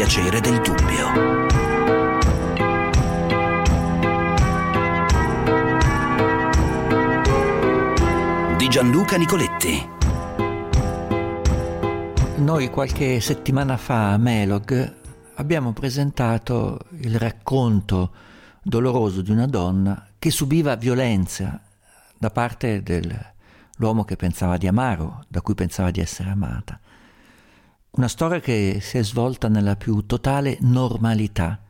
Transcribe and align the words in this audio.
piacere 0.00 0.40
del 0.40 0.58
dubbio. 0.62 1.08
Di 8.56 8.68
Gianluca 8.68 9.18
Nicoletti. 9.18 9.88
Noi 12.36 12.70
qualche 12.70 13.20
settimana 13.20 13.76
fa 13.76 14.12
a 14.12 14.16
Melog 14.16 14.94
abbiamo 15.34 15.74
presentato 15.74 16.78
il 17.00 17.18
racconto 17.18 18.10
doloroso 18.62 19.20
di 19.20 19.32
una 19.32 19.46
donna 19.46 20.06
che 20.18 20.30
subiva 20.30 20.76
violenza 20.76 21.60
da 22.16 22.30
parte 22.30 22.82
dell'uomo 22.82 24.04
che 24.04 24.16
pensava 24.16 24.56
di 24.56 24.66
amare 24.66 25.26
da 25.28 25.42
cui 25.42 25.52
pensava 25.52 25.90
di 25.90 26.00
essere 26.00 26.30
amata. 26.30 26.80
Una 27.92 28.06
storia 28.06 28.38
che 28.38 28.78
si 28.80 28.98
è 28.98 29.02
svolta 29.02 29.48
nella 29.48 29.74
più 29.74 30.06
totale 30.06 30.58
normalità. 30.60 31.60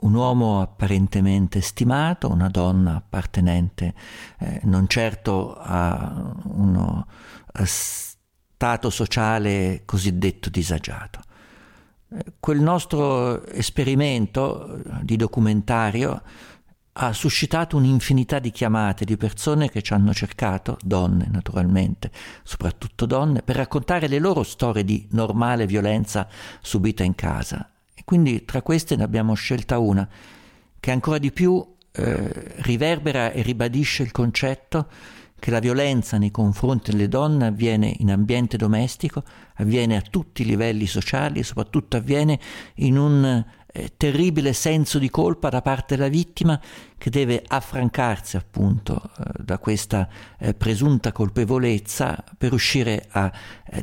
Un 0.00 0.14
uomo 0.14 0.60
apparentemente 0.60 1.62
stimato, 1.62 2.28
una 2.30 2.48
donna 2.48 2.96
appartenente 2.96 3.94
eh, 4.38 4.60
non 4.64 4.86
certo 4.86 5.56
a 5.56 6.34
uno 6.44 7.06
a 7.52 7.64
stato 7.64 8.90
sociale 8.90 9.82
cosiddetto 9.86 10.50
disagiato. 10.50 11.20
Eh, 12.10 12.34
quel 12.38 12.60
nostro 12.60 13.46
esperimento 13.46 14.82
di 15.00 15.16
documentario 15.16 16.22
ha 17.00 17.12
suscitato 17.12 17.76
un'infinità 17.76 18.40
di 18.40 18.50
chiamate 18.50 19.04
di 19.04 19.16
persone 19.16 19.70
che 19.70 19.82
ci 19.82 19.92
hanno 19.92 20.12
cercato, 20.12 20.76
donne 20.82 21.28
naturalmente, 21.30 22.10
soprattutto 22.42 23.06
donne, 23.06 23.42
per 23.42 23.54
raccontare 23.54 24.08
le 24.08 24.18
loro 24.18 24.42
storie 24.42 24.82
di 24.82 25.06
normale 25.12 25.66
violenza 25.66 26.26
subita 26.60 27.04
in 27.04 27.14
casa. 27.14 27.70
E 27.94 28.02
quindi 28.04 28.44
tra 28.44 28.62
queste 28.62 28.96
ne 28.96 29.04
abbiamo 29.04 29.34
scelta 29.34 29.78
una 29.78 30.08
che 30.80 30.90
ancora 30.90 31.18
di 31.18 31.30
più 31.30 31.64
eh, 31.92 32.54
riverbera 32.62 33.30
e 33.30 33.42
ribadisce 33.42 34.02
il 34.02 34.10
concetto 34.10 34.88
che 35.38 35.52
la 35.52 35.60
violenza 35.60 36.18
nei 36.18 36.32
confronti 36.32 36.90
delle 36.90 37.06
donne 37.06 37.46
avviene 37.46 37.94
in 37.98 38.10
ambiente 38.10 38.56
domestico, 38.56 39.22
avviene 39.54 39.96
a 39.96 40.00
tutti 40.00 40.42
i 40.42 40.46
livelli 40.46 40.86
sociali 40.86 41.38
e 41.38 41.44
soprattutto 41.44 41.96
avviene 41.96 42.40
in 42.76 42.98
un 42.98 43.44
eh, 43.78 43.92
terribile 43.96 44.52
senso 44.52 44.98
di 44.98 45.08
colpa 45.08 45.50
da 45.50 45.62
parte 45.62 45.94
della 45.94 46.08
vittima 46.08 46.60
che 46.98 47.10
deve 47.10 47.44
affrancarsi 47.46 48.36
appunto 48.36 49.00
eh, 49.18 49.42
da 49.42 49.58
questa 49.58 50.08
eh, 50.38 50.52
presunta 50.54 51.12
colpevolezza 51.12 52.24
per 52.36 52.50
riuscire 52.50 53.06
a 53.10 53.30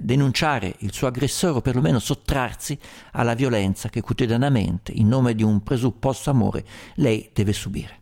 denunciare 0.02 0.76
il 0.80 0.92
suo 0.92 1.08
aggressore 1.08 1.58
o 1.58 1.62
perlomeno 1.62 2.00
sottrarsi 2.00 2.78
alla 3.12 3.36
violenza 3.36 3.88
che 3.88 4.02
quotidianamente 4.02 4.92
in 4.92 5.08
nome 5.08 5.34
di 5.34 5.44
un 5.44 5.64
presupposto 5.64 6.30
amore 6.30 6.66
lei 6.96 7.30
deve 7.34 7.54
subire. 7.54 8.00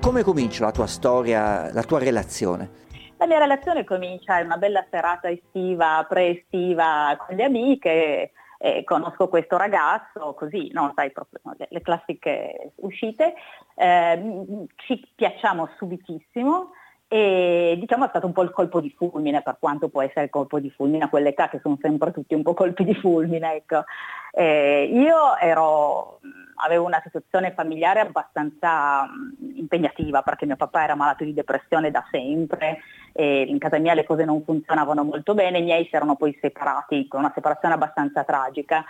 Come 0.00 0.22
comincia 0.22 0.64
la 0.64 0.72
tua 0.72 0.86
storia, 0.86 1.72
la 1.72 1.82
tua 1.82 1.98
relazione? 1.98 2.84
La 3.18 3.26
mia 3.26 3.38
relazione 3.38 3.84
comincia 3.84 4.38
in 4.40 4.46
una 4.46 4.58
bella 4.58 4.84
serata 4.90 5.30
estiva, 5.30 6.04
pre-estiva 6.06 7.16
con 7.18 7.34
le 7.34 7.44
amiche, 7.44 8.32
eh, 8.58 8.84
conosco 8.84 9.28
questo 9.28 9.56
ragazzo, 9.56 10.34
così, 10.34 10.70
no, 10.72 10.92
sai, 10.94 11.10
proprio 11.12 11.40
le, 11.56 11.66
le 11.70 11.80
classiche 11.80 12.72
uscite, 12.76 13.34
eh, 13.74 14.66
ci 14.76 15.12
piacciamo 15.14 15.70
subitissimo 15.78 16.72
e 17.08 17.76
diciamo 17.78 18.04
è 18.04 18.08
stato 18.08 18.26
un 18.26 18.32
po' 18.32 18.42
il 18.42 18.50
colpo 18.50 18.80
di 18.80 18.92
fulmine, 18.96 19.42
per 19.42 19.56
quanto 19.58 19.88
può 19.88 20.02
essere 20.02 20.24
il 20.24 20.30
colpo 20.30 20.58
di 20.58 20.70
fulmine 20.70 21.04
a 21.04 21.08
quell'età 21.08 21.48
che 21.48 21.60
sono 21.62 21.78
sempre 21.80 22.10
tutti 22.12 22.34
un 22.34 22.42
po' 22.42 22.54
colpi 22.54 22.84
di 22.84 22.94
fulmine. 22.94 23.54
Ecco. 23.54 23.84
Eh, 24.32 24.90
io 24.92 25.36
ero 25.38 26.20
avevo 26.56 26.86
una 26.86 27.00
situazione 27.04 27.52
familiare 27.52 28.00
abbastanza 28.00 29.06
impegnativa 29.54 30.22
perché 30.22 30.46
mio 30.46 30.56
papà 30.56 30.84
era 30.84 30.94
malato 30.94 31.24
di 31.24 31.34
depressione 31.34 31.90
da 31.90 32.04
sempre 32.10 32.78
e 33.12 33.42
in 33.42 33.58
casa 33.58 33.78
mia 33.78 33.94
le 33.94 34.04
cose 34.04 34.24
non 34.24 34.42
funzionavano 34.42 35.04
molto 35.04 35.34
bene, 35.34 35.58
i 35.58 35.62
miei 35.62 35.84
si 35.84 35.96
erano 35.96 36.16
poi 36.16 36.36
separati 36.40 37.08
con 37.08 37.20
una 37.20 37.32
separazione 37.34 37.74
abbastanza 37.74 38.24
tragica. 38.24 38.84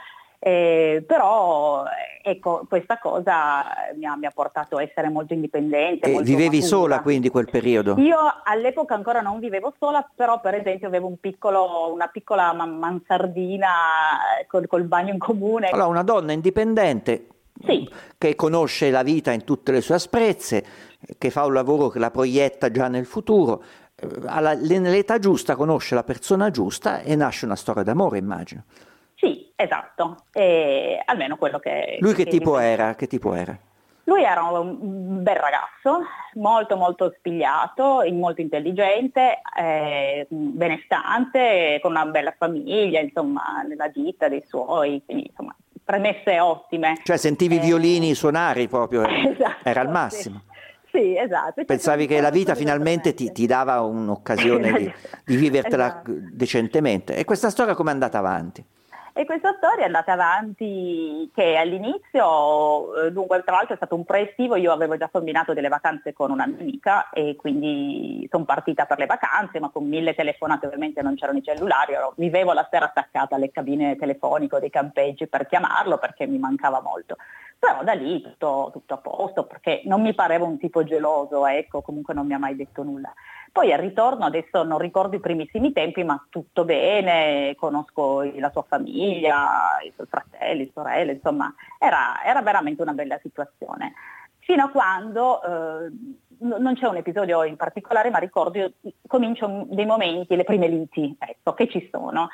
Eh, 0.47 1.03
però 1.05 1.83
ecco, 2.23 2.67
questa 2.69 3.01
cosa 3.01 3.65
mi 3.97 4.07
ha, 4.07 4.15
mi 4.15 4.27
ha, 4.27 4.31
portato 4.33 4.77
a 4.77 4.83
essere 4.83 5.09
molto 5.09 5.33
indipendente. 5.33 6.09
Molto 6.09 6.23
vivevi 6.23 6.61
matura. 6.61 6.67
sola 6.67 7.01
quindi 7.01 7.31
quel 7.31 7.51
periodo? 7.51 7.97
Io 7.99 8.17
all'epoca 8.45 8.95
ancora 8.95 9.21
non 9.21 9.41
vivevo 9.41 9.75
sola, 9.77 10.09
però 10.15 10.41
per 10.41 10.55
esempio 10.55 10.87
avevo 10.87 11.09
un 11.09 11.19
piccolo, 11.19 11.93
una 11.93 12.07
piccola 12.07 12.53
mansardina 12.53 13.69
col, 14.47 14.69
col 14.69 14.85
bagno 14.85 15.13
in 15.13 15.19
comune. 15.19 15.67
Allora 15.71 15.89
una 15.89 16.05
donna 16.05 16.31
indipendente 16.31 17.27
sì. 17.65 17.91
che 18.17 18.37
conosce 18.37 18.91
la 18.91 19.03
vita 19.03 19.33
in 19.33 19.43
tutte 19.43 19.73
le 19.73 19.81
sue 19.81 19.97
asprezze, 19.97 20.65
che 21.19 21.31
fa 21.31 21.45
un 21.45 21.55
lavoro 21.55 21.89
che 21.89 21.99
la 21.99 22.13
proietta 22.13 22.71
già 22.71 22.87
nel 22.87 23.07
futuro, 23.07 23.65
eh, 23.97 24.09
alla, 24.27 24.55
nell'età 24.55 25.19
giusta 25.19 25.57
conosce 25.57 25.97
la 25.97 26.05
persona 26.05 26.53
giusta 26.53 27.01
e 27.01 27.17
nasce 27.17 27.47
una 27.47 27.57
storia 27.57 27.83
d'amore, 27.83 28.19
immagino. 28.19 28.63
Sì, 29.27 29.53
esatto, 29.57 30.17
e 30.33 31.01
almeno 31.05 31.37
quello 31.37 31.59
che... 31.59 31.99
Lui 32.01 32.15
che, 32.15 32.25
che 32.25 32.31
tipo 32.31 32.59
era? 32.59 32.95
che 32.95 33.07
tipo 33.07 33.35
era? 33.35 33.59
Lui 34.05 34.23
era 34.23 34.41
un 34.43 35.21
bel 35.21 35.35
ragazzo, 35.35 36.05
molto 36.35 36.77
molto 36.77 37.13
spigliato, 37.19 38.05
molto 38.13 38.41
intelligente, 38.41 39.41
eh, 39.59 40.29
benestante, 40.29 41.81
con 41.83 41.91
una 41.91 42.07
bella 42.07 42.33
famiglia, 42.39 43.01
insomma, 43.01 43.65
nella 43.67 43.89
vita 43.89 44.29
dei 44.29 44.45
suoi, 44.47 45.03
quindi 45.05 45.27
insomma 45.27 45.57
premesse 45.83 46.39
ottime. 46.39 47.01
Cioè 47.03 47.17
sentivi 47.17 47.57
i 47.57 47.61
violini 47.61 48.15
suonare 48.15 48.69
proprio, 48.69 49.03
esatto, 49.11 49.69
era 49.69 49.81
al 49.81 49.91
massimo. 49.91 50.43
Sì. 50.85 50.99
sì 50.99 51.19
esatto. 51.19 51.65
Pensavi 51.65 52.07
che 52.07 52.21
la 52.21 52.31
vita 52.31 52.55
finalmente 52.55 53.13
ti, 53.13 53.33
ti, 53.33 53.47
dava 53.47 53.81
un'occasione 53.81 54.73
di, 54.73 54.93
di 55.27 55.37
vivertela 55.37 55.87
esatto. 55.87 56.13
decentemente. 56.33 57.17
E 57.17 57.25
questa 57.25 57.51
storia 57.51 57.75
come 57.75 57.91
è 57.91 57.93
andata 57.93 58.19
avanti? 58.19 58.65
E 59.19 59.25
questa 59.25 59.55
storia 59.57 59.85
è 59.85 59.87
andata 59.87 60.13
avanti 60.13 61.31
che 61.35 61.57
all'inizio, 61.57 63.07
eh, 63.07 63.13
dunque 63.13 63.43
tra 63.45 63.57
l'altro 63.57 63.73
è 63.73 63.79
stato 63.79 63.95
un 63.95 64.05
pre-estivo, 64.05 64.57
io 64.57 64.71
avevo 64.71 64.99
già 64.99 65.09
combinato 65.09 65.55
delle 65.55 65.69
vacanze 65.69 66.13
con 66.13 66.31
un'amica 66.31 67.09
e 67.09 67.35
quindi 67.35 68.29
sono 68.31 68.45
partita 68.45 68.85
per 68.85 68.99
le 68.99 69.07
vacanze, 69.07 69.59
ma 69.59 69.71
con 69.71 69.89
mille 69.89 70.15
telefonate 70.15 70.67
ovviamente 70.67 71.01
non 71.01 71.15
c'erano 71.15 71.39
i 71.39 71.43
cellulari, 71.43 71.95
vivevo 72.17 72.53
la 72.53 72.69
sera 72.71 72.85
attaccata 72.85 73.37
alle 73.37 73.51
cabine 73.51 73.97
telefoniche 73.97 74.61
dei 74.61 74.69
campeggi 74.69 75.27
per 75.29 75.47
chiamarlo 75.47 75.97
perché 75.97 76.27
mi 76.27 76.39
mancava 76.39 76.83
molto. 76.83 77.17
Però 77.59 77.83
da 77.85 77.95
lì 77.95 78.21
tutto, 78.21 78.69
tutto 78.71 78.93
a 78.93 78.99
posto 78.99 79.47
perché 79.47 79.81
non 79.87 80.03
mi 80.03 80.13
pareva 80.13 80.45
un 80.45 80.59
tipo 80.59 80.85
geloso, 80.85 81.47
ecco, 81.47 81.81
comunque 81.81 82.13
non 82.13 82.27
mi 82.27 82.35
ha 82.35 82.39
mai 82.39 82.55
detto 82.55 82.83
nulla. 82.83 83.15
Poi 83.57 83.73
al 83.73 83.79
ritorno, 83.79 84.27
adesso 84.27 84.65
non 84.65 84.77
ricordo 84.77 85.17
i 85.17 85.21
primissimi 85.21 85.73
tempi, 85.73 86.05
ma 86.05 86.23
tutto 86.29 86.67
bene, 86.67 87.55
conosco 87.57 88.21
la 88.35 88.51
sua 88.51 88.67
famiglia, 88.69 89.79
i 89.83 89.91
suoi 89.95 90.07
fratelli, 90.07 90.71
sorelle, 90.75 91.13
insomma, 91.13 91.55
era, 91.79 92.23
era 92.23 92.43
veramente 92.43 92.83
una 92.83 92.93
bella 92.93 93.19
situazione. 93.23 93.95
Fino 94.41 94.65
a 94.65 94.69
quando 94.69 95.43
eh, 95.43 95.91
non 96.41 96.75
c'è 96.75 96.87
un 96.87 96.97
episodio 96.97 97.45
in 97.45 97.57
particolare, 97.57 98.11
ma 98.11 98.19
ricordo, 98.19 98.59
io 98.59 98.73
comincio 99.07 99.65
dei 99.71 99.87
momenti, 99.87 100.37
le 100.37 100.45
prime 100.45 100.69
liti, 100.69 101.17
ecco, 101.19 101.55
che 101.55 101.67
ci 101.67 101.89
sono 101.91 102.29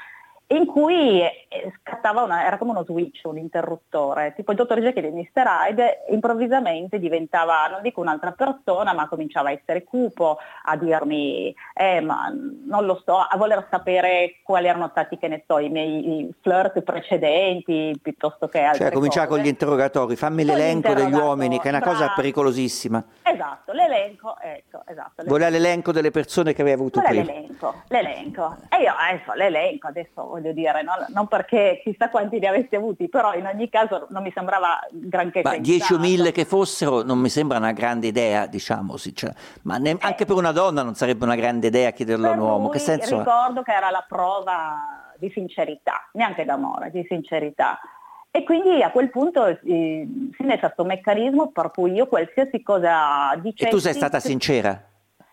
in 0.52 0.66
cui 0.66 1.20
eh, 1.20 1.72
scattava 1.80 2.22
una, 2.22 2.44
era 2.44 2.58
come 2.58 2.72
uno 2.72 2.84
switch, 2.84 3.22
un 3.24 3.38
interruttore, 3.38 4.34
tipo 4.34 4.50
il 4.52 4.56
dottor 4.56 4.80
Jekyll 4.80 5.04
e 5.04 5.10
Mr. 5.10 5.46
Hyde 5.68 6.04
improvvisamente 6.10 6.98
diventava, 6.98 7.68
non 7.70 7.82
dico 7.82 8.00
un'altra 8.00 8.32
persona, 8.32 8.92
ma 8.92 9.08
cominciava 9.08 9.48
a 9.48 9.52
essere 9.52 9.84
cupo, 9.84 10.38
a 10.64 10.76
dirmi, 10.76 11.54
eh 11.74 12.00
ma 12.00 12.32
non 12.66 12.84
lo 12.84 13.00
so, 13.04 13.16
a 13.16 13.36
voler 13.36 13.66
sapere 13.70 14.36
quali 14.42 14.66
erano 14.66 14.88
stati, 14.90 15.16
che 15.18 15.28
ne 15.28 15.44
so, 15.46 15.58
i 15.58 15.68
miei 15.68 16.32
flirt 16.40 16.80
precedenti, 16.82 17.98
piuttosto 18.00 18.48
che 18.48 18.60
altre 18.60 18.84
Cioè 18.84 18.92
cominciava 18.92 19.26
con 19.26 19.38
gli 19.38 19.46
interrogatori, 19.46 20.16
fammi 20.16 20.44
con 20.44 20.54
l'elenco 20.54 20.92
degli 20.94 21.14
uomini, 21.14 21.58
che 21.58 21.66
è 21.66 21.70
una 21.70 21.78
bravo. 21.78 21.98
cosa 21.98 22.12
pericolosissima. 22.14 23.02
Esatto, 23.22 23.72
l'elenco, 23.72 24.36
ecco, 24.40 24.82
esatto. 24.86 25.22
Voleva 25.24 25.48
l'elenco 25.50 25.92
delle 25.92 26.10
persone 26.10 26.52
che 26.52 26.60
aveva 26.62 26.76
avuto 26.76 27.00
Voleva 27.00 27.22
prima. 27.22 27.38
l'elenco, 27.38 27.74
l'elenco. 27.88 28.56
E 28.68 28.82
io 28.82 28.92
adesso 28.94 29.32
l'elenco, 29.34 29.86
adesso 29.88 30.36
voglio 30.42 30.52
dire, 30.52 30.82
no? 30.82 30.92
non 31.08 31.28
perché 31.28 31.80
chissà 31.82 32.10
quanti 32.10 32.38
ne 32.38 32.48
avessi 32.48 32.74
avuti, 32.74 33.08
però 33.08 33.34
in 33.34 33.46
ogni 33.46 33.68
caso 33.68 34.06
non 34.10 34.22
mi 34.22 34.32
sembrava 34.34 34.80
granché 34.90 35.40
Ma 35.42 35.56
10 35.56 35.94
o 35.94 35.98
1000 35.98 36.32
che 36.32 36.44
fossero 36.44 37.02
non 37.02 37.18
mi 37.18 37.28
sembra 37.28 37.58
una 37.58 37.72
grande 37.72 38.08
idea, 38.08 38.46
diciamo, 38.46 38.96
sì, 38.96 39.14
cioè, 39.14 39.32
ma 39.62 39.78
ne- 39.78 39.90
eh, 39.92 39.98
anche 40.00 40.24
per 40.24 40.36
una 40.36 40.52
donna 40.52 40.82
non 40.82 40.94
sarebbe 40.94 41.24
una 41.24 41.36
grande 41.36 41.68
idea 41.68 41.92
chiederlo 41.92 42.28
a 42.28 42.32
un 42.32 42.38
uomo. 42.40 42.68
Che 42.68 42.78
senso 42.78 43.18
ricordo 43.18 43.60
ha? 43.60 43.62
che 43.62 43.72
era 43.72 43.90
la 43.90 44.04
prova 44.06 45.14
di 45.16 45.30
sincerità, 45.32 46.08
neanche 46.12 46.44
d'amore, 46.44 46.90
di 46.90 47.04
sincerità. 47.08 47.78
E 48.34 48.44
quindi 48.44 48.82
a 48.82 48.90
quel 48.90 49.10
punto 49.10 49.44
eh, 49.46 49.58
si 49.62 50.42
innesca 50.42 50.72
questo 50.72 50.84
meccanismo 50.84 51.50
per 51.50 51.70
cui 51.70 51.92
io 51.92 52.06
qualsiasi 52.06 52.62
cosa 52.62 53.34
dicessi... 53.36 53.68
E 53.68 53.70
tu 53.70 53.78
sei 53.78 53.92
stata 53.92 54.20
sincera? 54.20 54.91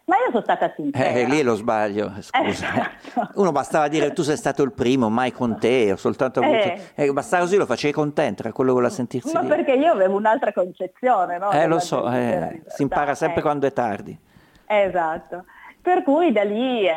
Ma 0.10 0.16
io 0.16 0.32
sono 0.32 0.42
stata 0.42 0.74
sincera. 0.76 1.10
Eh, 1.10 1.26
lì 1.26 1.40
è 1.40 1.44
lo 1.44 1.54
sbaglio, 1.54 2.12
scusa. 2.20 2.38
Esatto. 2.50 3.30
Uno 3.36 3.52
bastava 3.52 3.88
dire 3.88 4.12
tu 4.12 4.24
sei 4.24 4.38
stato 4.38 4.64
il 4.64 4.72
primo, 4.72 5.08
mai 5.10 5.32
con 5.32 5.60
te, 5.60 5.92
ho 5.92 5.98
soltanto 5.98 6.40
avuto... 6.40 6.58
Eh. 6.58 6.82
Eh, 6.96 7.14
bastava 7.14 7.44
così, 7.44 7.58
lo 7.58 7.68
facevi 7.68 7.94
contento, 7.94 8.42
era 8.42 8.52
quello 8.52 8.72
che 8.72 8.76
voleva 8.78 8.94
sentirsi 8.94 9.32
Ma 9.34 9.42
dire. 9.42 9.56
perché 9.56 9.74
io 9.74 9.92
avevo 9.92 10.18
un'altra 10.18 10.52
concezione, 10.52 11.38
no? 11.38 11.52
Eh, 11.52 11.68
lo 11.68 11.78
so, 11.78 12.10
eh, 12.12 12.64
si 12.66 12.82
impara 12.82 13.14
sempre 13.14 13.44
quando 13.44 13.68
è 13.68 13.72
tardi. 13.72 14.18
Esatto. 14.66 15.46
Per 15.80 16.02
cui 16.02 16.32
da 16.32 16.44
lì 16.44 16.88
eh, 16.88 16.94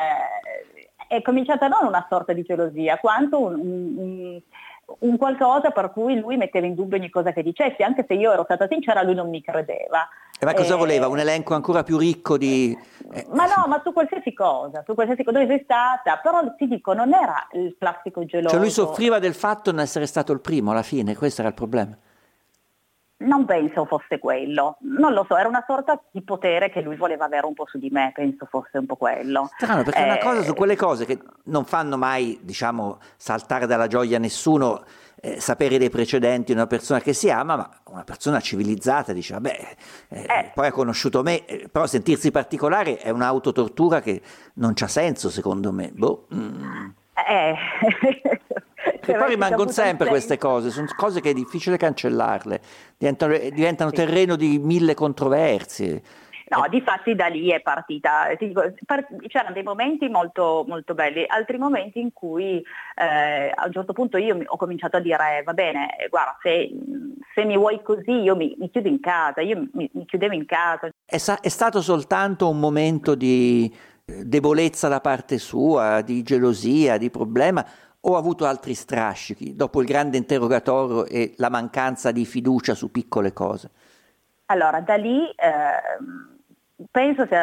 è 1.06 1.20
cominciata 1.20 1.68
non 1.68 1.84
una 1.86 2.06
sorta 2.08 2.32
di 2.32 2.42
gelosia, 2.42 2.96
quanto 2.96 3.38
un, 3.38 3.54
un, 3.60 3.96
un, 3.98 4.40
qualcosa 5.16 5.70
per 5.70 5.90
cui 5.92 6.18
lui 6.18 6.36
metteva 6.36 6.66
in 6.66 6.74
dubbio 6.74 6.96
ogni 6.96 7.10
cosa 7.10 7.32
che 7.32 7.42
dicessi, 7.42 7.82
anche 7.82 8.04
se 8.06 8.14
io 8.14 8.32
ero 8.32 8.44
stata 8.44 8.66
sincera, 8.68 9.02
lui 9.02 9.14
non 9.14 9.28
mi 9.28 9.42
credeva. 9.42 10.08
E 10.38 10.44
ma 10.44 10.54
cosa 10.54 10.74
eh, 10.74 10.78
voleva? 10.78 11.06
Un 11.06 11.18
elenco 11.18 11.54
ancora 11.54 11.82
più 11.82 11.98
ricco 11.98 12.36
di... 12.36 12.76
Eh, 13.12 13.26
ma 13.30 13.46
no, 13.46 13.66
ma 13.68 13.80
su 13.84 13.92
qualsiasi 13.92 14.32
cosa, 14.32 14.82
su 14.84 14.94
qualsiasi 14.94 15.22
cosa, 15.22 15.38
dove 15.38 15.54
sei 15.54 15.62
stata, 15.64 16.18
però 16.22 16.40
ti 16.56 16.66
dico, 16.66 16.92
non 16.94 17.12
era 17.12 17.46
il 17.52 17.76
classico 17.78 18.24
geloso. 18.24 18.50
Cioè 18.50 18.58
lui 18.58 18.70
soffriva 18.70 19.18
del 19.18 19.34
fatto 19.34 19.70
di 19.70 19.76
non 19.76 19.84
essere 19.84 20.06
stato 20.06 20.32
il 20.32 20.40
primo 20.40 20.72
alla 20.72 20.82
fine, 20.82 21.16
questo 21.16 21.42
era 21.42 21.50
il 21.50 21.54
problema. 21.54 21.96
Non 23.22 23.44
penso 23.44 23.84
fosse 23.84 24.18
quello, 24.18 24.76
non 24.80 25.12
lo 25.12 25.24
so, 25.28 25.36
era 25.36 25.48
una 25.48 25.64
sorta 25.66 26.00
di 26.10 26.22
potere 26.22 26.70
che 26.70 26.80
lui 26.80 26.96
voleva 26.96 27.24
avere 27.24 27.46
un 27.46 27.54
po' 27.54 27.66
su 27.66 27.78
di 27.78 27.88
me, 27.90 28.12
penso 28.14 28.46
fosse 28.46 28.78
un 28.78 28.86
po' 28.86 28.96
quello. 28.96 29.50
Strano, 29.56 29.82
perché 29.82 30.00
eh, 30.00 30.04
una 30.04 30.18
cosa 30.18 30.42
su 30.42 30.54
quelle 30.54 30.76
cose 30.76 31.04
che 31.04 31.18
non 31.44 31.64
fanno 31.64 31.96
mai, 31.96 32.38
diciamo, 32.42 32.98
saltare 33.16 33.66
dalla 33.66 33.86
gioia 33.86 34.18
nessuno, 34.18 34.82
eh, 35.20 35.40
sapere 35.40 35.78
dei 35.78 35.88
precedenti 35.88 36.46
di 36.46 36.58
una 36.58 36.66
persona 36.66 37.00
che 37.00 37.12
si 37.12 37.30
ama, 37.30 37.56
ma 37.56 37.70
una 37.90 38.04
persona 38.04 38.40
civilizzata 38.40 39.12
dice, 39.12 39.34
vabbè, 39.34 39.76
eh, 40.08 40.20
eh. 40.22 40.50
poi 40.52 40.66
ha 40.66 40.72
conosciuto 40.72 41.22
me, 41.22 41.44
eh, 41.46 41.68
però 41.70 41.86
sentirsi 41.86 42.32
particolare 42.32 42.98
è 42.98 43.10
un'autotortura 43.10 44.00
che 44.00 44.20
non 44.54 44.72
c'ha 44.74 44.88
senso 44.88 45.30
secondo 45.30 45.72
me. 45.72 45.90
Boh. 45.94 46.26
Mm. 46.34 46.90
Eh. 47.28 47.54
E 49.04 49.14
poi 49.14 49.28
rimangono 49.30 49.70
sempre 49.70 50.08
queste 50.08 50.38
cose, 50.38 50.70
sono 50.70 50.86
cose 50.96 51.20
che 51.20 51.30
è 51.30 51.34
difficile 51.34 51.76
cancellarle, 51.76 52.60
diventano, 52.96 53.36
diventano 53.36 53.90
sì. 53.90 53.96
terreno 53.96 54.36
di 54.36 54.58
mille 54.58 54.94
controversie. 54.94 56.02
No, 56.52 56.66
di 56.68 56.82
fatti 56.82 57.14
da 57.14 57.28
lì 57.28 57.48
è 57.48 57.62
partita. 57.62 58.28
c'erano 58.36 59.54
dei 59.54 59.62
momenti 59.62 60.08
molto, 60.08 60.66
molto, 60.68 60.92
belli, 60.92 61.24
altri 61.26 61.56
momenti 61.56 61.98
in 61.98 62.12
cui 62.12 62.62
eh, 62.94 63.52
a 63.54 63.64
un 63.64 63.72
certo 63.72 63.94
punto 63.94 64.18
io 64.18 64.38
ho 64.44 64.56
cominciato 64.58 64.98
a 64.98 65.00
dire 65.00 65.42
va 65.46 65.54
bene, 65.54 65.96
guarda, 66.10 66.36
se, 66.42 66.70
se 67.34 67.44
mi 67.44 67.56
vuoi 67.56 67.80
così 67.82 68.10
io 68.10 68.36
mi, 68.36 68.54
mi 68.58 68.70
chiudo 68.70 68.88
in 68.88 69.00
casa, 69.00 69.40
io 69.40 69.66
mi, 69.72 69.88
mi 69.94 70.04
chiudevo 70.04 70.34
in 70.34 70.44
casa. 70.44 70.90
È, 71.06 71.16
sa- 71.16 71.40
è, 71.40 71.48
stato 71.48 71.80
soltanto 71.80 72.50
un 72.50 72.60
momento 72.60 73.14
di 73.14 73.74
debolezza 74.04 74.88
da 74.88 75.00
parte 75.00 75.38
sua, 75.38 76.02
di 76.02 76.22
gelosia, 76.22 76.98
di 76.98 77.08
problema, 77.08 77.64
o 78.04 78.14
ha 78.14 78.18
avuto 78.18 78.46
altri 78.46 78.74
strascichi 78.74 79.54
dopo 79.54 79.80
il 79.80 79.86
grande 79.86 80.16
interrogatorio 80.16 81.06
e 81.06 81.34
la 81.36 81.50
mancanza 81.50 82.10
di 82.10 82.24
fiducia 82.24 82.74
su 82.74 82.90
piccole 82.90 83.32
cose? 83.32 83.70
Allora, 84.46 84.80
da 84.80 84.96
lì 84.96 85.28
eh, 85.28 86.86
penso 86.90 87.26
che 87.26 87.36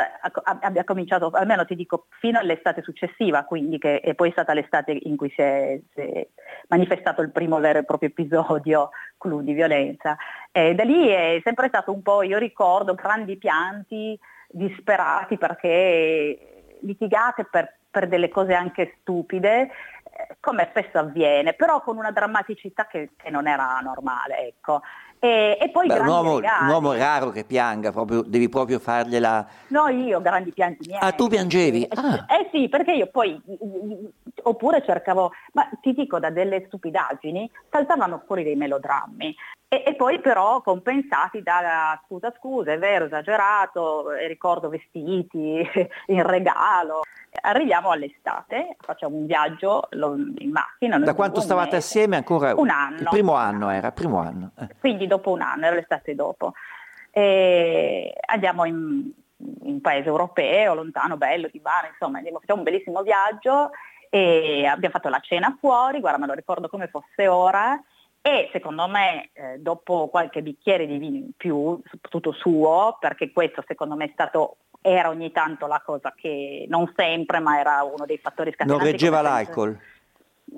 abbia 0.44 0.84
cominciato, 0.84 1.30
almeno 1.30 1.66
ti 1.66 1.76
dico, 1.76 2.08
fino 2.20 2.40
all'estate 2.40 2.82
successiva, 2.82 3.46
quindi 3.46 3.78
che 3.78 4.00
è 4.00 4.14
poi 4.16 4.32
stata 4.32 4.54
l'estate 4.54 4.98
in 5.04 5.16
cui 5.16 5.30
si 5.30 5.42
è, 5.42 5.80
si 5.94 6.02
è 6.02 6.28
manifestato 6.68 7.22
il 7.22 7.32
primo 7.32 7.60
vero 7.60 7.80
e 7.80 7.86
proprio 7.86 8.10
episodio 8.10 8.90
clou 9.18 9.42
di 9.42 9.54
violenza. 9.54 10.18
E 10.52 10.76
da 10.76 10.84
lì 10.84 11.08
è 11.08 11.40
sempre 11.44 11.68
stato 11.68 11.92
un 11.92 12.02
po', 12.02 12.22
io 12.24 12.38
ricordo, 12.38 12.96
grandi 12.96 13.38
pianti 13.38 14.20
disperati 14.50 15.38
perché 15.38 16.78
litigate 16.82 17.46
per, 17.50 17.78
per 17.90 18.08
delle 18.08 18.30
cose 18.30 18.54
anche 18.54 18.98
stupide 19.00 19.70
come 20.40 20.68
spesso 20.72 20.98
avviene, 20.98 21.54
però 21.54 21.82
con 21.82 21.98
una 21.98 22.12
drammaticità 22.12 22.88
che, 22.88 23.12
che 23.16 23.30
non 23.30 23.48
era 23.48 23.80
normale. 23.82 24.48
Ecco. 24.48 24.82
E, 25.22 25.58
e, 25.60 25.70
poi 25.70 25.88
Beh, 25.88 26.00
un, 26.00 26.08
uomo, 26.08 26.36
un, 26.36 26.68
uomo, 26.70 26.94
raro 26.94 27.30
che 27.32 27.44
pianga, 27.44 27.92
proprio, 27.92 28.22
devi 28.22 28.48
proprio 28.48 28.80
fargliela... 28.80 29.46
No, 29.68 29.90
io 29.90 30.22
grandi 30.22 30.52
pianti 30.52 30.88
miei. 30.88 31.00
Ah, 31.02 31.12
tu 31.12 31.28
piangevi? 31.28 31.84
Eh, 31.84 31.90
ah. 31.94 32.26
eh 32.30 32.50
sì, 32.54 32.70
perché 32.70 32.94
io 32.94 33.08
poi, 33.08 33.40
oppure 34.44 34.82
cercavo, 34.86 35.34
ma 35.54 35.70
ti 35.82 35.94
dico 35.94 36.20
da 36.20 36.30
delle 36.30 36.64
stupidaggini, 36.68 37.52
saltavano 37.70 38.24
fuori 38.26 38.44
dei 38.44 38.56
melodrammi. 38.56 39.36
E, 39.72 39.84
e, 39.86 39.94
poi 39.94 40.20
però 40.20 40.62
compensati 40.62 41.44
da 41.44 42.02
scusa 42.04 42.34
scusa, 42.36 42.72
è 42.72 42.80
vero, 42.80 43.06
esagerato, 43.06 44.10
ricordo 44.28 44.68
vestiti 44.68 45.62
in 46.08 46.24
regalo. 46.26 47.02
Arriviamo 47.42 47.92
all'estate, 47.92 48.76
facciamo 48.80 49.18
un 49.18 49.28
viaggio 49.28 49.88
in 49.92 50.50
macchina. 50.52 50.98
Da 50.98 51.14
quanto 51.14 51.40
stavate 51.40 51.76
mese. 51.76 51.78
assieme 51.78 52.16
ancora? 52.16 52.56
Un 52.56 52.70
anno. 52.70 52.98
Il 52.98 53.08
primo 53.12 53.36
anno 53.36 53.70
era, 53.70 53.92
primo 53.92 54.18
anno. 54.18 54.54
Eh. 54.60 54.70
Quindi 54.80 55.06
dopo 55.06 55.30
un 55.30 55.42
anno, 55.42 55.68
era 55.68 55.76
l'estate 55.76 56.16
dopo. 56.16 56.54
E 57.12 58.12
andiamo 58.26 58.66
in, 58.66 58.76
in 59.38 59.72
un 59.74 59.82
paese 59.82 60.08
europeo, 60.08 60.74
lontano, 60.74 61.16
bello, 61.16 61.48
di 61.52 61.60
bar, 61.60 61.90
insomma, 61.92 62.18
andiamo, 62.18 62.40
facciamo 62.40 62.62
un 62.62 62.66
bellissimo 62.66 63.04
viaggio 63.04 63.70
e 64.10 64.66
abbiamo 64.66 64.96
fatto 64.96 65.10
la 65.10 65.20
cena 65.20 65.56
fuori, 65.60 66.00
guarda 66.00 66.18
me 66.18 66.26
lo 66.26 66.34
ricordo 66.34 66.68
come 66.68 66.88
fosse 66.88 67.28
ora, 67.28 67.80
e 68.22 68.50
secondo 68.52 68.88
me 68.88 69.30
eh, 69.34 69.58
dopo 69.60 70.08
qualche 70.10 70.42
bicchiere 70.42 70.86
di 70.86 70.98
vino 70.98 71.18
in 71.18 71.32
più, 71.36 71.80
soprattutto 71.90 72.32
suo, 72.34 72.98
perché 73.00 73.32
questo 73.32 73.64
secondo 73.66 73.96
me 73.96 74.06
è 74.06 74.10
stato 74.12 74.58
era 74.82 75.10
ogni 75.10 75.32
tanto 75.32 75.68
la 75.68 75.82
cosa 75.84 76.14
che 76.16 76.66
non 76.70 76.92
sempre, 76.96 77.40
ma 77.40 77.60
era 77.60 77.84
uno 77.84 78.06
dei 78.06 78.18
fattori 78.18 78.52
scatenanti. 78.52 78.84
Non 78.84 78.92
reggeva 78.92 79.22
l'alcol? 79.22 79.78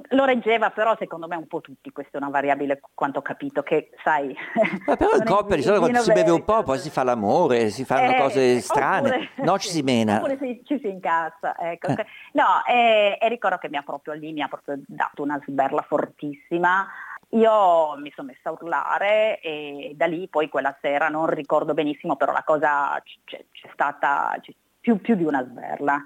Lo 0.10 0.24
reggeva, 0.24 0.70
però 0.70 0.96
secondo 0.98 1.28
me 1.28 1.36
un 1.36 1.48
po' 1.48 1.60
tutti, 1.60 1.92
questa 1.92 2.18
è 2.18 2.22
una 2.22 2.30
variabile 2.30 2.80
quanto 2.94 3.20
ho 3.20 3.22
capito, 3.22 3.62
che 3.62 3.90
sai... 4.04 4.34
Ma 4.86 4.96
però 4.96 5.18
in 5.18 5.26
coppia 5.26 5.58
di 5.58 5.64
solito 5.64 5.82
quando 5.82 6.00
si 6.00 6.14
beve 6.14 6.32
un 6.32 6.46
po' 6.46 6.64
poi 6.64 6.80
si 6.80 6.90
fa 6.90 7.04
l'amore, 7.04 7.70
si 7.70 7.84
fanno 7.84 8.14
eh, 8.14 8.18
cose 8.18 8.62
strane, 8.62 9.10
oppure, 9.10 9.30
no 9.38 9.58
ci 9.60 9.70
si 9.70 9.82
mena. 9.82 10.18
Oppure 10.18 10.38
si, 10.38 10.62
ci 10.64 10.80
si 10.80 10.88
incazza, 10.88 11.58
ecco. 11.58 11.88
Eh. 11.88 12.06
No, 12.34 12.64
e, 12.66 13.18
e 13.20 13.28
ricordo 13.28 13.58
che 13.58 13.70
mi 13.70 13.78
ha 13.78 13.82
proprio 13.82 14.14
lì, 14.14 14.32
mi 14.32 14.42
ha 14.42 14.48
proprio 14.48 14.80
dato 14.86 15.24
una 15.24 15.42
sberla 15.46 15.82
fortissima, 15.82 16.88
io 17.32 17.96
mi 17.98 18.12
sono 18.14 18.28
messa 18.28 18.50
a 18.50 18.52
urlare 18.52 19.40
e 19.40 19.94
da 19.96 20.06
lì 20.06 20.28
poi 20.28 20.50
quella 20.50 20.76
sera, 20.82 21.08
non 21.08 21.28
ricordo 21.28 21.74
benissimo, 21.74 22.16
però 22.16 22.32
la 22.32 22.44
cosa 22.44 23.02
c'è, 23.24 23.46
c'è 23.52 23.70
stata 23.74 24.36
c'è 24.42 24.52
più, 24.80 25.00
più, 25.00 25.16
di 25.16 25.24
una 25.24 25.44
sberla. 25.44 26.02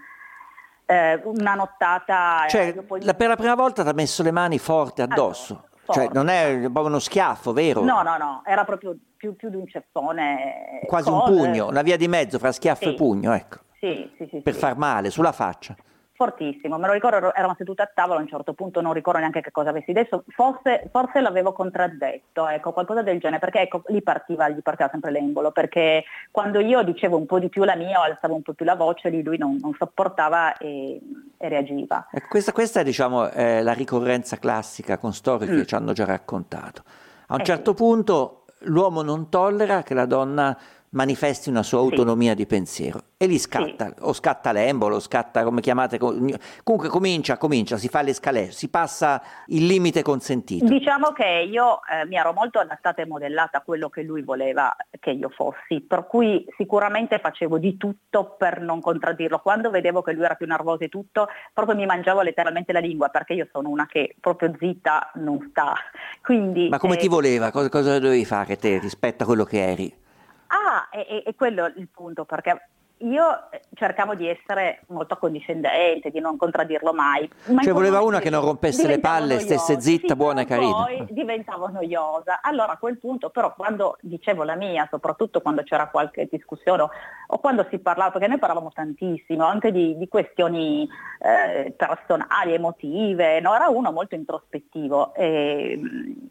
Eh, 0.85 1.19
una 1.23 1.55
nottata... 1.55 2.45
Eh, 2.45 2.49
cioè, 2.49 2.73
poi... 2.83 3.03
la, 3.03 3.15
per 3.15 3.29
la 3.29 3.35
prima 3.35 3.55
volta 3.55 3.81
ti 3.81 3.89
ha 3.89 3.93
messo 3.93 4.21
le 4.21 4.31
mani 4.31 4.59
forte 4.59 5.01
addosso. 5.01 5.53
Allora, 5.53 5.69
forte. 5.83 6.01
Cioè, 6.01 6.13
non 6.13 6.27
è 6.27 6.59
proprio 6.59 6.85
uno 6.85 6.99
schiaffo, 6.99 7.53
vero? 7.53 7.83
No, 7.83 8.03
no, 8.03 8.17
no, 8.17 8.43
era 8.45 8.63
proprio 8.63 8.95
più, 9.17 9.35
più 9.35 9.49
di 9.49 9.55
un 9.55 9.67
ceffone. 9.67 10.81
Quasi 10.85 11.09
un 11.09 11.23
pugno, 11.23 11.67
una 11.67 11.81
via 11.81 11.97
di 11.97 12.07
mezzo 12.07 12.37
fra 12.37 12.51
schiaffo 12.51 12.83
sì. 12.83 12.89
e 12.89 12.93
pugno, 12.93 13.33
ecco. 13.33 13.59
Sì, 13.79 14.11
sì, 14.17 14.27
sì. 14.29 14.41
Per 14.41 14.53
sì. 14.53 14.59
far 14.59 14.77
male, 14.77 15.09
sulla 15.09 15.31
faccia 15.31 15.75
fortissimo, 16.15 16.77
me 16.77 16.87
lo 16.87 16.93
ricordo, 16.93 17.33
eravamo 17.33 17.55
seduti 17.57 17.81
a 17.81 17.91
tavola, 17.93 18.19
a 18.19 18.21
un 18.21 18.27
certo 18.27 18.53
punto 18.53 18.81
non 18.81 18.93
ricordo 18.93 19.19
neanche 19.19 19.41
che 19.41 19.51
cosa 19.51 19.69
avessi 19.69 19.91
detto, 19.91 20.23
forse, 20.29 20.89
forse 20.91 21.19
l'avevo 21.21 21.51
contraddetto, 21.51 22.47
ecco, 22.47 22.71
qualcosa 22.71 23.01
del 23.01 23.19
genere, 23.19 23.39
perché 23.39 23.61
ecco, 23.61 23.83
lì 23.87 24.01
partiva, 24.01 24.49
gli 24.49 24.61
partiva 24.61 24.89
sempre 24.89 25.11
l'embolo, 25.11 25.51
perché 25.51 26.05
quando 26.31 26.59
io 26.59 26.83
dicevo 26.83 27.17
un 27.17 27.25
po' 27.25 27.39
di 27.39 27.49
più 27.49 27.63
la 27.63 27.75
mia 27.75 28.01
alzavo 28.01 28.35
un 28.35 28.41
po' 28.41 28.53
più 28.53 28.65
la 28.65 28.75
voce, 28.75 29.09
lì 29.09 29.21
lui 29.21 29.37
non, 29.37 29.57
non 29.61 29.73
sopportava 29.77 30.57
e, 30.57 30.99
e 31.37 31.49
reagiva. 31.49 32.07
Ecco, 32.11 32.27
questa, 32.29 32.51
questa, 32.53 32.79
è 32.79 32.83
diciamo, 32.83 33.29
eh, 33.29 33.61
la 33.61 33.73
ricorrenza 33.73 34.37
classica 34.37 34.97
con 34.97 35.13
storie 35.13 35.49
mm. 35.49 35.57
che 35.57 35.65
ci 35.65 35.75
hanno 35.75 35.91
già 35.91 36.05
raccontato. 36.05 36.83
A 37.27 37.35
un 37.35 37.41
eh 37.41 37.43
certo 37.43 37.71
sì. 37.71 37.77
punto 37.77 38.45
l'uomo 38.65 39.01
non 39.01 39.29
tollera 39.29 39.83
che 39.83 39.93
la 39.93 40.05
donna 40.05 40.57
manifesti 40.95 41.49
una 41.49 41.63
sua 41.63 41.79
autonomia 41.79 42.31
sì. 42.31 42.37
di 42.37 42.45
pensiero 42.45 43.03
e 43.17 43.27
lì 43.27 43.37
scatta, 43.37 43.87
sì. 43.87 43.93
o 43.99 44.13
scatta 44.13 44.51
l'embolo, 44.51 44.99
scatta 44.99 45.43
come 45.43 45.61
chiamate, 45.61 45.97
comunque 45.97 46.89
comincia, 46.89 47.37
comincia, 47.37 47.77
si 47.77 47.87
fa 47.87 48.01
l'escalation, 48.01 48.51
si 48.51 48.69
passa 48.69 49.21
il 49.47 49.65
limite 49.65 50.01
consentito. 50.01 50.65
Diciamo 50.65 51.11
che 51.11 51.47
io 51.49 51.79
eh, 51.91 52.05
mi 52.05 52.15
ero 52.15 52.33
molto 52.33 52.59
adattata 52.59 53.01
e 53.01 53.05
modellata 53.05 53.59
a 53.59 53.61
quello 53.61 53.89
che 53.89 54.03
lui 54.03 54.21
voleva 54.21 54.75
che 54.99 55.11
io 55.11 55.29
fossi, 55.29 55.81
per 55.81 56.07
cui 56.07 56.45
sicuramente 56.57 57.19
facevo 57.19 57.57
di 57.57 57.77
tutto 57.77 58.35
per 58.37 58.61
non 58.61 58.81
contraddirlo. 58.81 59.39
Quando 59.39 59.69
vedevo 59.69 60.01
che 60.01 60.13
lui 60.13 60.23
era 60.23 60.35
più 60.35 60.47
nervoso 60.47 60.83
e 60.83 60.89
tutto, 60.89 61.27
proprio 61.53 61.75
mi 61.75 61.85
mangiavo 61.85 62.21
letteralmente 62.21 62.71
la 62.71 62.79
lingua, 62.79 63.09
perché 63.09 63.33
io 63.33 63.47
sono 63.51 63.69
una 63.69 63.85
che 63.85 64.15
proprio 64.19 64.53
zitta 64.57 65.11
non 65.15 65.47
sta. 65.49 65.75
Quindi, 66.21 66.69
Ma 66.69 66.79
come 66.79 66.95
eh, 66.95 66.99
ti 66.99 67.07
voleva? 67.07 67.51
Cosa, 67.51 67.69
cosa 67.69 67.99
dovevi 67.99 68.25
fare 68.25 68.57
te 68.57 68.79
rispetto 68.79 69.23
a 69.23 69.25
quello 69.25 69.43
che 69.43 69.63
eri? 69.63 70.03
Ah, 70.47 70.89
è, 70.89 71.23
è 71.23 71.35
quello 71.35 71.65
il 71.75 71.87
punto, 71.89 72.25
perché 72.25 72.69
io 72.99 73.51
eh, 73.51 73.61
cercavo 73.73 74.15
di 74.15 74.27
essere 74.27 74.81
molto 74.87 75.15
accondiscendente, 75.15 76.09
di 76.11 76.19
non 76.19 76.37
contraddirlo 76.37 76.93
mai. 76.93 77.29
Ma 77.47 77.61
cioè 77.61 77.73
voleva 77.73 78.01
una 78.01 78.19
che 78.19 78.29
non 78.29 78.43
rompesse 78.43 78.87
le 78.87 78.99
palle, 78.99 79.35
noiosa. 79.35 79.57
stesse 79.57 79.81
zitta, 79.81 80.07
sì, 80.09 80.15
buona 80.15 80.41
e 80.41 80.45
carina. 80.45 80.83
Poi 80.83 81.05
diventavo 81.09 81.67
noiosa. 81.67 82.39
Allora 82.41 82.73
a 82.73 82.77
quel 82.77 82.97
punto 82.97 83.29
però 83.29 83.53
quando 83.53 83.97
dicevo 84.01 84.43
la 84.43 84.55
mia, 84.55 84.87
soprattutto 84.89 85.41
quando 85.41 85.63
c'era 85.63 85.87
qualche 85.89 86.27
discussione 86.29 86.87
o 87.27 87.39
quando 87.39 87.65
si 87.69 87.79
parlava, 87.79 88.11
perché 88.11 88.27
noi 88.27 88.39
parlavamo 88.39 88.71
tantissimo 88.73 89.43
anche 89.43 89.71
di, 89.71 89.97
di 89.97 90.07
questioni 90.07 90.87
eh, 91.19 91.71
personali, 91.71 92.53
emotive, 92.53 93.39
no? 93.41 93.55
era 93.55 93.67
uno 93.67 93.91
molto 93.91 94.15
introspettivo 94.15 95.13
e 95.15 95.79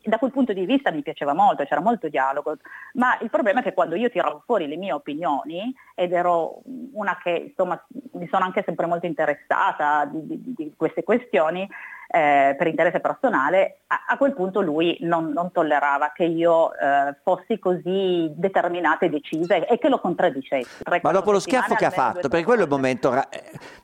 da 0.03 0.19
quel 0.19 0.31
punto 0.31 0.53
di 0.53 0.65
vista 0.65 0.91
mi 0.91 1.03
piaceva 1.03 1.35
molto, 1.35 1.65
c'era 1.65 1.81
molto 1.81 2.09
dialogo, 2.09 2.57
ma 2.95 3.19
il 3.21 3.31
problema 3.31 3.61
è 3.61 3.63
che 3.63 3.75
quando 3.75 3.97
io 3.97 4.11
tiravo 4.11 4.43
fuori 4.45 4.67
le 4.69 4.77
mie 4.77 4.93
opinioni 4.93 5.75
ed 5.95 6.13
ero 6.13 6.54
una 6.93 7.19
che 7.23 7.31
insomma 7.49 7.83
mi 8.13 8.29
sono 8.29 8.45
anche 8.45 8.63
sempre 8.65 8.87
molto 8.87 9.07
interessata 9.07 10.05
di, 10.05 10.27
di, 10.27 10.55
di 10.57 10.75
queste 10.77 11.03
questioni, 11.03 11.69
eh, 12.09 12.55
per 12.57 12.67
interesse 12.67 13.01
personale, 13.01 13.81
a, 13.87 14.05
a, 14.09 14.17
quel 14.17 14.35
punto 14.35 14.61
lui 14.61 14.97
non, 15.01 15.31
non 15.31 15.53
tollerava 15.53 16.13
che 16.15 16.25
io 16.25 16.73
eh, 16.75 17.17
fossi 17.23 17.59
così 17.59 18.31
determinata 18.35 19.07
e 19.07 19.11
decisa 19.11 19.55
e, 19.55 19.79
che 19.79 19.89
lo 19.89 19.99
contraddicessi. 19.99 20.83
Ma 21.03 21.13
dopo 21.13 21.33
lo 21.33 21.41
schiaffo 21.41 21.75
che 21.75 21.85
ha 21.85 21.91
fatto, 21.91 22.29
perché 22.29 22.45
quello 22.45 22.61
è 22.61 22.65
il 22.65 22.71
momento, 22.71 23.13
eh, 23.15 23.27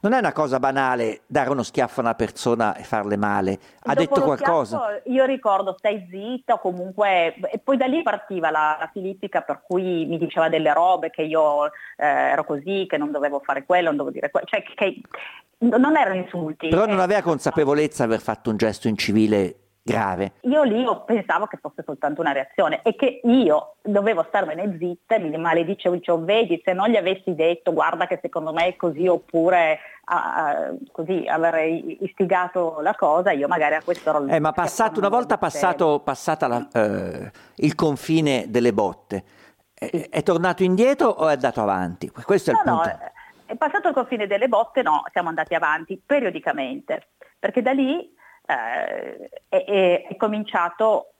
non 0.00 0.12
è 0.12 0.19
una 0.19 0.33
cosa 0.33 0.59
banale 0.59 1.23
dare 1.27 1.50
uno 1.50 1.62
schiaffo 1.62 2.00
a 2.00 2.05
una 2.05 2.15
persona 2.15 2.75
e 2.75 2.83
farle 2.83 3.17
male, 3.17 3.59
ha 3.83 3.95
dopo 3.95 4.00
detto 4.00 4.23
qualcosa? 4.23 4.79
Schiaffo, 4.79 5.11
io 5.11 5.25
ricordo 5.25 5.75
stai 5.79 6.07
zitta 6.11 6.55
o 6.55 6.59
comunque, 6.59 7.35
e 7.50 7.59
poi 7.59 7.77
da 7.77 7.87
lì 7.87 8.03
partiva 8.03 8.50
la, 8.50 8.77
la 8.79 8.91
filippica 8.93 9.41
per 9.41 9.62
cui 9.67 10.07
mi 10.07 10.19
diceva 10.19 10.49
delle 10.49 10.73
robe 10.73 11.11
che 11.11 11.23
io 11.23 11.67
eh, 11.67 12.07
ero 12.07 12.45
così, 12.45 12.87
che 12.89 12.97
non 12.97 13.11
dovevo 13.11 13.41
fare 13.41 13.65
quello, 13.65 13.89
non 13.89 13.97
dovevo 13.97 14.15
dire 14.15 14.31
quello, 14.31 14.47
cioè 14.47 14.62
che, 14.62 15.00
non 15.61 15.97
erano 15.97 16.17
insulti. 16.17 16.69
Però 16.69 16.87
non 16.87 17.00
aveva 17.00 17.23
consapevolezza 17.23 18.05
di 18.05 18.12
aver 18.12 18.23
fatto 18.23 18.50
un 18.50 18.57
gesto 18.57 18.88
incivile 18.88 19.57
grave. 19.83 20.33
Io 20.43 20.62
lì 20.62 20.85
pensavo 21.07 21.47
che 21.47 21.59
fosse 21.61 21.83
soltanto 21.85 22.21
una 22.21 22.33
reazione 22.33 22.83
e 22.83 22.95
che 22.95 23.21
io 23.25 23.76
dovevo 23.83 24.25
starmene 24.29 24.76
zitta 24.79 25.17
e 25.17 25.19
mi 25.21 25.37
maledicevo, 25.37 25.95
dicevo, 25.95 26.25
vedi, 26.25 26.61
se 26.64 26.73
non 26.73 26.88
gli 26.88 26.97
avessi 26.97 27.35
detto 27.35 27.73
guarda 27.73 28.07
che 28.07 28.19
secondo 28.23 28.52
me 28.52 28.67
è 28.67 28.76
così 28.76 29.07
oppure 29.07 29.79
a, 30.05 30.71
così 30.93 31.25
avrei 31.26 31.99
istigato 32.02 32.81
la 32.81 32.95
cosa, 32.95 33.33
io 33.33 33.49
magari 33.49 33.75
a 33.75 33.83
questo 33.83 34.11
ero 34.11 34.26
eh, 34.26 34.38
ma 34.38 34.52
passato, 34.52 34.99
una 34.99 35.09
volta 35.09 35.38
passato, 35.38 36.00
passata 36.00 36.47
la, 36.47 36.69
eh, 36.73 37.31
il 37.57 37.75
confine 37.75 38.47
delle 38.49 38.73
botte, 38.73 39.25
è, 39.75 40.09
è, 40.11 40.23
tornato 40.23 40.62
indietro 40.62 41.09
o 41.09 41.29
è 41.29 41.33
andato 41.33 41.62
avanti? 41.62 42.11
Questo 42.11 42.50
è 42.50 42.55
il 42.55 42.61
no, 42.64 42.75
punto. 42.75 42.88
No, 42.88 42.99
è 43.50 43.57
passato 43.57 43.88
il 43.88 43.95
confine 43.95 44.28
delle 44.28 44.47
botte, 44.47 44.83
no, 44.83 45.02
siamo 45.11 45.28
andati 45.28 45.57
avanti 45.57 46.00
periodicamente, 46.04 47.09
perché 47.37 47.62
da 47.62 47.73
lì 47.73 48.14
eh, 48.47 49.30
è, 49.49 50.07
è, 50.09 50.16
cominciato 50.16 51.14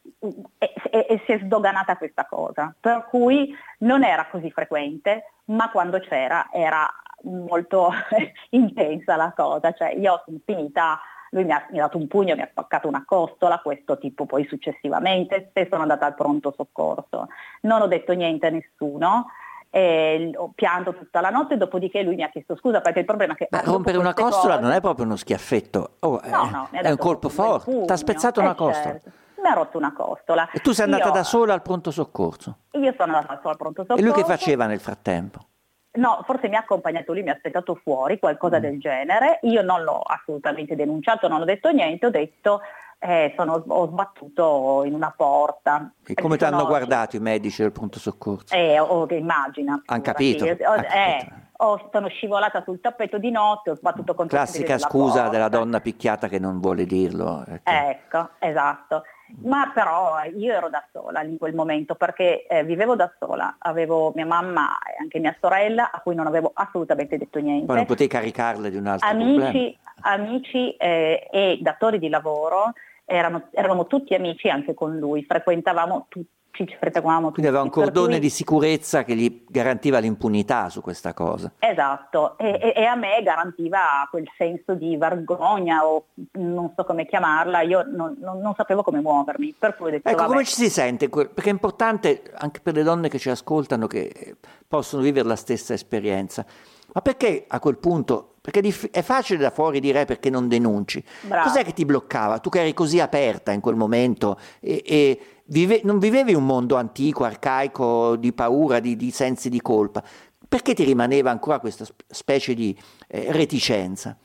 e, 0.61 0.73
e, 0.91 1.23
si 1.27 1.33
è 1.33 1.41
sdoganata 1.43 1.97
questa 1.97 2.27
cosa, 2.27 2.73
per 2.79 3.07
cui 3.09 3.53
non 3.79 4.05
era 4.05 4.29
così 4.31 4.49
frequente, 4.53 5.33
ma 5.47 5.71
quando 5.71 5.99
c'era 5.99 6.49
era 6.53 6.89
molto 7.23 7.91
intensa 8.51 9.17
la 9.17 9.33
cosa, 9.37 9.73
cioè 9.73 9.89
io 9.89 10.23
sono 10.25 10.39
finita 10.45 11.01
lui 11.33 11.45
mi 11.45 11.53
ha, 11.53 11.65
mi 11.71 11.79
ha, 11.79 11.83
dato 11.83 11.97
un 11.97 12.09
pugno, 12.09 12.35
mi 12.35 12.43
ha 12.43 12.49
spaccato 12.51 12.89
una 12.89 13.05
costola, 13.05 13.61
questo 13.61 13.99
tipo 13.99 14.27
poi 14.27 14.47
successivamente, 14.49 15.51
e 15.53 15.67
sono 15.71 15.83
andata 15.83 16.07
al 16.07 16.17
pronto 16.17 16.53
soccorso. 16.57 17.29
Non 17.63 17.83
ho 17.83 17.87
detto 17.87 18.13
niente 18.15 18.49
a 18.49 18.51
nessuno, 18.51 19.27
eh, 19.71 20.33
ho 20.35 20.51
pianto 20.55 20.95
tutta 20.95 21.21
la 21.21 21.31
notte, 21.31 21.57
dopodiché 21.57 22.03
lui 22.03 22.17
mi 22.17 22.23
ha 22.23 22.29
chiesto 22.29 22.57
scusa 22.57 22.81
perché 22.81 23.01
il 23.01 23.05
problema 23.05 23.35
è 23.35 23.37
che... 23.37 23.49
Ma 23.51 23.63
rompere 23.65 23.99
una 23.99 24.15
costola 24.15 24.55
cose... 24.55 24.67
non 24.67 24.73
è 24.73 24.81
proprio 24.81 25.07
uno 25.07 25.17
schiaffetto, 25.17 25.97
oh, 26.01 26.21
no, 26.25 26.51
no, 26.51 26.69
è 26.73 26.91
un 26.91 26.97
colpo 26.97 27.29
forte, 27.29 27.85
ti 27.85 27.93
ha 27.93 27.97
spezzato 27.97 28.41
una 28.41 28.53
eh, 28.53 28.57
costola. 28.57 28.93
Certo. 28.93 29.11
Mi 29.41 29.49
ha 29.49 29.55
rotto 29.55 29.79
una 29.79 29.95
costola. 29.95 30.51
E 30.51 30.59
tu 30.59 30.73
sei 30.73 30.85
andata 30.85 31.07
Io... 31.07 31.13
da 31.13 31.23
sola 31.23 31.55
al 31.55 31.63
pronto 31.63 31.91
soccorso? 31.91 32.57
Io 32.73 32.93
sono 32.97 33.17
andata 33.17 33.35
da 33.35 33.39
sola 33.41 33.51
al 33.53 33.57
pronto 33.57 33.83
soccorso. 33.83 34.03
E 34.03 34.05
lui 34.05 34.13
che 34.13 34.25
faceva 34.25 34.67
nel 34.67 34.81
frattempo? 34.81 35.47
No, 35.93 36.23
forse 36.25 36.49
mi 36.49 36.57
ha 36.57 36.61
accompagnato 36.61 37.13
lui, 37.13 37.23
mi 37.23 37.31
ha 37.31 37.35
aspettato 37.35 37.75
fuori, 37.75 38.19
qualcosa 38.19 38.59
mm. 38.59 38.61
del 38.61 38.79
genere. 38.79 39.39
Io 39.43 39.63
non 39.63 39.83
l'ho 39.83 40.01
assolutamente 40.01 40.77
denunciato, 40.77 41.27
non 41.27 41.41
ho 41.41 41.45
detto 41.45 41.71
niente, 41.71 42.07
ho 42.07 42.11
detto 42.11 42.61
eh, 43.03 43.33
sono, 43.35 43.65
ho 43.67 43.87
sbattuto 43.89 44.83
in 44.85 44.93
una 44.93 45.13
porta. 45.17 45.91
E 46.07 46.15
come 46.15 46.37
ti 46.37 46.45
hanno 46.45 46.67
guardato 46.67 47.17
i 47.17 47.21
medici 47.21 47.63
del 47.63 47.73
pronto 47.73 47.99
soccorso? 47.99 48.55
Eh, 48.55 48.79
oh, 48.79 49.07
immagina. 49.11 49.83
Hanno 49.87 50.03
capito. 50.03 50.45
Sì. 50.45 50.51
Ho, 50.51 50.75
eh, 50.75 51.29
ho, 51.57 51.89
sono 51.91 52.09
scivolata 52.09 52.63
sul 52.63 52.79
tappeto 52.81 53.17
di 53.17 53.31
notte, 53.31 53.71
ho 53.71 53.77
sbattuto 53.77 54.15
contro 54.15 54.37
Classica 54.37 54.77
scusa 54.77 55.23
porta. 55.23 55.29
della 55.31 55.49
donna 55.49 55.81
picchiata 55.81 56.29
che 56.29 56.39
non 56.39 56.61
vuole 56.61 56.85
dirlo. 56.85 57.43
Ecco, 57.47 57.71
ecco 57.71 58.29
esatto. 58.39 59.03
Ma 59.43 59.71
però 59.73 60.23
io 60.25 60.53
ero 60.53 60.69
da 60.69 60.85
sola 60.93 61.23
in 61.23 61.39
quel 61.39 61.55
momento 61.55 61.95
perché 61.95 62.47
eh, 62.47 62.65
vivevo 62.65 62.97
da 62.97 63.11
sola, 63.19 63.57
avevo 63.61 64.13
mia 64.15 64.27
mamma 64.27 64.77
e 64.81 64.97
anche 65.01 65.21
mia 65.21 65.35
sorella 65.41 65.91
a 65.93 66.01
cui 66.01 66.15
non 66.17 66.27
avevo 66.27 66.51
assolutamente 66.53 67.17
detto 67.17 67.39
niente. 67.39 67.65
Poi 67.65 67.77
non 67.77 67.87
potevi 67.87 68.11
caricarle 68.11 68.71
di 68.71 68.77
un 68.77 68.89
altro 68.89 69.09
amici, 69.09 69.35
problema. 69.39 69.77
Amici 70.03 70.77
eh, 70.77 71.29
e 71.31 71.59
datori 71.63 71.99
di 71.99 72.09
lavoro 72.09 72.73
erano, 73.11 73.49
eravamo 73.51 73.87
tutti 73.87 74.15
amici 74.15 74.49
anche 74.49 74.75
con 74.75 74.97
lui, 74.97 75.25
frequentavamo 75.25 76.07
tutti 76.09 76.29
ci 76.53 76.77
frequentavamo 76.79 77.31
Quindi 77.31 77.49
aveva 77.49 77.63
un 77.63 77.71
cordone 77.71 78.13
cui... 78.13 78.21
di 78.21 78.29
sicurezza 78.29 79.05
che 79.05 79.15
gli 79.15 79.45
garantiva 79.49 79.99
l'impunità 79.99 80.69
su 80.69 80.81
questa 80.81 81.15
cosa. 81.15 81.53
Esatto, 81.59 82.37
e, 82.39 82.73
e, 82.75 82.85
a 82.85 82.95
me 82.97 83.23
garantiva 83.23 84.07
quel 84.11 84.29
senso 84.37 84.75
di 84.75 84.97
vergogna 84.97 85.87
o 85.87 86.07
non 86.33 86.73
so 86.77 86.85
come 86.85 87.07
chiamarla, 87.07 87.63
io 87.63 87.85
non, 87.87 88.17
non, 88.21 88.41
non 88.41 88.55
sapevo 88.55 88.83
come 88.83 89.01
muovermi. 89.01 89.55
Per 89.59 89.77
cui 89.77 89.91
detto, 89.91 90.09
ecco, 90.09 90.19
vabbè. 90.19 90.29
come 90.29 90.45
ci 90.45 90.55
si 90.55 90.71
sente? 90.71 91.09
Perché 91.09 91.49
è 91.49 91.53
importante 91.53 92.23
anche 92.37 92.61
per 92.61 92.75
le 92.75 92.83
donne 92.83 93.09
che 93.09 93.19
ci 93.19 93.31
ascoltano 93.31 93.87
che 93.87 94.37
possono 94.67 95.03
vivere 95.03 95.27
la 95.27 95.37
stessa 95.37 95.73
esperienza. 95.73 96.45
Ma 96.93 97.01
perché 97.03 97.45
a 97.47 97.61
quel 97.61 97.79
punto 97.79 98.30
perché 98.41 98.63
è 98.91 99.03
facile 99.03 99.39
da 99.39 99.51
fuori 99.51 99.81
dire 99.81 100.05
perché 100.07 100.31
non 100.31 100.49
denunci. 100.49 101.05
Bravo. 101.23 101.49
Cos'è 101.49 101.65
che 101.65 101.73
ti 101.73 101.85
bloccava? 101.85 102.39
Tu 102.39 102.49
che 102.49 102.61
eri 102.61 102.73
così 102.73 103.01
aperta 103.01 103.53
in 103.53 103.61
quel 103.61 103.77
momento 103.77 104.39
e, 104.61 104.83
e 104.87 105.21
vive, 105.47 105.81
non 105.85 105.99
vivevi 105.99 106.35
un 106.35 106.47
mondo 106.47 106.77
antico, 106.77 107.25
arcaico, 107.25 108.17
di 108.17 108.33
paura, 108.33 108.81
di, 108.81 108.97
di, 108.97 109.11
sensi 109.11 109.51
di 109.51 109.61
colpa. 109.61 110.03
Perché 110.49 110.75
ti 110.75 110.85
rimaneva 110.85 111.31
ancora 111.31 111.61
questa 111.61 111.85
specie 112.09 112.55
di 112.55 112.77
eh, 113.09 113.31
reticenza? 113.31 114.17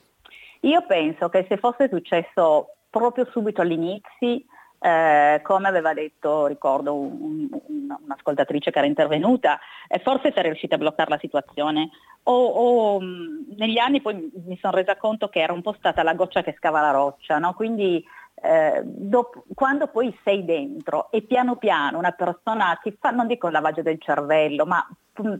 Io 0.61 0.83
penso 0.87 1.29
che 1.29 1.45
se 1.47 1.57
fosse 1.57 1.89
successo 1.89 2.69
proprio 2.89 3.27
subito 3.29 3.61
all'inizio, 3.61 4.41
eh, 4.79 5.39
come 5.43 5.67
aveva 5.67 5.93
detto, 5.93 6.45
ricordo, 6.47 6.95
un, 6.95 7.47
un, 7.51 7.97
un'ascoltatrice 8.05 8.71
che 8.71 8.77
era 8.77 8.87
intervenuta, 8.87 9.59
eh, 9.87 9.99
forse 9.99 10.31
sarei 10.31 10.51
riuscita 10.51 10.75
a 10.75 10.79
bloccare 10.79 11.09
la 11.09 11.19
situazione. 11.19 11.89
O, 12.23 12.33
o 12.33 12.99
negli 13.01 13.77
anni 13.77 14.01
poi 14.01 14.31
mi 14.45 14.57
sono 14.59 14.73
resa 14.73 14.97
conto 14.97 15.27
che 15.29 15.41
era 15.41 15.53
un 15.53 15.61
po' 15.61 15.75
stata 15.77 16.01
la 16.01 16.15
goccia 16.15 16.41
che 16.41 16.55
scava 16.57 16.81
la 16.81 16.91
roccia, 16.91 17.37
no? 17.37 17.53
quindi 17.53 18.03
eh, 18.35 18.81
dopo, 18.83 19.45
quando 19.53 19.87
poi 19.87 20.15
sei 20.23 20.43
dentro 20.43 21.09
e 21.11 21.21
piano 21.21 21.55
piano 21.55 21.97
una 21.97 22.11
persona 22.11 22.77
ti 22.83 22.95
fa, 22.99 23.09
non 23.09 23.27
dico 23.27 23.47
il 23.47 23.53
lavaggio 23.53 23.81
del 23.81 23.99
cervello, 23.99 24.65
ma 24.65 24.85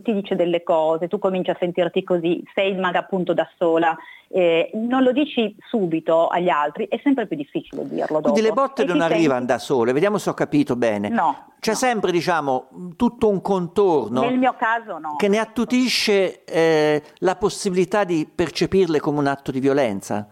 ti 0.02 0.14
dice 0.14 0.34
delle 0.34 0.62
cose, 0.62 1.06
tu 1.06 1.18
cominci 1.18 1.50
a 1.50 1.56
sentirti 1.58 2.02
così, 2.02 2.42
sei 2.54 2.74
magari 2.74 3.04
appunto 3.04 3.34
da 3.34 3.46
sola, 3.58 3.94
eh, 4.28 4.70
non 4.72 5.02
lo 5.02 5.12
dici 5.12 5.54
subito 5.68 6.28
agli 6.28 6.48
altri, 6.48 6.88
è 6.88 6.98
sempre 7.02 7.26
più 7.26 7.36
difficile 7.36 7.86
dirlo 7.86 8.16
dopo. 8.20 8.32
Quindi 8.32 8.40
le 8.40 8.52
botte 8.52 8.82
e 8.82 8.86
non 8.86 9.02
arrivano 9.02 9.40
senti... 9.40 9.52
da 9.52 9.58
sole, 9.58 9.92
vediamo 9.92 10.16
se 10.16 10.30
ho 10.30 10.34
capito 10.34 10.76
bene. 10.76 11.10
No. 11.10 11.52
C'è 11.60 11.72
no. 11.72 11.76
sempre, 11.76 12.10
diciamo, 12.10 12.68
tutto 12.96 13.28
un 13.28 13.42
contorno. 13.42 14.22
Nel 14.22 14.38
mio 14.38 14.54
caso 14.58 14.98
no. 14.98 15.16
Che 15.16 15.28
ne 15.28 15.38
attutisce 15.38 16.44
eh, 16.44 17.02
la 17.18 17.36
possibilità 17.36 18.04
di 18.04 18.26
percepirle 18.32 18.98
come 18.98 19.18
un 19.18 19.26
atto 19.26 19.50
di 19.50 19.60
violenza. 19.60 20.26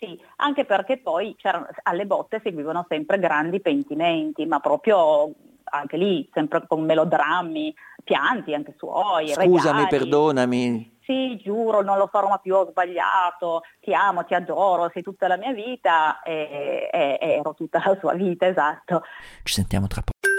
Sì, 0.00 0.18
anche 0.36 0.64
perché 0.64 0.96
poi 0.96 1.36
alle 1.82 2.06
botte 2.06 2.40
seguivano 2.42 2.86
sempre 2.88 3.18
grandi 3.18 3.60
pentimenti, 3.60 4.46
ma 4.46 4.58
proprio 4.58 5.30
anche 5.64 5.98
lì, 5.98 6.26
sempre 6.32 6.64
con 6.66 6.82
melodrammi, 6.84 7.74
pianti 8.02 8.54
anche 8.54 8.74
suoi. 8.78 9.28
Scusami, 9.28 9.82
regali. 9.82 9.88
perdonami. 9.88 10.98
Sì, 11.02 11.36
giuro, 11.42 11.82
non 11.82 11.98
lo 11.98 12.06
farò 12.06 12.28
mai 12.28 12.38
più, 12.40 12.54
ho 12.54 12.70
sbagliato, 12.70 13.62
ti 13.80 13.92
amo, 13.92 14.24
ti 14.24 14.32
adoro, 14.32 14.90
sei 14.90 15.02
tutta 15.02 15.28
la 15.28 15.36
mia 15.36 15.52
vita 15.52 16.22
e, 16.22 16.88
e, 16.90 17.18
e 17.20 17.28
ero 17.32 17.52
tutta 17.52 17.82
la 17.84 17.96
sua 18.00 18.14
vita, 18.14 18.46
esatto. 18.46 19.02
Ci 19.42 19.52
sentiamo 19.52 19.86
tra 19.86 20.00
poco. 20.00 20.29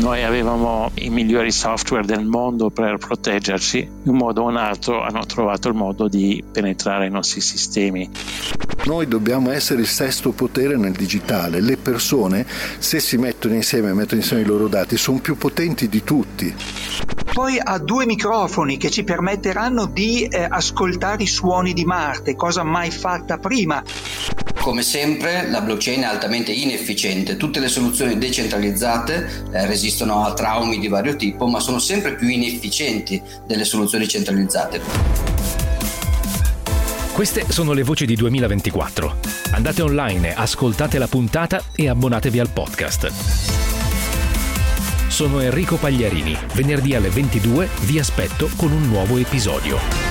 Noi 0.00 0.24
avevamo 0.24 0.90
i 0.94 1.10
migliori 1.10 1.52
software 1.52 2.06
del 2.06 2.24
mondo 2.24 2.70
per 2.70 2.96
proteggerci, 2.96 3.80
in 3.80 4.10
un 4.10 4.16
modo 4.16 4.42
o 4.42 4.48
un 4.48 4.56
altro 4.56 5.02
hanno 5.02 5.26
trovato 5.26 5.68
il 5.68 5.74
modo 5.74 6.08
di 6.08 6.42
penetrare 6.50 7.04
i 7.04 7.10
nostri 7.10 7.42
sistemi. 7.42 8.08
Noi 8.86 9.06
dobbiamo 9.06 9.50
essere 9.50 9.82
il 9.82 9.86
sesto 9.86 10.30
potere 10.30 10.78
nel 10.78 10.92
digitale. 10.92 11.60
Le 11.60 11.76
persone, 11.76 12.46
se 12.78 12.98
si 12.98 13.18
mettono 13.18 13.52
insieme 13.52 13.90
e 13.90 13.92
mettono 13.92 14.22
insieme 14.22 14.42
i 14.42 14.46
loro 14.46 14.68
dati, 14.68 14.96
sono 14.96 15.18
più 15.18 15.36
potenti 15.36 15.86
di 15.86 16.02
tutti. 16.02 16.54
Poi 17.30 17.60
ha 17.62 17.78
due 17.78 18.06
microfoni 18.06 18.78
che 18.78 18.90
ci 18.90 19.04
permetteranno 19.04 19.84
di 19.84 20.24
eh, 20.24 20.46
ascoltare 20.48 21.24
i 21.24 21.26
suoni 21.26 21.74
di 21.74 21.84
Marte, 21.84 22.34
cosa 22.34 22.62
mai 22.62 22.90
fatta 22.90 23.36
prima. 23.36 23.82
Come 24.60 24.82
sempre 24.82 25.48
la 25.48 25.62
blockchain 25.62 26.02
è 26.02 26.04
altamente 26.04 26.52
inefficiente, 26.52 27.38
tutte 27.38 27.60
le 27.60 27.68
soluzioni 27.68 28.18
decentralizzate 28.18 29.46
eh, 29.52 29.66
resistono 29.66 29.89
a 30.24 30.32
traumi 30.34 30.78
di 30.78 30.88
vario 30.88 31.16
tipo, 31.16 31.46
ma 31.46 31.60
sono 31.60 31.78
sempre 31.78 32.14
più 32.14 32.28
inefficienti 32.28 33.20
delle 33.46 33.64
soluzioni 33.64 34.08
centralizzate. 34.08 34.80
Queste 37.12 37.44
sono 37.48 37.72
le 37.72 37.82
voci 37.82 38.06
di 38.06 38.14
2024. 38.14 39.16
Andate 39.52 39.82
online, 39.82 40.34
ascoltate 40.34 40.98
la 40.98 41.06
puntata 41.06 41.62
e 41.74 41.88
abbonatevi 41.88 42.38
al 42.38 42.48
podcast. 42.48 43.12
Sono 45.08 45.40
Enrico 45.40 45.76
Pagliarini. 45.76 46.36
Venerdì 46.54 46.94
alle 46.94 47.10
22 47.10 47.68
vi 47.82 47.98
aspetto 47.98 48.48
con 48.56 48.72
un 48.72 48.88
nuovo 48.88 49.18
episodio. 49.18 50.09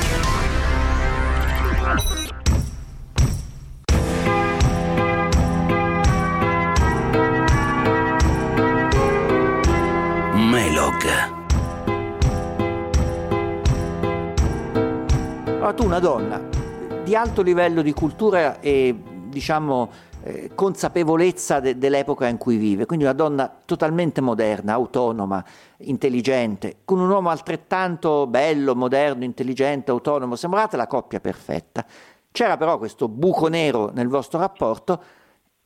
Tu 15.80 15.86
una 15.86 16.00
donna 16.00 16.42
di 17.06 17.16
alto 17.16 17.42
livello 17.42 17.82
di 17.82 17.94
cultura 17.94 18.60
e 18.60 18.94
diciamo 19.30 19.90
eh, 20.24 20.52
consapevolezza 20.54 21.62
de- 21.62 21.78
dell'epoca 21.78 22.28
in 22.28 22.36
cui 22.36 22.58
vive, 22.58 22.86
quindi 22.86 23.06
una 23.06 23.14
donna 23.14 23.50
totalmente 23.64 24.20
moderna, 24.20 24.74
autonoma, 24.74 25.42
intelligente, 25.84 26.80
con 26.84 27.00
un 27.00 27.10
uomo 27.10 27.30
altrettanto 27.30 28.28
bello, 28.28 28.76
moderno, 28.76 29.24
intelligente, 29.24 29.90
autonomo, 29.92 30.36
sembrate 30.36 30.76
la 30.76 30.86
coppia 30.86 31.22
perfetta. 31.22 31.86
C'era 32.30 32.58
però 32.58 32.78
questo 32.78 33.08
buco 33.08 33.48
nero 33.48 33.90
nel 33.94 34.10
vostro 34.10 34.38
rapporto 34.38 35.02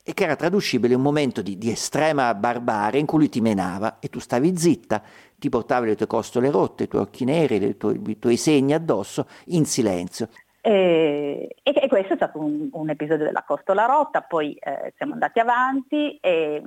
e 0.03 0.13
che 0.13 0.25
era 0.25 0.35
traducibile 0.35 0.93
in 0.93 0.99
un 0.99 1.05
momento 1.05 1.41
di, 1.41 1.57
di 1.57 1.71
estrema 1.71 2.35
barbarie 2.35 2.99
in 2.99 3.07
cui 3.07 3.17
lui 3.17 3.29
ti 3.29 3.41
menava 3.41 3.97
e 3.99 4.09
tu 4.09 4.19
stavi 4.19 4.55
zitta, 4.57 5.01
ti 5.43 5.49
portavi 5.49 5.87
le 5.87 5.95
tue 5.97 6.07
costole 6.07 6.49
rotte, 6.49 6.83
i 6.83 6.87
tuoi 6.87 7.01
occhi 7.01 7.25
neri, 7.25 7.75
tue, 7.75 7.99
i 8.05 8.17
tuoi 8.17 8.37
segni 8.37 8.73
addosso, 8.73 9.27
in 9.47 9.65
silenzio. 9.65 10.29
E, 10.61 11.57
e, 11.61 11.87
questo 11.89 12.13
è 12.13 12.15
stato 12.15 12.39
un, 12.39 12.69
un 12.71 12.89
episodio 12.89 13.25
della 13.25 13.43
Costola 13.45 13.85
Rotta, 13.85 14.21
poi 14.21 14.53
eh, 14.53 14.93
siamo 14.95 15.11
andati 15.11 15.39
avanti 15.39 16.17
e 16.21 16.61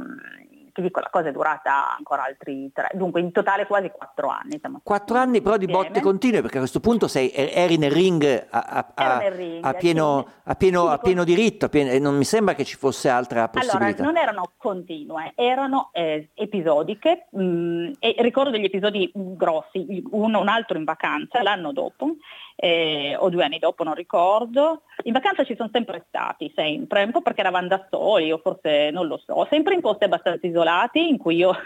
ti 0.76 0.82
dico 0.82 1.00
la 1.00 1.08
cosa 1.10 1.30
è 1.30 1.32
durata 1.32 1.96
ancora 1.96 2.24
altri 2.24 2.70
tre, 2.72 2.90
dunque 2.92 3.20
in 3.20 3.32
totale 3.32 3.66
quasi 3.66 3.90
quattro 3.90 4.28
anni. 4.28 4.60
Quattro 4.82 5.16
anni 5.16 5.40
però 5.40 5.56
di 5.56 5.64
botte 5.64 6.02
continue 6.02 6.42
perché 6.42 6.56
a 6.58 6.60
questo 6.60 6.80
punto 6.80 7.08
sei, 7.08 7.32
eri 7.32 7.78
nel 7.78 7.90
ring 7.90 8.46
a, 8.50 8.58
a, 8.58 8.92
a, 8.94 9.16
nel 9.16 9.32
ring, 9.32 9.64
a 9.64 9.72
pieno, 9.72 10.28
pieno, 10.58 10.88
a 10.88 10.98
pieno 10.98 11.24
diritto 11.24 11.70
e 11.72 11.98
non 11.98 12.14
mi 12.16 12.24
sembra 12.24 12.54
che 12.54 12.64
ci 12.64 12.76
fosse 12.76 13.08
altra 13.08 13.48
possibilità. 13.48 14.02
Allora, 14.02 14.12
non 14.12 14.16
erano 14.18 14.50
continue, 14.58 15.32
erano 15.34 15.88
eh, 15.92 16.28
episodiche 16.34 17.28
mh, 17.30 17.42
mm, 17.42 17.92
e 17.98 18.14
ricordo 18.18 18.50
degli 18.50 18.64
episodi 18.64 19.10
grossi, 19.14 20.02
uno, 20.10 20.40
un 20.40 20.48
altro 20.48 20.76
in 20.76 20.84
vacanza 20.84 21.42
l'anno 21.42 21.72
dopo 21.72 22.16
eh, 22.56 23.14
o 23.18 23.28
due 23.28 23.44
anni 23.44 23.58
dopo, 23.58 23.84
non 23.84 23.94
ricordo. 23.94 24.82
In 25.04 25.12
vacanza 25.12 25.44
ci 25.44 25.54
sono 25.54 25.68
sempre 25.70 26.04
stati, 26.08 26.50
sempre, 26.56 27.04
un 27.04 27.12
po' 27.12 27.20
perché 27.20 27.40
eravamo 27.40 27.68
da 27.68 27.86
soli 27.90 28.32
o 28.32 28.38
forse 28.38 28.90
non 28.90 29.06
lo 29.06 29.20
so, 29.24 29.46
sempre 29.50 29.74
in 29.74 29.82
posti 29.82 30.04
abbastanza 30.04 30.46
isolati 30.46 31.08
in 31.08 31.18
cui 31.18 31.36
io... 31.36 31.52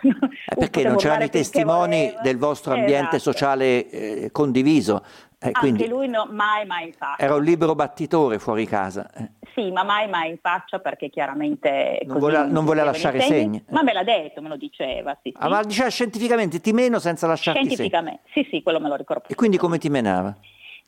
Eh 0.50 0.56
perché 0.56 0.82
non 0.82 0.96
c'erano 0.96 1.24
i 1.24 1.30
testimoni 1.30 2.12
del 2.22 2.36
vostro 2.36 2.72
ambiente 2.72 3.16
esatto. 3.16 3.30
sociale 3.30 3.88
eh, 3.88 4.30
condiviso. 4.32 5.02
Eh, 5.38 5.50
Anche 5.52 5.86
lui 5.86 6.08
no, 6.08 6.26
mai 6.28 6.66
mai 6.66 6.86
in 6.86 6.92
faccia. 6.92 7.22
Era 7.22 7.34
un 7.34 7.42
libero 7.42 7.74
battitore 7.74 8.38
fuori 8.38 8.66
casa. 8.66 9.10
Eh. 9.14 9.30
Sì, 9.54 9.70
ma 9.70 9.84
mai 9.84 10.08
mai 10.08 10.30
in 10.30 10.38
faccia 10.40 10.80
perché 10.80 11.08
chiaramente... 11.08 12.00
Non 12.04 12.18
voleva, 12.18 12.44
non 12.44 12.64
voleva 12.64 12.86
lasciare 12.86 13.20
segni. 13.20 13.62
Ma 13.68 13.82
me 13.82 13.92
l'ha 13.92 14.04
detto, 14.04 14.42
me 14.42 14.48
lo 14.48 14.56
diceva. 14.56 15.16
Sì, 15.22 15.32
ah, 15.38 15.48
ma 15.48 15.62
diceva 15.62 15.88
scientificamente 15.88 16.60
ti 16.60 16.72
meno 16.72 16.98
senza 16.98 17.26
lasciarti 17.26 17.60
segni. 17.60 17.74
Scientificamente, 17.74 18.22
sì 18.32 18.46
sì, 18.50 18.62
quello 18.62 18.80
me 18.80 18.88
lo 18.88 18.96
ricordo. 18.96 19.28
E 19.28 19.34
quindi 19.34 19.56
come 19.56 19.78
ti 19.78 19.88
menava? 19.88 20.36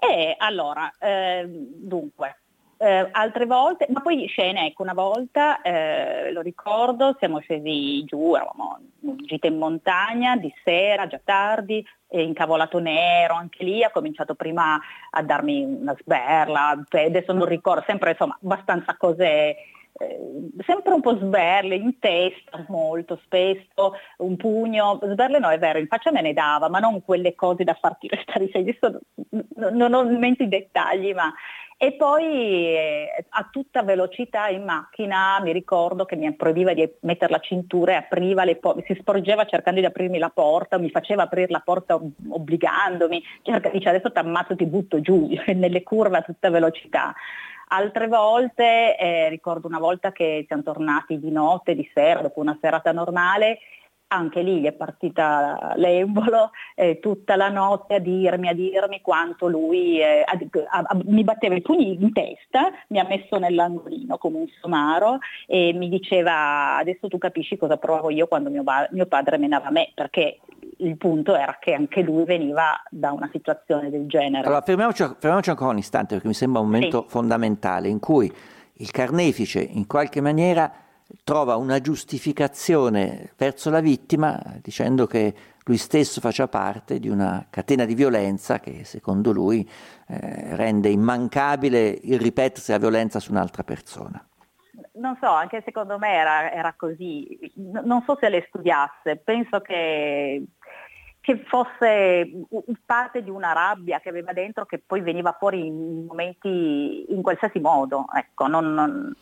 E 0.05 0.35
allora, 0.37 0.93
eh, 0.99 1.45
dunque, 1.47 2.41
eh, 2.77 3.09
altre 3.13 3.47
volte, 3.47 3.87
ma 3.89 4.01
poi 4.01 4.27
scene, 4.27 4.67
ecco, 4.67 4.83
una 4.83 4.95
volta, 4.95 5.63
eh, 5.63 6.33
lo 6.33 6.41
ricordo, 6.41 7.15
siamo 7.21 7.39
scesi 7.39 8.03
giù, 8.03 8.35
eravamo 8.35 8.81
in 9.03 9.17
gita 9.19 9.47
in 9.47 9.59
montagna, 9.59 10.37
di 10.37 10.53
sera, 10.65 11.07
già 11.07 11.21
tardi, 11.23 11.87
incavolato 12.09 12.81
nero, 12.81 13.35
anche 13.35 13.63
lì 13.63 13.85
ha 13.85 13.93
cominciato 13.93 14.35
prima 14.35 14.77
a 15.11 15.23
darmi 15.23 15.63
una 15.63 15.95
sberla, 15.97 16.83
cioè, 16.89 17.05
adesso 17.05 17.33
non 17.33 17.47
ricordo, 17.47 17.85
sempre 17.87 18.11
insomma 18.11 18.37
abbastanza 18.43 18.97
cose 18.97 19.55
eh, 20.03 20.19
sempre 20.65 20.93
un 20.93 21.01
po' 21.01 21.17
sberle 21.17 21.75
in 21.77 21.99
testa 21.99 22.65
molto 22.69 23.21
spesso, 23.25 23.95
un 24.19 24.37
pugno, 24.37 24.99
sberle 25.03 25.39
no 25.39 25.51
è 25.51 25.59
vero, 25.59 25.79
in 25.79 25.87
faccia 25.87 26.11
me 26.11 26.23
ne 26.23 26.33
dava, 26.33 26.69
ma 26.69 26.79
non 26.79 27.03
quelle 27.03 27.35
cose 27.35 27.65
da 27.65 27.75
farti 27.75 28.09
restare 28.11 28.49
sei, 28.53 28.63
adesso 28.63 29.01
non 29.71 29.95
ho 29.95 30.03
in 30.03 30.19
mente 30.19 30.45
i 30.45 30.49
dettagli, 30.49 31.13
ma 31.15 31.33
e 31.83 31.95
poi 31.95 32.77
eh, 32.77 33.25
a 33.29 33.49
tutta 33.51 33.83
velocità 33.83 34.47
in 34.47 34.63
macchina 34.63 35.41
mi 35.43 35.51
ricordo 35.51 36.05
che 36.05 36.15
mi 36.15 36.33
proibiva 36.33 36.75
di 36.75 36.89
mettere 37.01 37.33
la 37.33 37.41
cintura 37.41 37.91
e 37.91 37.97
apriva 37.97 38.45
le 38.45 38.55
po- 38.55 38.81
si 38.87 38.97
sporgeva 39.01 39.47
cercando 39.47 39.81
di 39.81 39.87
aprirmi 39.87 40.19
la 40.19 40.31
porta, 40.31 40.79
mi 40.79 40.91
faceva 40.91 41.25
aprire 41.25 41.51
la 41.51 41.59
porta 41.59 41.99
obbligandomi, 42.29 43.21
cerca, 43.43 43.69
dice 43.71 43.89
adesso 43.89 44.13
ti 44.13 44.19
ammazzo, 44.21 44.55
ti 44.55 44.65
butto 44.65 45.01
giù 45.01 45.29
nelle 45.57 45.83
curve 45.83 46.19
a 46.19 46.23
tutta 46.23 46.51
velocità. 46.51 47.13
Altre 47.75 48.07
volte, 48.07 48.99
eh, 48.99 49.31
ricordo 49.31 49.67
una 49.67 49.79
volta 49.79 50.13
che 50.13 50.45
siamo 50.47 50.63
tornati 50.63 51.19
di 51.19 51.31
notte, 51.31 51.75
di 51.75 51.89
sera, 51.95 52.21
dopo 52.21 52.41
una 52.41 52.59
serata 52.61 52.93
normale, 52.93 53.61
anche 54.09 54.43
lì 54.43 54.61
gli 54.61 54.67
è 54.67 54.73
partita 54.73 55.73
l'embolo 55.77 56.51
eh, 56.75 56.99
tutta 57.01 57.35
la 57.35 57.49
notte 57.49 57.95
a 57.95 57.99
dirmi, 57.99 58.49
a 58.49 58.53
dirmi 58.53 59.01
quanto 59.01 59.49
lui 59.49 60.01
eh, 60.01 60.23
a, 60.23 60.39
a, 60.69 60.99
mi 61.05 61.25
batteva 61.25 61.55
i 61.55 61.63
pugni 61.63 61.95
in 61.99 62.13
testa, 62.13 62.71
mi 62.89 62.99
ha 62.99 63.07
messo 63.09 63.39
nell'angolino 63.39 64.19
come 64.19 64.37
un 64.37 64.49
somaro 64.61 65.19
e 65.47 65.73
mi 65.73 65.89
diceva 65.89 66.77
adesso 66.77 67.09
tu 67.09 67.17
capisci 67.17 67.57
cosa 67.57 67.79
provo 67.79 68.11
io 68.11 68.27
quando 68.27 68.51
mio, 68.51 68.65
mio 68.91 69.07
padre 69.07 69.39
menava 69.39 69.71
me, 69.71 69.93
perché 69.95 70.41
il 70.83 70.97
punto 70.97 71.35
era 71.35 71.57
che 71.61 71.75
anche 71.75 72.03
lui 72.03 72.25
veniva 72.25 72.81
da 72.91 73.13
una 73.13 73.29
situazione 73.33 73.91
del 73.91 74.07
genere. 74.07 74.47
Allora 74.47 74.63
fermiamoci, 74.63 75.03
fermiamoci 75.03 75.51
ancora 75.51 75.71
un 75.71 75.79
istante 75.79 76.15
perché 76.15 76.29
mi 76.29 76.35
sembra 76.35 76.61
un 76.61 76.67
momento 76.67 77.03
sì. 77.03 77.09
fondamentale 77.09 77.89
in 77.89 77.99
cui 78.01 78.33
il 78.75 78.91
carnefice 78.91 79.61
in 79.61 79.87
qualche 79.87 80.21
maniera 80.21 80.73
trova 81.25 81.57
una 81.57 81.81
giustificazione 81.81 83.33
verso 83.37 83.71
la 83.71 83.81
vittima 83.81 84.41
dicendo 84.63 85.07
che 85.07 85.35
lui 85.65 85.77
stesso 85.77 86.21
faccia 86.21 86.49
parte 86.49 86.99
di 86.99 87.09
una 87.09 87.47
catena 87.49 87.85
di 87.85 87.95
violenza 87.95 88.59
che 88.59 88.85
secondo 88.85 89.31
lui 89.31 89.69
eh, 90.09 90.57
rende 90.57 90.89
immancabile 90.89 91.99
il 92.03 92.19
ripetersi 92.19 92.73
la 92.73 92.79
violenza 92.79 93.21
su 93.21 93.31
un'altra 93.31 93.63
persona. 93.63 94.25
Non 94.95 95.17
so, 95.21 95.27
anche 95.27 95.63
secondo 95.65 95.99
me 95.99 96.13
era, 96.13 96.53
era 96.53 96.75
così. 96.77 97.53
non 97.55 98.03
so 98.05 98.17
se 98.21 98.29
le 98.29 98.45
studiasse, 98.49 99.17
penso 99.17 99.61
che 99.61 100.45
che 101.23 101.45
fosse 101.47 102.29
parte 102.85 103.23
di 103.23 103.31
una 103.31 103.53
rabbia 103.53 104.01
che 104.01 104.09
aveva 104.09 104.33
dentro 104.33 104.67
che 104.67 104.83
poi 104.85 105.01
veniva 105.01 105.37
fuori 105.39 105.67
in 105.67 106.05
momenti 106.05 107.07
in 107.09 107.23
qualsiasi 107.23 107.61
modo. 107.61 108.07
Ecco, 108.13 108.49
non, 108.49 108.75
non, 108.75 109.15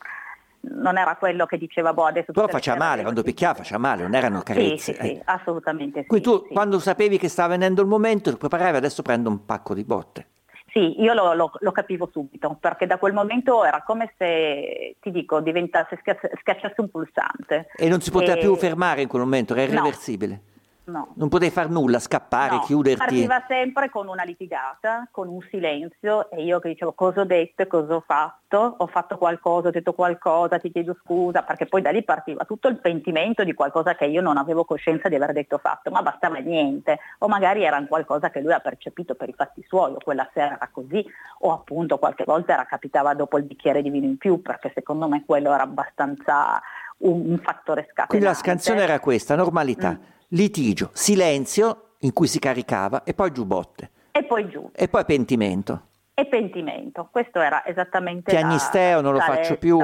non 0.60 0.96
era 0.96 1.16
quello 1.16 1.44
che 1.44 1.58
diceva 1.58 1.92
boh 1.92 2.06
adesso 2.06 2.32
però 2.32 2.48
faceva 2.48 2.76
male 2.76 3.02
quando 3.02 3.22
picchiava 3.22 3.54
faceva 3.54 3.78
male 3.78 4.02
non 4.02 4.14
erano 4.14 4.42
carezze 4.42 4.92
sì, 4.92 4.92
sì, 4.92 4.98
eh. 4.98 5.04
sì 5.04 5.22
assolutamente 5.24 6.04
quindi 6.04 6.26
tu 6.26 6.44
sì. 6.46 6.52
quando 6.52 6.78
sapevi 6.78 7.16
che 7.16 7.30
stava 7.30 7.50
venendo 7.50 7.80
il 7.80 7.88
momento 7.88 8.30
ti 8.30 8.36
preparavi 8.36 8.76
adesso 8.76 9.00
prendo 9.00 9.30
un 9.30 9.46
pacco 9.46 9.72
di 9.72 9.84
botte 9.84 10.26
sì, 10.72 11.00
io 11.00 11.14
lo, 11.14 11.34
lo, 11.34 11.50
lo, 11.58 11.72
capivo 11.72 12.08
subito, 12.12 12.56
perché 12.60 12.86
da 12.86 12.96
quel 12.96 13.12
momento 13.12 13.64
era 13.64 13.82
come 13.82 14.12
se, 14.16 14.94
ti 15.00 15.10
dico, 15.10 15.40
diventasse, 15.40 15.98
schiacciasse 16.00 16.80
un 16.80 16.88
pulsante. 16.88 17.70
E 17.74 17.88
non 17.88 18.00
si 18.00 18.12
poteva 18.12 18.34
e... 18.34 18.38
più 18.38 18.54
fermare 18.54 19.02
in 19.02 19.08
quel 19.08 19.22
momento, 19.22 19.54
era 19.54 19.62
irreversibile. 19.62 20.42
No. 20.84 20.98
No. 21.00 21.12
Non 21.14 21.28
potevi 21.28 21.50
fare 21.50 21.68
nulla, 21.68 21.98
scappare, 21.98 22.56
no, 22.56 22.60
chiuderti. 22.60 22.98
Partiva 22.98 23.44
sempre 23.46 23.90
con 23.90 24.08
una 24.08 24.22
litigata, 24.24 25.08
con 25.10 25.28
un 25.28 25.40
silenzio 25.50 26.30
e 26.30 26.42
io 26.42 26.58
che 26.58 26.68
dicevo 26.68 26.92
cosa 26.92 27.20
ho 27.20 27.24
detto 27.24 27.62
e 27.62 27.66
cosa 27.66 27.94
ho 27.94 28.02
fatto, 28.04 28.74
ho 28.78 28.86
fatto 28.86 29.16
qualcosa, 29.16 29.68
ho 29.68 29.70
detto 29.70 29.92
qualcosa, 29.92 30.58
ti 30.58 30.70
chiedo 30.72 30.96
scusa, 31.02 31.42
perché 31.42 31.66
poi 31.66 31.82
da 31.82 31.90
lì 31.90 32.02
partiva 32.02 32.44
tutto 32.44 32.68
il 32.68 32.80
pentimento 32.80 33.44
di 33.44 33.54
qualcosa 33.54 33.94
che 33.94 34.06
io 34.06 34.20
non 34.20 34.36
avevo 34.36 34.64
coscienza 34.64 35.08
di 35.08 35.14
aver 35.14 35.32
detto 35.32 35.58
fatto, 35.58 35.90
ma 35.90 36.02
bastava 36.02 36.38
niente, 36.38 36.98
o 37.18 37.28
magari 37.28 37.64
era 37.64 37.82
qualcosa 37.86 38.30
che 38.30 38.40
lui 38.40 38.52
ha 38.52 38.60
percepito 38.60 39.14
per 39.14 39.28
i 39.28 39.34
fatti 39.34 39.64
suoi, 39.66 39.92
o 39.92 39.98
quella 40.02 40.28
sera 40.32 40.56
era 40.56 40.68
così, 40.72 41.04
o 41.40 41.52
appunto 41.52 41.98
qualche 41.98 42.24
volta 42.24 42.54
era 42.54 42.64
capitava 42.64 43.14
dopo 43.14 43.38
il 43.38 43.44
bicchiere 43.44 43.82
di 43.82 43.90
vino 43.90 44.06
in 44.06 44.16
più, 44.16 44.42
perché 44.42 44.72
secondo 44.74 45.08
me 45.08 45.24
quello 45.24 45.52
era 45.52 45.62
abbastanza 45.62 46.60
un, 46.98 47.30
un 47.30 47.38
fattore 47.38 47.82
scatenante. 47.82 48.06
Quindi 48.08 48.26
la 48.26 48.34
scansione 48.34 48.82
era 48.82 48.98
questa, 48.98 49.34
normalità. 49.34 49.92
Mm 49.92 50.18
litigio, 50.30 50.90
silenzio 50.92 51.94
in 52.00 52.12
cui 52.12 52.26
si 52.26 52.38
caricava 52.38 53.04
e 53.04 53.14
poi 53.14 53.32
giù 53.32 53.44
botte. 53.44 53.90
E 54.12 54.24
poi 54.24 54.48
giù. 54.48 54.70
E 54.74 54.88
poi 54.88 55.04
pentimento. 55.04 55.86
E 56.14 56.26
pentimento. 56.26 57.08
Questo 57.10 57.40
era 57.40 57.64
esattamente 57.64 58.30
Piagnisteo, 58.30 59.00
non 59.00 59.12
lo 59.12 59.20
faccio 59.20 59.56
più. 59.56 59.78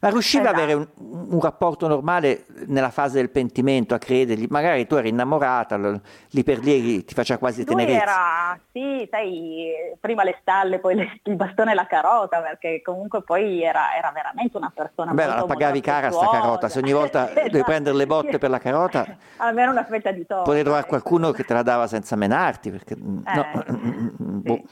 Ma 0.00 0.08
riuscivi 0.08 0.44
esatto. 0.44 0.56
ad 0.58 0.62
avere 0.62 0.78
un, 0.78 1.26
un, 1.30 1.40
rapporto 1.40 1.86
normale 1.88 2.44
nella 2.66 2.90
fase 2.90 3.16
del 3.16 3.30
pentimento, 3.30 3.94
a 3.94 3.98
credergli? 3.98 4.46
Magari 4.48 4.86
tu 4.86 4.96
eri 4.96 5.08
innamorata, 5.08 5.76
lì 5.76 6.42
per 6.42 6.58
lì 6.58 7.04
ti 7.04 7.14
faceva 7.14 7.38
quasi 7.38 7.64
Lui 7.64 7.74
tenerezza. 7.74 8.02
era, 8.02 8.58
sì, 8.72 9.08
sai, 9.10 9.72
prima 10.00 10.24
le 10.24 10.38
stalle, 10.40 10.78
poi 10.78 10.94
le, 10.94 11.20
il 11.24 11.36
bastone 11.36 11.72
e 11.72 11.74
la 11.74 11.86
carota, 11.86 12.40
perché 12.40 12.82
comunque 12.82 13.22
poi 13.22 13.62
era, 13.62 13.96
era 13.96 14.10
veramente 14.12 14.56
una 14.56 14.72
persona 14.74 15.12
Beh, 15.12 15.26
la 15.26 15.44
pagavi 15.44 15.80
cara 15.80 16.10
sta 16.10 16.28
carota, 16.28 16.68
se 16.68 16.78
ogni 16.78 16.92
volta 16.92 17.24
devi 17.32 17.48
Esatto. 17.56 17.64
prendere 17.64 17.96
le 17.96 18.06
botte 18.06 18.38
per 18.38 18.50
la 18.50 18.58
carota, 18.58 19.06
Almeno 19.38 19.70
una 19.70 19.84
fetta 19.84 20.10
di 20.10 20.26
torta. 20.26 20.44
potevi 20.44 20.62
trovare 20.62 20.82
ecco. 20.82 20.90
qualcuno 20.90 21.30
che 21.30 21.44
te 21.44 21.54
la 21.54 21.62
dava 21.62 21.86
senza 21.86 22.16
menarti. 22.16 22.70
Perché, 22.70 22.96
no. 22.96 23.24
Eh, 24.46 24.52
boh. 24.52 24.62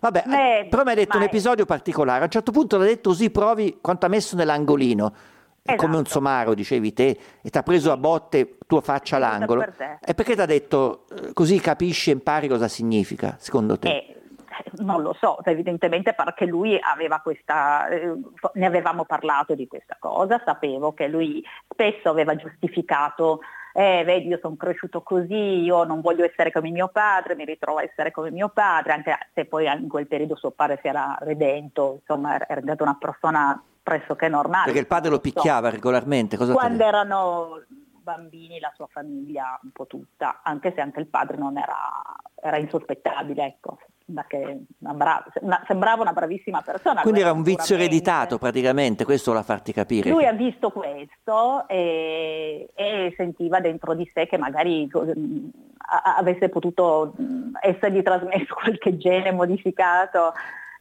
Vabbè, 0.00 0.24
Beh, 0.26 0.66
però 0.68 0.82
mi 0.82 0.90
hai 0.90 0.96
detto 0.96 1.16
un 1.16 1.22
ma- 1.22 1.28
episodio 1.28 1.64
particolare. 1.64 2.20
A 2.20 2.24
un 2.24 2.30
certo 2.30 2.52
punto 2.52 2.76
l'ha 2.76 2.84
detto 2.84 3.10
così 3.10 3.30
provi 3.30 3.78
quanto 3.80 4.06
ha 4.06 4.08
messo 4.08 4.36
nell'angolino. 4.76 5.12
È 5.64 5.76
come 5.76 5.94
un 5.94 6.00
Esatto. 6.00 6.10
somaro, 6.10 6.54
dicevi 6.54 6.92
te, 6.92 7.18
e 7.40 7.48
ti 7.48 7.56
ha 7.56 7.62
preso 7.62 7.92
a 7.92 7.96
botte 7.96 8.58
tua 8.66 8.80
faccia 8.80 9.16
all'angolo. 9.16 9.60
per. 9.60 9.98
E 10.04 10.12
perché 10.14 10.34
ti 10.34 10.40
ha 10.40 10.46
detto 10.46 11.06
eh, 11.14 11.32
così 11.32 11.60
capisci 11.60 12.10
e 12.10 12.14
impari 12.14 12.48
cosa 12.48 12.66
significa, 12.66 13.36
secondo 13.38 13.78
te? 13.78 13.88
Eh, 13.88 14.16
non 14.78 15.02
lo 15.02 15.14
so, 15.18 15.38
evidentemente 15.44 16.14
perché 16.14 16.46
lui 16.46 16.76
aveva 16.80 17.20
questa, 17.20 17.86
eh, 17.86 18.12
ne 18.54 18.66
avevamo 18.66 19.04
parlato 19.04 19.54
di 19.54 19.68
questa 19.68 19.96
cosa, 20.00 20.42
sapevo 20.44 20.94
che 20.94 21.06
lui 21.06 21.44
spesso 21.68 22.08
aveva 22.08 22.34
giustificato, 22.34 23.40
eh, 23.72 24.02
vedi 24.04 24.28
io 24.28 24.38
sono 24.40 24.56
cresciuto 24.56 25.02
così, 25.02 25.62
io 25.62 25.84
non 25.84 26.00
voglio 26.00 26.24
essere 26.24 26.52
come 26.52 26.70
mio 26.70 26.88
padre, 26.88 27.34
mi 27.34 27.44
ritrovo 27.44 27.78
a 27.78 27.82
essere 27.82 28.10
come 28.10 28.30
mio 28.30 28.48
padre, 28.48 28.92
anche 28.92 29.16
se 29.34 29.44
poi 29.46 29.66
in 29.66 29.88
quel 29.88 30.06
periodo 30.06 30.36
suo 30.36 30.50
padre 30.50 30.78
si 30.80 30.88
era 30.88 31.16
redento, 31.20 31.98
insomma 32.00 32.34
era 32.34 32.60
diventato 32.60 32.82
una 32.82 32.96
persona 32.98 33.62
pressoché 33.82 34.28
normale. 34.28 34.66
Perché 34.66 34.80
il 34.80 34.86
padre 34.86 35.10
lo 35.10 35.20
Non 35.22 35.24
so. 35.24 35.30
picchiava 35.30 35.70
regolarmente. 35.70 36.36
Cosa 36.36 36.52
Quando 36.52 36.84
erano 36.84 37.62
bambini 38.02 38.58
la 38.60 38.72
sua 38.74 38.88
famiglia 38.90 39.58
un 39.62 39.70
po' 39.70 39.86
tutta, 39.86 40.40
anche 40.42 40.72
se 40.74 40.80
anche 40.80 41.00
il 41.00 41.06
padre 41.06 41.36
non 41.36 41.56
era, 41.56 41.76
era 42.40 42.56
insospettabile, 42.58 43.44
ecco, 43.44 43.78
perché 44.12 44.60
una 44.78 44.94
bra- 44.94 45.24
una- 45.40 45.62
sembrava 45.66 46.02
una 46.02 46.12
bravissima 46.12 46.60
persona. 46.62 47.02
Quindi 47.02 47.20
era 47.20 47.32
un 47.32 47.42
vizio 47.42 47.74
ereditato 47.74 48.38
praticamente, 48.38 49.04
questo 49.04 49.30
vuole 49.32 49.44
farti 49.44 49.72
capire. 49.72 50.10
Lui 50.10 50.26
ha 50.26 50.32
visto 50.32 50.70
questo 50.70 51.66
e, 51.68 52.68
e 52.74 53.14
sentiva 53.16 53.60
dentro 53.60 53.94
di 53.94 54.10
sé 54.14 54.26
che 54.26 54.38
magari 54.38 54.88
a- 54.92 56.16
avesse 56.16 56.48
potuto 56.48 57.14
essergli 57.60 58.02
trasmesso 58.02 58.54
qualche 58.60 58.96
gene 58.96 59.32
modificato. 59.32 60.32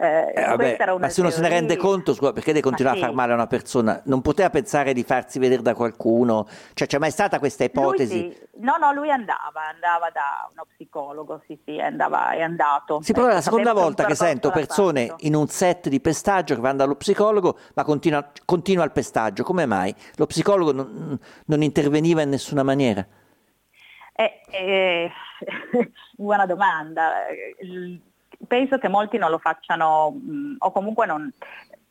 Eh, 0.02 0.34
Eh, 0.36 0.46
vabbè, 0.48 0.78
ma 0.98 1.10
se 1.10 1.22
uno 1.22 1.30
se 1.30 1.42
ne 1.42 1.48
teoria. 1.48 1.50
rende 1.50 1.78
conto, 1.78 2.16
scusa, 2.16 2.34
perché 2.34 2.54
deve 2.54 2.62
continuare 2.64 2.98
sì. 2.98 3.04
a 3.04 3.06
far 3.06 3.16
male 3.16 3.34
a 3.34 3.36
una 3.36 3.46
persona? 3.46 4.02
Non 4.06 4.22
poteva 4.22 4.50
pensare 4.50 4.94
di 4.94 5.04
farsi 5.04 5.38
vedere 5.38 5.62
da 5.62 5.76
qualcuno? 5.76 6.48
Cioè, 6.74 6.88
c'è 6.88 6.98
mai 6.98 7.12
stata 7.12 7.38
questa 7.38 7.66
ipotesi? 7.66 8.32
Sì. 8.32 8.50
No, 8.62 8.78
no, 8.78 8.94
lui 8.94 9.12
andava, 9.12 9.68
andava 9.72 10.10
da 10.12 10.50
uno 10.52 10.66
psicologo, 10.74 11.44
sì, 11.46 11.60
sì, 11.64 11.80
andava, 11.80 12.32
è 12.32 12.42
andato. 12.42 13.00
Sì, 13.04 13.14
però 13.14 13.28
è 13.28 13.34
la 13.34 13.42
seconda 13.42 13.74
volta 13.74 14.06
che 14.06 14.16
sento 14.16 14.50
persone 14.50 15.06
fatto. 15.06 15.26
in 15.28 15.36
un 15.36 15.48
set 15.48 15.88
di 15.88 16.00
pestaggio 16.02 16.56
che 16.56 16.62
vanno 16.62 16.78
dallo 16.78 16.96
psicologo, 16.96 17.60
ma 17.76 17.84
continua, 17.84 18.28
continua 18.44 18.84
il 18.84 18.92
pestaggio. 18.92 19.44
Come 19.44 19.68
mai? 19.68 19.94
Lo 20.16 20.26
psicologo 20.26 20.72
non, 20.72 21.20
non 21.46 21.62
interveniva 21.62 22.24
in 22.24 22.30
nessuna 22.30 22.64
maniera? 22.64 23.06
Eh, 24.14 24.42
eh, 24.52 25.12
buona 26.18 26.48
domanda. 26.48 27.12
Il- 27.60 28.02
Penso 28.52 28.78
che 28.80 28.90
molti 28.90 29.18
non 29.18 29.30
lo 29.30 29.38
facciano, 29.38 30.12
mh, 30.12 30.56
o 30.60 30.72
comunque 30.74 31.06
non, 31.06 31.32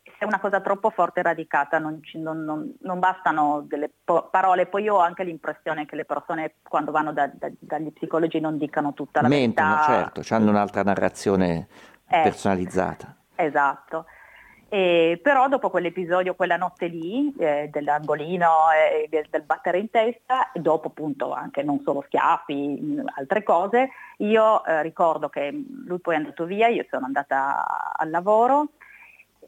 se 0.04 0.12
è 0.18 0.24
una 0.26 0.38
cosa 0.40 0.60
troppo 0.60 0.90
forte 0.90 1.20
e 1.20 1.22
radicata 1.22 1.78
non, 1.78 2.02
ci- 2.02 2.18
non- 2.20 2.44
non- 2.44 2.76
non 2.82 2.98
bastano 2.98 3.64
delle 3.66 3.90
po- 4.04 4.28
parole. 4.30 4.66
Poi 4.66 4.82
io 4.82 4.96
ho 4.96 4.98
anche 5.00 5.24
l'impressione 5.24 5.86
che 5.86 5.96
le 5.96 6.04
persone 6.04 6.56
quando 6.62 6.90
vanno 6.90 7.14
da- 7.14 7.30
da- 7.32 7.48
dagli 7.58 7.90
psicologi 7.94 8.40
non 8.40 8.58
dicano 8.58 8.92
tutta 8.92 9.22
la 9.22 9.28
Mentono, 9.28 9.70
verità. 9.70 9.84
certo, 10.12 10.34
hanno 10.34 10.50
un'altra 10.50 10.82
narrazione 10.82 11.66
Eh. 12.06 12.20
personalizzata. 12.24 13.16
Esatto. 13.36 14.04
E 14.72 15.18
però 15.20 15.48
dopo 15.48 15.68
quell'episodio, 15.68 16.36
quella 16.36 16.56
notte 16.56 16.86
lì, 16.86 17.34
eh, 17.38 17.68
dell'angolino 17.72 18.70
e 18.70 19.08
del, 19.08 19.26
del 19.28 19.42
battere 19.42 19.78
in 19.78 19.90
testa, 19.90 20.48
dopo 20.54 20.86
appunto 20.88 21.32
anche 21.32 21.64
non 21.64 21.80
solo 21.82 22.04
schiaffi, 22.06 22.54
mh, 22.54 23.04
altre 23.16 23.42
cose, 23.42 23.88
io 24.18 24.64
eh, 24.64 24.80
ricordo 24.82 25.28
che 25.28 25.50
lui 25.50 25.98
poi 25.98 26.14
è 26.14 26.18
andato 26.18 26.44
via, 26.44 26.68
io 26.68 26.86
sono 26.88 27.06
andata 27.06 27.92
al 27.96 28.10
lavoro 28.10 28.68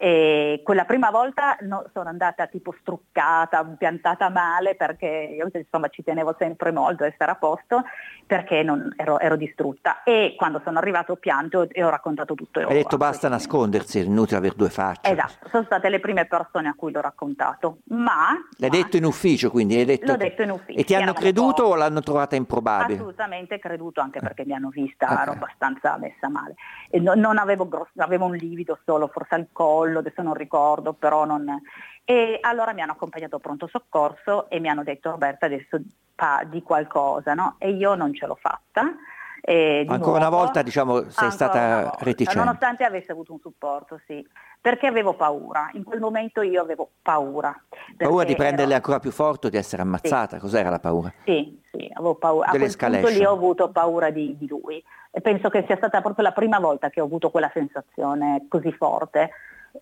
e 0.03 0.63
quella 0.65 0.85
prima 0.85 1.11
volta 1.11 1.57
no- 1.61 1.85
sono 1.93 2.09
andata 2.09 2.49
tipo 2.49 2.75
struccata, 2.81 3.65
piantata 3.79 4.31
male 4.31 4.75
perché 4.75 5.07
io 5.07 5.49
insomma 5.53 5.87
ci 5.91 6.03
tenevo 6.03 6.35
sempre 6.41 6.73
molto 6.73 7.05
a 7.05 7.07
essere 7.07 7.31
a 7.31 7.37
posto 7.37 7.85
perché 8.27 8.65
non- 8.65 8.93
ero, 8.97 9.21
ero 9.21 9.37
distrutta 9.37 10.03
e 10.03 10.35
quando 10.37 10.61
sono 10.65 10.79
arrivato 10.79 11.13
ho 11.13 11.17
pianto 11.17 11.69
e 11.71 11.85
ho 11.85 11.89
raccontato 11.89 12.35
tutto. 12.35 12.59
Hai 12.59 12.75
detto 12.75 12.97
basta 12.97 13.29
nascondersi, 13.29 14.01
è 14.01 14.03
inutile 14.03 14.39
avere 14.39 14.57
due 14.57 14.71
facce. 14.71 15.09
Esatto, 15.13 15.49
sono 15.49 15.63
state 15.67 15.89
le 15.89 16.01
prime 16.01 16.25
persone 16.27 16.67
a 16.69 16.75
cui 16.75 16.91
l'ho 16.91 17.01
raccontato, 17.01 17.79
ma... 17.91 18.31
L'hai 18.57 18.71
ma- 18.71 18.77
detto 18.77 18.97
in 18.97 19.05
ufficio, 19.05 19.51
quindi 19.51 19.85
detto 19.85 20.11
L'ho 20.11 20.17
detto 20.17 20.43
in 20.43 20.51
ufficio, 20.51 20.81
E 20.81 20.83
ti 20.83 20.97
hanno 20.97 21.13
creduto 21.13 21.63
o 21.63 21.77
l'hanno 21.77 22.01
trovata 22.01 22.35
improbabile? 22.35 22.95
Assolutamente 22.99 23.61
creduto 23.61 24.01
anche 24.01 24.19
perché 24.19 24.45
mi 24.45 24.53
hanno 24.55 24.71
vista, 24.71 25.07
Ok. 25.13 25.21
ero 25.21 25.31
abbastanza 25.33 25.97
messa 25.99 26.29
male. 26.29 26.55
E 26.91 26.99
no- 26.99 27.15
non 27.15 27.39
avevo, 27.39 27.69
grosso, 27.69 27.91
avevo 27.99 28.25
un 28.25 28.35
livido 28.35 28.79
solo, 28.85 29.07
forse 29.07 29.35
al 29.37 29.47
collo, 29.53 29.91
adesso 29.99 30.23
non 30.23 30.35
ricordo, 30.35 30.93
però 30.93 31.25
non... 31.25 31.61
E 32.05 32.39
allora 32.41 32.73
mi 32.73 32.81
hanno 32.83 32.93
accompagnato 32.93 33.37
a 33.37 33.41
pronto 33.41 33.69
soccorso 33.69 34.51
e 34.51 34.59
mi 34.61 34.69
hanno 34.69 34.83
detto 34.83 35.11
Roberta 35.11 35.47
adesso 35.47 35.81
pa- 36.15 36.43
di 36.45 36.63
qualcosa, 36.63 37.35
no? 37.35 37.55
E 37.59 37.71
io 37.71 37.95
non 37.95 38.13
ce 38.13 38.27
l'ho 38.27 38.35
fatta. 38.41 38.93
E 39.45 39.85
Ancora 39.89 40.19
una 40.19 40.29
nuovo- 40.29 40.37
volta, 40.45 40.63
diciamo, 40.63 41.09
sei 41.11 41.31
stata 41.33 41.59
una 41.59 41.91
reticente. 41.99 42.39
Nonostante 42.39 42.85
avesse 42.85 43.11
avuto 43.11 43.33
un 43.33 43.41
supporto, 43.41 44.01
sì, 44.07 44.25
perché 44.61 44.87
avevo 44.87 45.15
paura. 45.15 45.69
In 45.73 45.83
quel 45.83 45.99
momento 46.01 46.43
io 46.43 46.61
avevo 46.63 46.91
paura. 47.03 47.53
Paura 47.97 48.25
di 48.25 48.37
prenderle 48.37 48.67
ero- 48.67 48.75
ancora 48.77 49.01
più 49.01 49.11
forte 49.11 49.49
o 49.49 49.51
di 49.51 49.57
essere 49.57 49.83
ammazzata? 49.83 50.39
Cos'era 50.39 50.71
la 50.71 50.79
paura? 50.79 51.13
Sì, 51.25 51.61
sì, 51.73 51.91
avevo 51.93 52.15
paura. 52.15 52.49
A 52.49 52.51
quel 52.51 52.77
punto 52.77 53.09
lì 53.09 53.25
ho 53.25 53.33
avuto 53.33 53.71
paura 53.71 54.11
di, 54.11 54.37
di 54.37 54.47
lui 54.47 54.83
e 55.11 55.21
penso 55.21 55.49
che 55.51 55.65
sia 55.67 55.77
stata 55.77 56.01
proprio 56.01 56.25
la 56.25 56.33
prima 56.33 56.61
volta 56.61 56.89
che 56.89 57.01
ho 57.01 57.05
avuto 57.05 57.31
quella 57.31 57.51
sensazione 57.53 58.47
così 58.49 58.71
forte. 58.73 59.31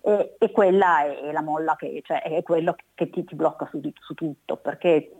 E, 0.03 0.35
e 0.39 0.51
quella 0.51 1.03
è 1.03 1.31
la 1.33 1.41
molla 1.41 1.75
che 1.75 2.01
cioè, 2.05 2.21
è 2.21 2.41
quello 2.43 2.75
che 2.93 3.09
ti, 3.09 3.25
ti 3.25 3.35
blocca 3.35 3.67
su, 3.69 3.81
su 3.99 4.13
tutto 4.13 4.55
perché 4.55 5.11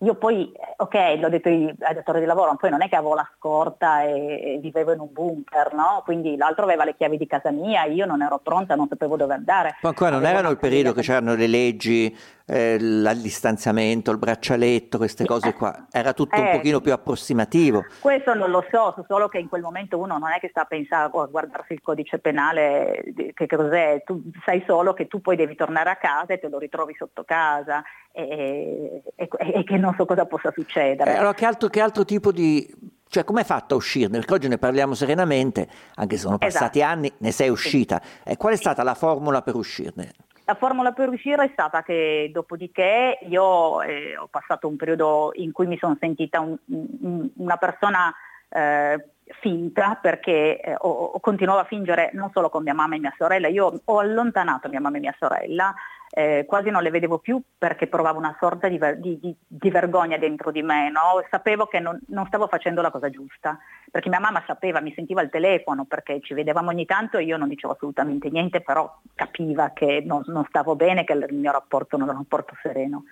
io 0.00 0.14
poi 0.16 0.52
eh, 0.52 0.74
ok 0.76 1.18
l'ho 1.18 1.30
detto 1.30 1.48
ai 1.48 1.74
datori 1.94 2.20
di 2.20 2.26
lavoro 2.26 2.50
ma 2.50 2.56
poi 2.56 2.68
non 2.68 2.82
è 2.82 2.88
che 2.90 2.96
avevo 2.96 3.14
la 3.14 3.28
scorta 3.36 4.02
e, 4.02 4.56
e 4.56 4.58
vivevo 4.60 4.92
in 4.92 5.00
un 5.00 5.10
bunker 5.10 5.72
no? 5.72 6.02
Quindi 6.04 6.36
l'altro 6.36 6.64
aveva 6.64 6.84
le 6.84 6.96
chiavi 6.96 7.16
di 7.16 7.26
casa 7.26 7.50
mia 7.50 7.84
io 7.84 8.04
non 8.04 8.20
ero 8.20 8.38
pronta 8.40 8.74
non 8.74 8.88
sapevo 8.88 9.16
dove 9.16 9.32
andare. 9.32 9.76
Poi 9.80 9.90
ancora 9.90 10.10
non 10.10 10.20
Avevo 10.20 10.38
erano 10.38 10.52
il 10.52 10.58
periodo 10.58 10.92
che 10.92 11.00
c'erano 11.00 11.34
le 11.34 11.46
leggi, 11.46 12.14
eh, 12.50 12.74
il 12.74 13.18
distanziamento, 13.22 14.10
il 14.10 14.18
braccialetto, 14.18 14.98
queste 14.98 15.24
cose 15.24 15.54
qua. 15.54 15.86
Era 15.90 16.12
tutto 16.12 16.40
un 16.40 16.46
Eh. 16.48 16.50
pochino 16.56 16.80
più 16.80 16.92
approssimativo. 16.92 17.84
Questo 18.00 18.34
non 18.34 18.50
lo 18.50 18.64
so, 18.70 18.92
so 18.96 19.04
solo 19.06 19.28
che 19.28 19.38
in 19.38 19.48
quel 19.48 19.62
momento 19.62 19.98
uno 19.98 20.18
non 20.18 20.30
è 20.32 20.40
che 20.40 20.48
sta 20.48 20.62
a 20.62 20.64
pensare 20.64 21.10
o 21.12 21.22
a 21.22 21.26
guardarsi 21.26 21.72
il 21.74 21.80
codice 21.80 22.18
penale, 22.18 23.02
che 23.34 23.46
cos'è, 23.46 24.02
tu 24.04 24.20
sai 24.44 24.64
solo 24.66 24.94
che 24.94 25.06
tu 25.06 25.20
poi 25.20 25.36
devi 25.36 25.54
tornare 25.54 25.90
a 25.90 25.96
casa 25.96 26.32
e 26.34 26.38
te 26.40 26.48
lo 26.48 26.58
ritrovi 26.58 26.94
sotto 26.98 27.22
casa 27.24 27.82
e, 28.12 29.02
e- 29.14 29.28
e 29.38 29.64
che 29.64 29.76
non 29.76 29.94
so 29.96 30.04
cosa 30.04 30.26
possa 30.26 30.50
succedere. 30.52 31.12
Eh, 31.12 31.16
allora 31.16 31.34
che 31.34 31.46
altro, 31.46 31.68
che 31.68 31.80
altro 31.80 32.04
tipo 32.04 32.32
di... 32.32 32.98
Cioè, 33.08 33.24
come 33.24 33.40
hai 33.40 33.44
fatto 33.44 33.74
a 33.74 33.76
uscirne? 33.76 34.18
Perché 34.18 34.34
oggi 34.34 34.46
ne 34.48 34.58
parliamo 34.58 34.94
serenamente, 34.94 35.68
anche 35.96 36.14
se 36.16 36.22
sono 36.22 36.38
passati 36.38 36.78
Esatto. 36.78 36.92
anni, 36.94 37.12
ne 37.18 37.32
sei 37.32 37.48
uscita. 37.48 38.00
E 38.24 38.36
qual 38.36 38.52
è 38.52 38.56
stata 38.56 38.84
la 38.84 38.94
formula 38.94 39.42
per 39.42 39.56
uscirne? 39.56 40.12
La 40.50 40.56
formula 40.56 40.90
per 40.90 41.08
uscire 41.10 41.44
è 41.44 41.50
stata 41.52 41.84
che 41.84 42.28
dopodiché 42.32 43.20
io 43.28 43.82
eh, 43.82 44.16
ho 44.16 44.26
passato 44.26 44.66
un 44.66 44.74
periodo 44.74 45.30
in 45.34 45.52
cui 45.52 45.68
mi 45.68 45.78
sono 45.78 45.96
sentita 46.00 46.40
un- 46.40 46.58
un- 46.64 47.30
una 47.36 47.56
persona 47.56 48.12
eh, 48.48 49.10
finta 49.38 49.96
perché 50.02 50.60
eh, 50.60 50.74
ho, 50.76 51.20
continuavo 51.20 51.60
a 51.60 51.64
fingere 51.66 52.10
non 52.14 52.32
solo 52.32 52.48
con 52.48 52.64
mia 52.64 52.74
mamma 52.74 52.96
e 52.96 52.98
mia 52.98 53.14
sorella, 53.16 53.46
io 53.46 53.80
ho 53.84 53.98
allontanato 54.00 54.68
mia 54.68 54.80
mamma 54.80 54.96
e 54.96 55.00
mia 55.00 55.14
sorella, 55.20 55.72
eh, 56.12 56.44
quasi 56.46 56.70
non 56.70 56.82
le 56.82 56.90
vedevo 56.90 57.18
più 57.18 57.40
perché 57.56 57.86
provavo 57.86 58.18
una 58.18 58.36
sorta 58.40 58.68
di, 58.68 58.78
di- 58.96 59.20
di- 59.20 59.36
di 59.46 59.70
vergogna 59.70 60.18
dentro 60.18 60.50
di 60.50 60.60
me, 60.62 60.90
no? 60.90 61.24
sapevo 61.30 61.66
che 61.66 61.78
non, 61.78 61.98
non 62.08 62.26
stavo 62.26 62.48
facendo 62.48 62.82
la 62.82 62.90
cosa 62.90 63.10
giusta, 63.10 63.58
perché 63.90 64.08
mia 64.08 64.18
mamma 64.18 64.42
sapeva, 64.46 64.80
mi 64.80 64.92
sentiva 64.92 65.20
al 65.20 65.30
telefono 65.30 65.84
perché 65.84 66.20
ci 66.20 66.34
vedevamo 66.34 66.70
ogni 66.70 66.84
tanto 66.84 67.16
e 67.16 67.24
io 67.24 67.36
non 67.36 67.48
dicevo 67.48 67.74
assolutamente 67.74 68.28
niente, 68.28 68.60
però 68.60 68.92
capiva 69.14 69.70
che 69.72 70.02
non, 70.04 70.22
non 70.26 70.44
stavo 70.48 70.74
bene, 70.74 71.04
che 71.04 71.12
il 71.12 71.26
mio 71.30 71.52
rapporto 71.52 71.96
non 71.96 72.08
era 72.08 72.16
un 72.16 72.24
rapporto 72.24 72.56
sereno. 72.60 73.04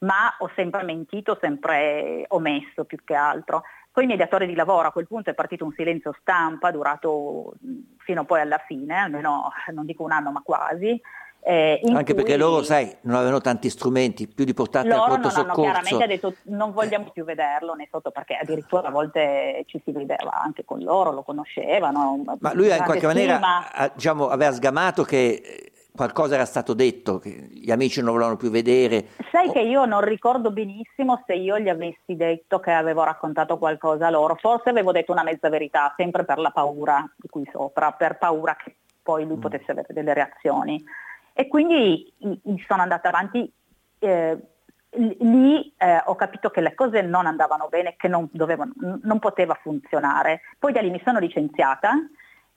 Ma 0.00 0.34
ho 0.38 0.50
sempre 0.54 0.84
mentito, 0.84 1.36
sempre 1.40 2.24
omesso 2.28 2.84
più 2.84 2.98
che 3.04 3.14
altro. 3.14 3.64
con 3.90 4.04
i 4.04 4.06
mediatori 4.06 4.46
di 4.46 4.54
lavoro 4.54 4.86
a 4.86 4.92
quel 4.92 5.08
punto 5.08 5.28
è 5.28 5.34
partito 5.34 5.64
un 5.64 5.72
silenzio 5.72 6.14
stampa 6.20 6.70
durato 6.70 7.54
fino 7.98 8.24
poi 8.24 8.40
alla 8.40 8.62
fine, 8.66 8.94
almeno 8.96 9.50
non 9.72 9.84
dico 9.84 10.04
un 10.04 10.12
anno 10.12 10.30
ma 10.30 10.40
quasi, 10.40 10.98
eh, 11.48 11.80
Anche 11.94 12.12
perché 12.12 12.36
loro, 12.36 12.62
sai, 12.62 12.94
non 13.04 13.14
avevano 13.14 13.40
tanti 13.40 13.70
strumenti, 13.70 14.28
più 14.28 14.44
di 14.44 14.52
portarti 14.52 14.90
al 14.90 15.02
pronto 15.02 15.30
soccorso. 15.30 15.60
Loro 15.60 15.80
chiaramente 15.80 16.06
detto 16.06 16.34
non 16.54 16.72
vogliamo 16.72 17.08
più 17.10 17.24
vederlo 17.24 17.72
né 17.72 17.88
sotto, 17.90 18.10
perché 18.10 18.34
addirittura 18.34 18.88
a 18.88 18.90
volte 18.90 19.64
ci 19.66 19.80
si 19.82 19.90
vedeva 19.90 20.42
anche 20.42 20.66
con 20.66 20.80
loro, 20.80 21.10
lo 21.10 21.22
conoscevano. 21.22 22.22
Ma 22.38 22.52
lui 22.52 22.68
in 22.68 22.82
qualche 22.84 23.06
maniera 23.06 23.40
diciamo, 23.94 24.28
aveva 24.28 24.52
sgamato 24.52 25.04
che 25.04 25.70
qualcosa 25.90 26.34
era 26.34 26.44
stato 26.44 26.74
detto, 26.74 27.18
che 27.18 27.30
gli 27.30 27.70
amici 27.70 28.02
non 28.02 28.12
volevano 28.12 28.36
più 28.36 28.50
vedere. 28.50 29.06
Sai 29.32 29.50
che 29.50 29.60
io 29.60 29.86
non 29.86 30.02
ricordo 30.02 30.50
benissimo 30.50 31.22
se 31.26 31.32
io 31.32 31.58
gli 31.58 31.70
avessi 31.70 32.14
detto 32.14 32.60
che 32.60 32.72
avevo 32.72 33.04
raccontato 33.04 33.56
qualcosa 33.56 34.08
a 34.08 34.10
loro, 34.10 34.34
forse 34.34 34.68
avevo 34.68 34.92
detto 34.92 35.12
una 35.12 35.22
mezza 35.22 35.48
verità, 35.48 35.94
sempre 35.96 36.26
per 36.26 36.36
la 36.36 36.50
paura 36.50 37.10
di 37.16 37.28
qui 37.28 37.48
sopra, 37.50 37.92
per 37.92 38.18
paura 38.18 38.54
che 38.54 38.76
poi 39.02 39.24
lui 39.24 39.38
mm. 39.38 39.40
potesse 39.40 39.70
avere 39.70 39.94
delle 39.94 40.12
reazioni. 40.12 40.84
E 41.40 41.46
quindi 41.46 42.12
sono 42.66 42.82
andata 42.82 43.10
avanti. 43.10 43.48
Eh, 44.00 44.38
lì 45.20 45.72
eh, 45.76 46.02
ho 46.04 46.16
capito 46.16 46.50
che 46.50 46.60
le 46.60 46.74
cose 46.74 47.00
non 47.00 47.26
andavano 47.26 47.68
bene, 47.68 47.94
che 47.96 48.08
non, 48.08 48.28
dovevano, 48.32 48.72
non 49.02 49.20
poteva 49.20 49.54
funzionare. 49.54 50.40
Poi 50.58 50.72
da 50.72 50.80
lì 50.80 50.90
mi 50.90 51.00
sono 51.04 51.20
licenziata 51.20 51.92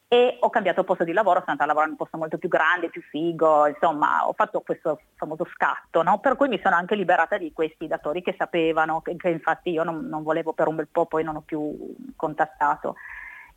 e 0.07 0.35
ho 0.39 0.49
cambiato 0.49 0.83
posto 0.83 1.03
di 1.03 1.13
lavoro, 1.13 1.41
sono 1.41 1.51
andata 1.51 1.65
a 1.65 1.67
lavorare 1.67 1.91
in 1.91 1.97
un 1.99 2.03
posto 2.03 2.17
molto 2.17 2.39
più 2.39 2.49
grande, 2.49 2.89
più 2.89 3.03
figo, 3.03 3.67
insomma 3.67 4.27
ho 4.27 4.33
fatto 4.33 4.61
questo 4.61 4.99
famoso 5.13 5.45
scatto, 5.53 6.01
no? 6.01 6.17
per 6.17 6.35
cui 6.35 6.47
mi 6.47 6.59
sono 6.63 6.75
anche 6.75 6.95
liberata 6.95 7.37
di 7.37 7.53
questi 7.53 7.85
datori 7.85 8.23
che 8.23 8.33
sapevano, 8.35 9.01
che, 9.01 9.15
che 9.15 9.29
infatti 9.29 9.69
io 9.69 9.83
non, 9.83 10.07
non, 10.07 10.23
volevo 10.23 10.53
per 10.53 10.67
un 10.67 10.75
bel 10.77 10.87
po', 10.91 11.05
poi 11.05 11.23
non 11.23 11.35
ho 11.35 11.41
più 11.41 11.95
contattato 12.15 12.95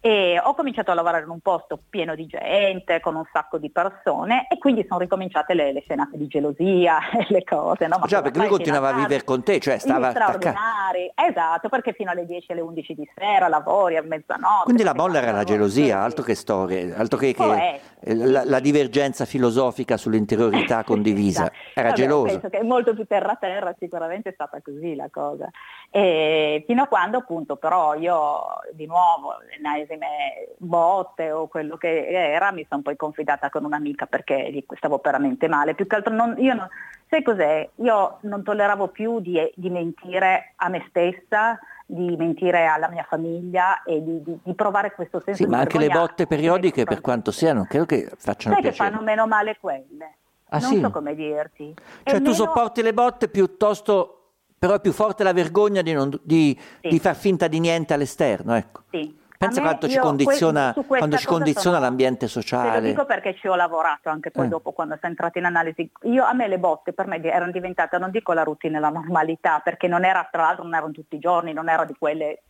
e 0.06 0.38
ho 0.38 0.52
cominciato 0.52 0.90
a 0.90 0.94
lavorare 0.94 1.24
in 1.24 1.30
un 1.30 1.40
posto 1.40 1.78
pieno 1.88 2.14
di 2.14 2.26
gente, 2.26 3.00
con 3.00 3.14
un 3.14 3.24
sacco 3.32 3.56
di 3.56 3.70
persone 3.70 4.46
e 4.50 4.58
quindi 4.58 4.84
sono 4.86 5.00
ricominciate 5.00 5.54
le, 5.54 5.72
le 5.72 5.80
scenate 5.80 6.18
di 6.18 6.26
gelosia 6.26 6.98
e 7.18 7.24
le 7.30 7.42
cose. 7.42 7.86
No? 7.86 7.96
Ma 8.00 8.04
Già, 8.04 8.20
perché 8.20 8.38
lui 8.38 8.48
continuava 8.48 8.90
a 8.90 8.92
vivere 8.92 9.24
con 9.24 9.42
te, 9.42 9.58
cioè 9.60 9.78
stava 9.78 10.10
straordinari, 10.10 11.10
esatto, 11.14 11.70
perché 11.70 11.94
fino 11.94 12.10
alle 12.10 12.26
10 12.26 12.52
alle 12.52 12.60
11 12.60 12.94
di 12.94 13.10
sera 13.16 13.48
lavori 13.48 13.96
a 13.96 14.02
mezzanotte. 14.02 14.64
Quindi 14.64 14.82
la 14.82 14.92
molla 14.94 15.22
era 15.22 15.32
la 15.32 15.44
gelosia, 15.44 16.02
altro 16.02 16.22
che 16.22 16.34
storie, 16.34 16.94
altro 16.94 17.16
che, 17.16 17.32
che 17.32 17.80
la, 18.12 18.44
la, 18.44 18.60
divergenza 18.60 19.24
filosofica 19.24 19.96
sull'interiorità 19.96 20.84
condivisa, 20.84 21.50
era 21.72 21.88
Vabbè, 21.88 21.98
geloso. 21.98 22.26
Penso 22.26 22.50
che 22.50 22.62
molto 22.62 22.92
più 22.92 23.06
terra 23.06 23.38
terra, 23.40 23.74
sicuramente 23.78 24.28
è 24.28 24.32
stata 24.34 24.60
così 24.62 24.94
la 24.94 25.08
cosa. 25.10 25.48
E 25.96 26.64
fino 26.66 26.83
a 26.83 26.88
quando 26.88 27.18
appunto 27.18 27.54
però 27.54 27.94
io 27.94 28.42
di 28.72 28.85
nuovo, 28.85 29.37
l'ennesime 29.48 30.57
botte 30.57 31.30
o 31.30 31.46
quello 31.46 31.76
che 31.76 32.09
era, 32.09 32.50
mi 32.50 32.66
sono 32.68 32.83
poi 32.83 32.96
confidata 32.96 33.48
con 33.48 33.64
un'amica 33.64 34.07
perché 34.07 34.52
stavo 34.74 35.00
veramente 35.00 35.46
male. 35.46 35.76
Più 35.76 35.87
che 35.87 35.94
altro 35.94 36.12
non, 36.12 36.35
io 36.38 36.52
non, 36.54 36.68
sai 37.09 37.22
cos'è? 37.22 37.68
Io 37.76 38.18
non 38.22 38.42
tolleravo 38.42 38.88
più 38.88 39.20
di, 39.20 39.40
di 39.54 39.70
mentire 39.70 40.54
a 40.57 40.68
me 40.68 40.85
stessa, 40.88 41.61
di 41.87 42.16
mentire 42.16 42.66
alla 42.66 42.88
mia 42.88 43.07
famiglia 43.09 43.85
e 43.85 44.02
di, 44.02 44.20
di, 44.20 44.37
di 44.42 44.54
provare 44.54 44.90
questo 44.94 45.20
senso 45.24 45.44
sì, 45.44 45.48
ma 45.48 45.61
anche 45.61 45.78
le 45.78 45.90
botte 45.90 46.26
periodiche 46.26 46.83
per 46.83 47.00
quanto 47.00 47.30
siano 47.30 47.66
credo 47.66 47.87
che 47.87 48.11
facciano 48.16 48.54
sai 48.54 48.62
piacere. 48.64 48.88
che 48.88 48.96
fanno 48.96 49.00
meno 49.04 49.26
male 49.26 49.59
quelle 49.61 50.16
ah, 50.48 50.59
non 50.59 50.70
sì? 50.70 50.80
so 50.80 50.90
come 50.90 51.14
dirti 51.14 51.74
cioè 52.02 52.16
tu 52.16 52.22
meno... 52.22 52.33
sopporti 52.33 52.80
le 52.80 52.94
botte 52.94 53.28
piuttosto 53.28 54.23
però 54.64 54.77
è 54.77 54.81
più 54.81 54.92
forte 54.92 55.22
la 55.24 55.35
vergogna 55.35 55.83
di, 55.83 55.92
non, 55.92 56.18
di, 56.22 56.59
sì. 56.81 56.88
di 56.88 56.98
far 56.98 57.14
finta 57.16 57.48
di 57.48 57.61
niente 57.61 57.92
all'esterno 57.92 58.55
ecco. 58.55 58.85
sì 58.90 59.22
Pensa 59.37 59.61
quanto 59.61 59.88
ci 59.88 59.98
condiziona, 59.98 60.72
que- 60.72 60.85
quando 60.87 61.18
ci 61.18 61.27
condiziona 61.27 61.77
sono, 61.77 61.87
l'ambiente 61.87 62.29
sociale. 62.29 62.70
Te 62.70 62.81
lo 62.81 62.87
dico 62.87 63.05
perché 63.05 63.35
ci 63.35 63.46
ho 63.46 63.57
lavorato 63.57 64.09
anche 64.09 64.31
poi 64.31 64.46
eh. 64.46 64.48
dopo 64.48 64.72
quando 64.72 64.94
sono 64.94 65.11
entrata 65.11 65.38
in 65.38 65.44
analisi. 65.44 65.90
Io, 66.05 66.24
a 66.24 66.33
me 66.33 66.48
le 66.48 66.59
botte 66.59 66.94
per 66.94 67.07
me 67.09 67.20
erano 67.22 67.50
diventate, 67.50 67.98
non 67.98 68.11
dico 68.11 68.33
la 68.33 68.42
routine, 68.42 68.81
la 68.81 68.88
normalità, 68.88 69.61
perché 69.62 69.87
non 69.87 70.05
era, 70.05 70.27
tra 70.31 70.42
l'altro 70.42 70.62
non 70.62 70.74
erano 70.74 70.92
tutti 70.92 71.16
i 71.16 71.18
giorni, 71.18 71.53
non 71.53 71.68
era 71.68 71.85
di 71.85 71.94
quelle, 71.98 72.44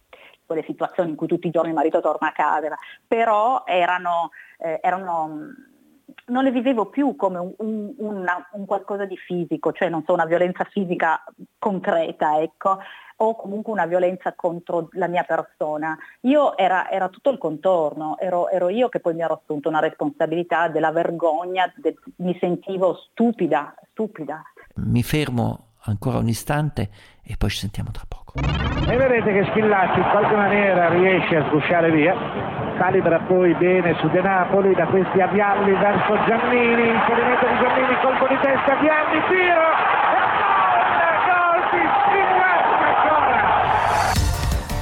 quelle 0.44 0.62
situazioni 0.64 1.10
in 1.10 1.16
cui 1.16 1.26
tutti 1.26 1.48
i 1.48 1.50
giorni 1.50 1.70
il 1.70 1.74
marito 1.74 2.00
torna 2.00 2.28
a 2.28 2.32
casa, 2.32 2.78
però 3.08 3.64
erano, 3.66 4.30
eh, 4.58 4.78
erano 4.80 5.48
non 6.26 6.44
le 6.44 6.50
vivevo 6.50 6.86
più 6.86 7.16
come 7.16 7.38
un, 7.38 7.52
un, 7.58 7.94
una, 7.98 8.48
un, 8.52 8.64
qualcosa 8.66 9.04
di 9.04 9.16
fisico, 9.16 9.72
cioè 9.72 9.88
non 9.88 10.02
so, 10.06 10.12
una 10.12 10.24
violenza 10.24 10.64
fisica 10.64 11.22
concreta, 11.58 12.40
ecco, 12.40 12.78
o 13.16 13.36
comunque 13.36 13.72
una 13.72 13.86
violenza 13.86 14.32
contro 14.34 14.88
la 14.92 15.06
mia 15.06 15.24
persona. 15.24 15.96
Io 16.22 16.56
era, 16.56 16.90
era 16.90 17.08
tutto 17.08 17.30
il 17.30 17.38
contorno, 17.38 18.18
ero, 18.18 18.48
ero, 18.48 18.68
io 18.68 18.88
che 18.88 19.00
poi 19.00 19.14
mi 19.14 19.22
ero 19.22 19.40
assunto 19.42 19.68
una 19.68 19.80
responsabilità 19.80 20.68
della 20.68 20.90
vergogna, 20.90 21.72
de, 21.76 21.96
mi 22.16 22.36
sentivo 22.40 22.94
stupida, 23.10 23.74
stupida. 23.90 24.42
Mi 24.76 25.02
fermo 25.02 25.72
ancora 25.84 26.18
un 26.18 26.28
istante 26.28 26.90
e 27.22 27.36
poi 27.36 27.50
ci 27.50 27.58
sentiamo 27.58 27.90
tra 27.90 28.04
poco. 28.08 28.23
E 28.36 28.96
vedete 28.96 29.32
che 29.32 29.44
Schillacci 29.50 30.00
in 30.00 30.08
qualche 30.10 30.34
maniera 30.34 30.88
riesce 30.88 31.36
a 31.36 31.44
sgusciare 31.46 31.90
via, 31.92 32.14
calibra 32.76 33.20
poi 33.20 33.54
bene 33.54 33.94
su 34.00 34.08
De 34.08 34.20
Napoli, 34.20 34.74
da 34.74 34.86
questi 34.86 35.20
avvialli 35.20 35.70
verso 35.72 36.18
Giannini, 36.26 36.88
inserimento 36.88 37.46
di 37.46 37.58
Giannini, 37.60 38.00
colpo 38.02 38.26
di 38.26 38.38
testa, 38.40 38.74
Vialli, 38.74 39.22
tiro! 39.28 40.02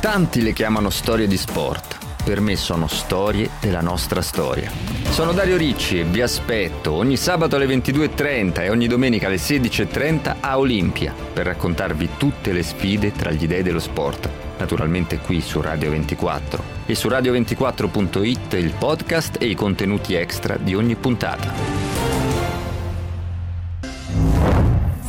Tanti 0.00 0.42
le 0.42 0.52
chiamano 0.52 0.90
storie 0.90 1.26
di 1.26 1.36
sport. 1.36 2.11
Per 2.24 2.40
me 2.40 2.54
sono 2.54 2.86
storie 2.86 3.50
della 3.58 3.80
nostra 3.80 4.22
storia. 4.22 4.70
Sono 5.10 5.32
Dario 5.32 5.56
Ricci 5.56 5.98
e 5.98 6.04
vi 6.04 6.20
aspetto 6.20 6.92
ogni 6.92 7.16
sabato 7.16 7.56
alle 7.56 7.66
22.30 7.66 8.60
e 8.60 8.70
ogni 8.70 8.86
domenica 8.86 9.26
alle 9.26 9.36
16.30 9.36 10.36
a 10.38 10.56
Olimpia 10.56 11.12
per 11.32 11.46
raccontarvi 11.46 12.10
tutte 12.18 12.52
le 12.52 12.62
sfide 12.62 13.10
tra 13.10 13.32
gli 13.32 13.48
dei 13.48 13.64
dello 13.64 13.80
sport. 13.80 14.28
Naturalmente 14.56 15.18
qui 15.18 15.40
su 15.40 15.60
Radio 15.60 15.90
24 15.90 16.62
e 16.86 16.94
su 16.94 17.08
radio24.it 17.08 18.52
il 18.52 18.72
podcast 18.78 19.38
e 19.40 19.46
i 19.46 19.56
contenuti 19.56 20.14
extra 20.14 20.56
di 20.56 20.76
ogni 20.76 20.94
puntata. 20.94 22.01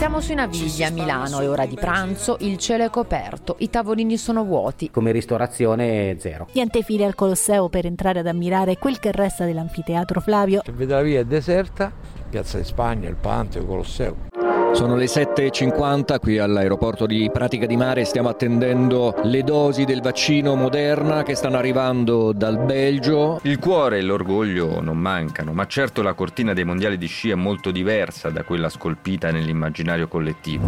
Siamo 0.04 0.20
sui 0.20 0.36
Navigli 0.36 0.84
a 0.84 0.90
Milano, 0.92 1.40
è 1.40 1.48
ora 1.48 1.66
di 1.66 1.76
pranzo, 1.76 2.36
il 2.42 2.58
cielo 2.58 2.84
è 2.84 2.90
coperto, 2.90 3.56
i 3.60 3.70
tavolini 3.70 4.18
sono 4.18 4.44
vuoti. 4.44 4.92
Come 4.92 5.14
ristorazione 5.14 6.18
zero. 6.20 6.50
Niente 6.52 6.82
file 6.82 7.06
al 7.06 7.16
Colosseo 7.16 7.70
per 7.70 7.86
entrare 7.86 8.20
ad 8.20 8.28
ammirare 8.28 8.78
quel 8.78 9.00
che 9.00 9.14
resta 9.14 9.46
dell'anfiteatro 9.46 10.20
Flavio. 10.20 10.62
Se 10.66 10.74
vede 10.74 10.94
la 10.94 11.02
via 11.02 11.22
è 11.22 11.24
deserta, 11.24 11.90
Piazza 12.30 12.58
di 12.58 12.66
Spagna, 12.66 13.08
il 13.08 13.16
Panteo, 13.16 13.64
Colosseo. 13.64 14.32
Sono 14.74 14.96
le 14.96 15.06
7.50 15.06 16.20
qui 16.20 16.40
all'aeroporto 16.40 17.06
di 17.06 17.30
Pratica 17.32 17.68
di 17.68 17.78
Mare, 17.78 18.06
stiamo 18.06 18.30
attendendo 18.30 19.14
le 19.24 19.44
dosi 19.44 19.86
del 19.86 20.02
vaccino 20.02 20.56
Moderna 20.56 21.22
che 21.22 21.36
stanno 21.36 21.58
arrivando 21.58 22.34
dal 22.34 22.58
Belgio. 22.58 23.40
Il 23.44 23.60
cuore 23.60 24.00
e 24.00 24.02
l'orgoglio 24.02 24.82
non 24.82 24.98
mancano, 24.98 25.54
ma 25.54 25.68
certo 25.68 26.02
la 26.02 26.14
cortina 26.14 26.54
dei 26.54 26.64
mondiali 26.64 26.98
di 26.98 27.06
sci 27.06 27.30
è 27.30 27.36
molto 27.36 27.70
diversa 27.70 28.32
da 28.32 28.44
quella 28.44 28.68
scolpita 28.68 29.30
nell'immaginario 29.30 30.08
collettivo. 30.08 30.66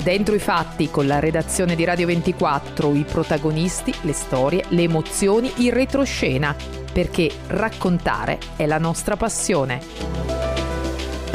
Dentro 0.00 0.36
i 0.36 0.38
fatti, 0.38 0.88
con 0.88 1.08
la 1.08 1.18
redazione 1.18 1.74
di 1.74 1.84
Radio 1.84 2.06
24, 2.06 2.94
i 2.94 3.04
protagonisti, 3.10 3.92
le 4.02 4.12
storie, 4.12 4.62
le 4.68 4.82
emozioni, 4.82 5.50
il 5.56 5.72
retroscena, 5.72 6.54
perché 6.92 7.28
raccontare 7.48 8.38
è 8.54 8.66
la 8.66 8.78
nostra 8.78 9.16
passione. 9.16 10.55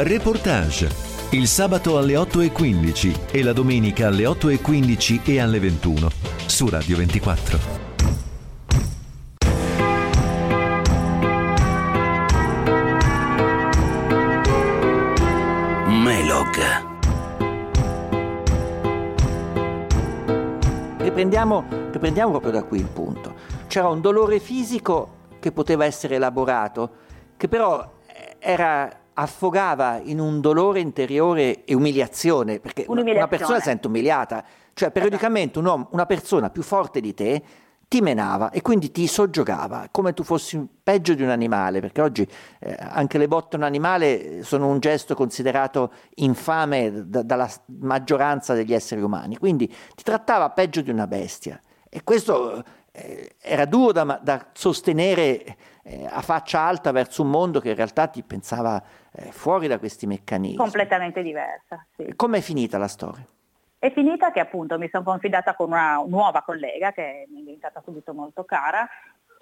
Reportage. 0.02 0.88
Il 1.30 1.46
sabato 1.46 1.96
alle 1.96 2.14
8.15 2.14 3.30
e 3.30 3.42
la 3.44 3.52
domenica 3.52 4.08
alle 4.08 4.24
8.15 4.24 5.20
e 5.24 5.38
alle 5.38 5.60
21 5.60 6.10
su 6.46 6.68
Radio 6.68 6.96
24. 6.96 7.58
Melog. 15.86 16.56
Riprendiamo, 20.98 21.64
riprendiamo 21.92 22.30
proprio 22.32 22.50
da 22.50 22.64
qui 22.64 22.78
il 22.78 22.88
punto. 22.88 23.34
C'era 23.68 23.88
un 23.88 24.00
dolore 24.00 24.40
fisico 24.40 25.20
che 25.38 25.52
poteva 25.52 25.84
essere 25.84 26.16
elaborato, 26.16 26.90
che 27.36 27.46
però 27.46 28.00
era 28.40 29.01
affogava 29.14 30.00
in 30.02 30.18
un 30.18 30.40
dolore 30.40 30.80
interiore 30.80 31.64
e 31.64 31.74
umiliazione, 31.74 32.60
perché 32.60 32.84
una 32.88 33.28
persona 33.28 33.58
si 33.58 33.64
sente 33.64 33.86
umiliata, 33.86 34.44
cioè 34.74 34.90
periodicamente 34.90 35.58
un 35.58 35.66
uomo, 35.66 35.88
una 35.92 36.06
persona 36.06 36.50
più 36.50 36.62
forte 36.62 37.00
di 37.00 37.14
te 37.14 37.42
ti 37.92 38.00
menava 38.00 38.50
e 38.50 38.62
quindi 38.62 38.90
ti 38.90 39.06
soggiogava 39.06 39.88
come 39.90 40.14
tu 40.14 40.22
fossi 40.22 40.66
peggio 40.82 41.12
di 41.12 41.22
un 41.22 41.28
animale, 41.28 41.80
perché 41.80 42.00
oggi 42.00 42.26
eh, 42.60 42.74
anche 42.78 43.18
le 43.18 43.28
botte 43.28 43.56
a 43.56 43.58
un 43.58 43.64
animale 43.66 44.42
sono 44.44 44.68
un 44.68 44.78
gesto 44.78 45.14
considerato 45.14 45.92
infame 46.14 47.06
da, 47.06 47.22
dalla 47.22 47.50
maggioranza 47.80 48.54
degli 48.54 48.72
esseri 48.72 49.02
umani, 49.02 49.36
quindi 49.36 49.66
ti 49.66 50.02
trattava 50.02 50.48
peggio 50.48 50.80
di 50.80 50.88
una 50.88 51.06
bestia. 51.06 51.60
E 51.90 52.02
questo 52.02 52.64
eh, 52.92 53.34
era 53.38 53.66
duro 53.66 53.92
da, 53.92 54.18
da 54.22 54.46
sostenere 54.54 55.56
eh, 55.82 56.06
a 56.08 56.20
faccia 56.20 56.60
alta 56.60 56.92
verso 56.92 57.22
un 57.22 57.30
mondo 57.30 57.60
che 57.60 57.70
in 57.70 57.76
realtà 57.76 58.06
ti 58.06 58.22
pensava 58.22 58.82
eh, 59.12 59.32
fuori 59.32 59.66
da 59.66 59.78
questi 59.78 60.06
meccanismi. 60.06 60.56
Completamente 60.56 61.22
diversa. 61.22 61.84
Sì. 61.96 62.14
Com'è 62.14 62.40
finita 62.40 62.78
la 62.78 62.88
storia? 62.88 63.24
È 63.78 63.90
finita 63.92 64.30
che 64.30 64.38
appunto 64.38 64.78
mi 64.78 64.88
sono 64.90 65.02
confidata 65.02 65.54
con 65.54 65.68
una 65.68 66.02
nuova 66.06 66.42
collega 66.42 66.92
che 66.92 67.26
mi 67.30 67.40
è 67.40 67.42
diventata 67.42 67.82
subito 67.84 68.14
molto 68.14 68.44
cara 68.44 68.88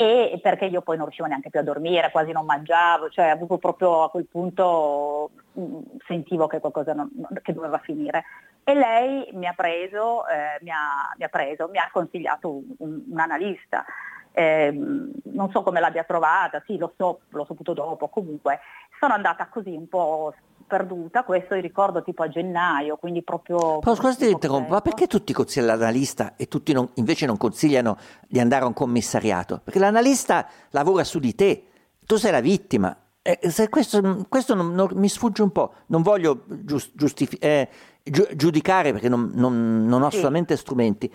e 0.01 0.39
perché 0.41 0.65
io 0.65 0.81
poi 0.81 0.97
non 0.97 1.05
riuscivo 1.05 1.29
neanche 1.29 1.51
più 1.51 1.61
a 1.61 1.63
dormire, 1.63 2.11
quasi 2.11 2.33
non 2.33 2.47
mangiavo, 2.47 3.11
cioè 3.11 3.27
avevo 3.27 3.59
proprio 3.59 4.05
a 4.05 4.09
quel 4.09 4.25
punto 4.25 5.31
mh, 5.53 5.79
sentivo 6.07 6.47
che 6.47 6.59
qualcosa 6.59 6.95
non, 6.95 7.11
che 7.43 7.53
doveva 7.53 7.77
finire. 7.77 8.25
E 8.65 8.73
lei 8.73 9.29
mi 9.35 9.47
ha 9.47 9.53
preso, 9.53 10.27
eh, 10.27 10.59
mi, 10.63 10.71
ha, 10.71 11.15
mi, 11.19 11.25
ha, 11.25 11.29
preso, 11.29 11.69
mi 11.69 11.77
ha 11.77 11.91
consigliato 11.93 12.63
un, 12.79 13.05
un 13.11 13.19
analista. 13.19 13.85
Eh, 14.33 14.71
non 14.71 15.51
so 15.51 15.63
come 15.63 15.81
l'abbia 15.81 16.05
trovata, 16.05 16.63
sì 16.65 16.77
lo 16.77 16.93
so, 16.97 17.21
l'ho 17.29 17.45
saputo 17.45 17.73
dopo, 17.73 18.09
comunque 18.09 18.61
sono 18.99 19.15
andata 19.15 19.49
così 19.49 19.71
un 19.71 19.89
po' 19.89 20.33
perduta, 20.71 21.25
questo 21.25 21.55
ricordo 21.57 22.05
tipo 22.05 22.23
a 22.23 22.29
gennaio, 22.29 22.97
quindi 22.97 23.23
proprio... 23.23 23.81
Però 23.81 23.95
scusa 23.97 24.15
ti 24.15 24.31
interrompo, 24.31 24.71
ma 24.71 24.81
perché 24.81 25.09
tutti 25.09 25.33
consigliano 25.33 25.73
l'analista 25.73 26.35
e 26.37 26.47
tutti 26.47 26.73
non, 26.73 26.89
invece 26.95 27.27
non 27.27 27.37
consigliano 27.37 27.99
di 28.29 28.39
andare 28.39 28.63
a 28.63 28.67
un 28.69 28.73
commissariato? 28.73 29.61
Perché 29.65 29.81
l'analista 29.81 30.47
lavora 30.71 31.03
su 31.03 31.19
di 31.19 31.35
te, 31.35 31.65
tu 32.07 32.17
sei 32.17 32.31
la 32.31 32.41
vittima. 32.41 32.97
Eh, 33.23 33.39
questo, 33.69 34.25
questo 34.29 34.55
non, 34.55 34.73
non, 34.73 34.91
mi 34.95 35.09
sfugge 35.09 35.43
un 35.43 35.51
po', 35.51 35.75
non 35.87 36.03
voglio 36.03 36.45
giust, 36.47 36.93
giustifi- 36.95 37.39
eh, 37.39 37.69
giudicare 38.03 38.93
perché 38.93 39.09
non, 39.09 39.31
non 39.35 39.93
ho 39.93 40.09
sì. 40.09 40.17
assolutamente 40.17 40.57
strumenti, 40.57 41.13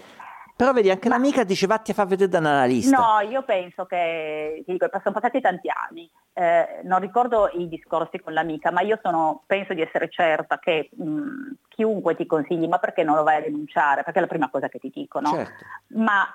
però 0.56 0.72
vedi, 0.72 0.89
anche 0.89 1.10
Ma... 1.10 1.15
l'amica 1.15 1.44
dice 1.44 1.68
vatti 1.68 1.91
a 1.91 1.94
far 1.94 2.08
vedere 2.08 2.30
da 2.30 2.39
un 2.39 2.46
analista. 2.46 2.98
No, 2.98 3.20
io 3.30 3.44
penso 3.44 3.86
che, 3.86 4.63
ti 4.65 4.72
dico, 4.72 4.88
sono 5.04 5.13
passati 5.13 5.41
tanti 5.41 5.70
anni, 5.70 6.10
eh, 6.34 6.82
non 6.84 7.00
ricordo 7.00 7.50
i 7.54 7.68
discorsi 7.68 8.20
con 8.20 8.34
l'amica, 8.34 8.72
ma 8.72 8.82
io 8.82 9.00
sono, 9.02 9.44
penso 9.46 9.74
di 9.74 9.82
essere 9.82 10.10
certa 10.10 10.58
che 10.60 10.89
mh, 10.96 11.54
chiunque 11.68 12.15
ti 12.15 12.26
consigli, 12.26 12.68
ma 12.68 12.80
perché 12.80 13.04
non 13.04 13.15
lo 13.15 13.24
vai 13.24 13.38
a 13.38 13.41
denunciare? 13.41 14.04
Perché 14.04 14.20
è 14.20 14.22
la 14.22 14.28
prima 14.28 14.50
cosa 14.50 14.70
che 14.70 14.80
ti 14.80 14.91
dicono. 14.94 15.30
Certo. 15.30 15.63
Ma 15.88 16.26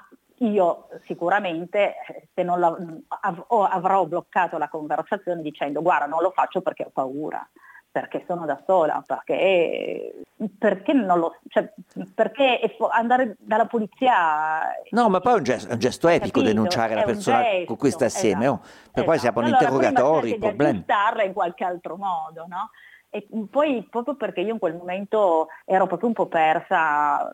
io 0.42 0.88
sicuramente 1.04 1.94
se 2.34 2.42
non 2.42 2.62
av- 2.62 3.46
avrò 3.48 4.06
bloccato 4.06 4.56
la 4.56 4.68
conversazione 4.68 5.42
dicendo 5.42 5.82
guarda 5.82 6.06
non 6.06 6.22
lo 6.22 6.30
faccio 6.30 6.62
perché 6.62 6.84
ho 6.84 6.90
paura 6.90 7.46
perché 7.90 8.24
sono 8.26 8.46
da 8.46 8.60
sola, 8.66 9.02
perché, 9.04 10.22
perché 10.58 10.92
non 10.92 11.18
lo 11.18 11.36
cioè, 11.48 11.72
perché 12.14 12.60
andare 12.90 13.36
dalla 13.38 13.66
polizia 13.66 14.60
No, 14.90 15.08
ma 15.08 15.20
poi 15.20 15.34
è 15.34 15.36
un 15.36 15.42
gesto, 15.42 15.72
un 15.72 15.78
gesto 15.78 16.08
epico 16.08 16.40
capito? 16.40 16.54
denunciare 16.54 16.94
la 16.94 17.02
persona 17.02 17.42
gesto, 17.42 17.64
con 17.66 17.76
cui 17.76 17.90
sta 17.90 18.04
assieme, 18.04 18.44
esatto, 18.44 18.60
oh. 18.60 18.62
per 18.62 18.90
esatto. 18.90 19.04
poi 19.04 19.18
si 19.18 19.26
aprono 19.26 19.46
allora, 19.48 19.62
interrogatori, 19.62 20.38
problemi. 20.38 20.84
Di 20.86 21.24
in 21.24 21.32
qualche 21.32 21.64
altro 21.64 21.96
modo, 21.96 22.46
no? 22.46 22.70
E 23.12 23.26
poi 23.50 23.84
proprio 23.90 24.14
perché 24.14 24.40
io 24.40 24.52
in 24.52 24.60
quel 24.60 24.76
momento 24.76 25.48
ero 25.64 25.88
proprio 25.88 26.08
un 26.08 26.14
po' 26.14 26.26
persa 26.26 27.28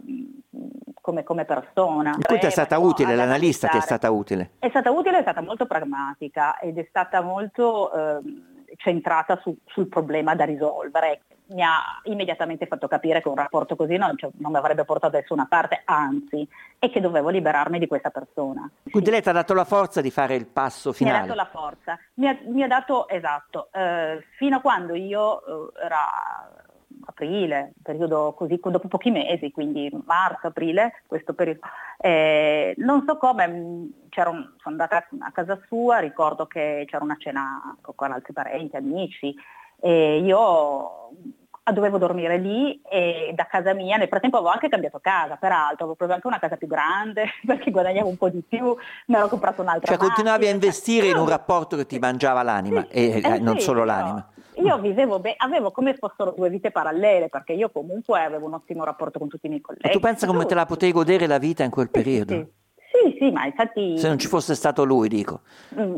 come, 1.02 1.22
come 1.22 1.44
persona. 1.44 2.14
In 2.14 2.22
cui 2.26 2.38
ti 2.38 2.46
è 2.46 2.50
stata 2.50 2.78
utile, 2.78 3.14
l'analista 3.14 3.68
ti 3.68 3.76
è 3.76 3.82
stata 3.82 4.10
utile? 4.10 4.52
È 4.58 4.70
stata 4.70 4.90
utile, 4.90 5.18
è 5.18 5.22
stata 5.22 5.42
molto 5.42 5.66
pragmatica 5.66 6.58
ed 6.58 6.78
è 6.78 6.86
stata 6.88 7.20
molto... 7.20 7.92
Eh, 7.92 8.54
centrata 8.76 9.38
su, 9.42 9.56
sul 9.66 9.86
problema 9.86 10.34
da 10.34 10.44
risolvere. 10.44 11.22
Mi 11.48 11.62
ha 11.62 12.00
immediatamente 12.04 12.66
fatto 12.66 12.88
capire 12.88 13.22
che 13.22 13.28
un 13.28 13.36
rapporto 13.36 13.76
così 13.76 13.96
non, 13.96 14.16
cioè, 14.16 14.30
non 14.38 14.50
mi 14.50 14.58
avrebbe 14.58 14.84
portato 14.84 15.12
da 15.12 15.18
nessuna 15.20 15.46
parte, 15.48 15.82
anzi, 15.84 16.46
e 16.78 16.90
che 16.90 17.00
dovevo 17.00 17.28
liberarmi 17.28 17.78
di 17.78 17.86
questa 17.86 18.10
persona. 18.10 18.68
Quindi 18.82 19.08
sì. 19.08 19.10
lei 19.12 19.22
ti 19.22 19.28
ha 19.28 19.32
dato 19.32 19.54
la 19.54 19.64
forza 19.64 20.00
di 20.00 20.10
fare 20.10 20.34
il 20.34 20.46
passo 20.46 20.92
finale? 20.92 21.18
Mi 21.18 21.22
ha 21.22 21.26
dato 21.26 21.38
la 21.38 21.60
forza, 21.60 21.98
mi 22.14 22.28
ha, 22.28 22.36
mi 22.46 22.62
ha 22.64 22.66
dato, 22.66 23.08
esatto, 23.08 23.68
eh, 23.72 24.24
fino 24.36 24.56
a 24.56 24.60
quando 24.60 24.94
io 24.94 25.70
eh, 25.72 25.84
era 25.84 26.55
aprile, 27.16 27.72
periodo 27.82 28.34
così, 28.36 28.60
dopo 28.62 28.88
pochi 28.88 29.10
mesi, 29.10 29.50
quindi 29.50 29.90
marzo, 30.04 30.48
aprile, 30.48 31.02
questo 31.06 31.32
periodo. 31.32 31.60
Eh, 31.96 32.74
non 32.76 33.04
so 33.06 33.16
come, 33.16 33.48
mm, 33.48 33.86
un, 34.30 34.52
sono 34.58 34.58
andata 34.64 35.06
a 35.20 35.32
casa 35.32 35.58
sua, 35.66 35.98
ricordo 35.98 36.46
che 36.46 36.84
c'era 36.86 37.02
una 37.02 37.16
cena 37.18 37.76
con 37.80 38.12
altri 38.12 38.34
parenti, 38.34 38.76
amici, 38.76 39.34
e 39.80 40.18
io 40.18 40.95
dovevo 41.72 41.98
dormire 41.98 42.38
lì 42.38 42.80
e 42.88 43.32
da 43.34 43.46
casa 43.46 43.74
mia, 43.74 43.96
nel 43.96 44.08
frattempo 44.08 44.36
avevo 44.36 44.52
anche 44.52 44.68
cambiato 44.68 44.98
casa, 45.00 45.36
peraltro, 45.36 45.84
avevo 45.84 45.94
proprio 45.94 46.16
anche 46.16 46.26
una 46.26 46.38
casa 46.38 46.56
più 46.56 46.66
grande 46.66 47.26
perché 47.44 47.70
guadagnavo 47.70 48.08
un 48.08 48.16
po' 48.16 48.28
di 48.28 48.42
più, 48.46 48.76
mi 49.06 49.16
ero 49.16 49.28
comprato 49.28 49.62
un'altra 49.62 49.86
Cioè 49.86 49.96
continuavi 49.96 50.46
a 50.46 50.50
investire 50.50 51.08
in 51.08 51.16
un 51.16 51.28
rapporto 51.28 51.76
che 51.76 51.86
ti 51.86 51.98
mangiava 51.98 52.42
l'anima 52.42 52.82
sì, 52.82 52.88
e 52.90 53.20
eh, 53.24 53.38
non 53.38 53.58
sì, 53.58 53.64
solo 53.64 53.84
l'anima. 53.84 54.28
Io 54.58 54.78
vivevo 54.78 55.18
be- 55.18 55.34
avevo 55.36 55.70
come 55.70 55.94
fossero 55.94 56.32
due 56.34 56.48
vite 56.48 56.70
parallele, 56.70 57.28
perché 57.28 57.52
io 57.52 57.68
comunque 57.70 58.22
avevo 58.22 58.46
un 58.46 58.54
ottimo 58.54 58.84
rapporto 58.84 59.18
con 59.18 59.28
tutti 59.28 59.46
i 59.46 59.48
miei 59.50 59.60
colleghi. 59.60 59.86
E 59.88 59.90
tu 59.90 60.00
pensa 60.00 60.26
come 60.26 60.46
te 60.46 60.54
la 60.54 60.64
potevi 60.64 60.92
godere 60.92 61.26
la 61.26 61.38
vita 61.38 61.62
in 61.62 61.70
quel 61.70 61.90
periodo? 61.90 62.32
Sì, 62.32 62.46
sì, 62.90 63.16
sì, 63.18 63.30
ma 63.30 63.44
infatti... 63.44 63.98
Se 63.98 64.08
non 64.08 64.18
ci 64.18 64.28
fosse 64.28 64.54
stato 64.54 64.84
lui, 64.84 65.08
dico. 65.08 65.40
Mm. 65.78 65.96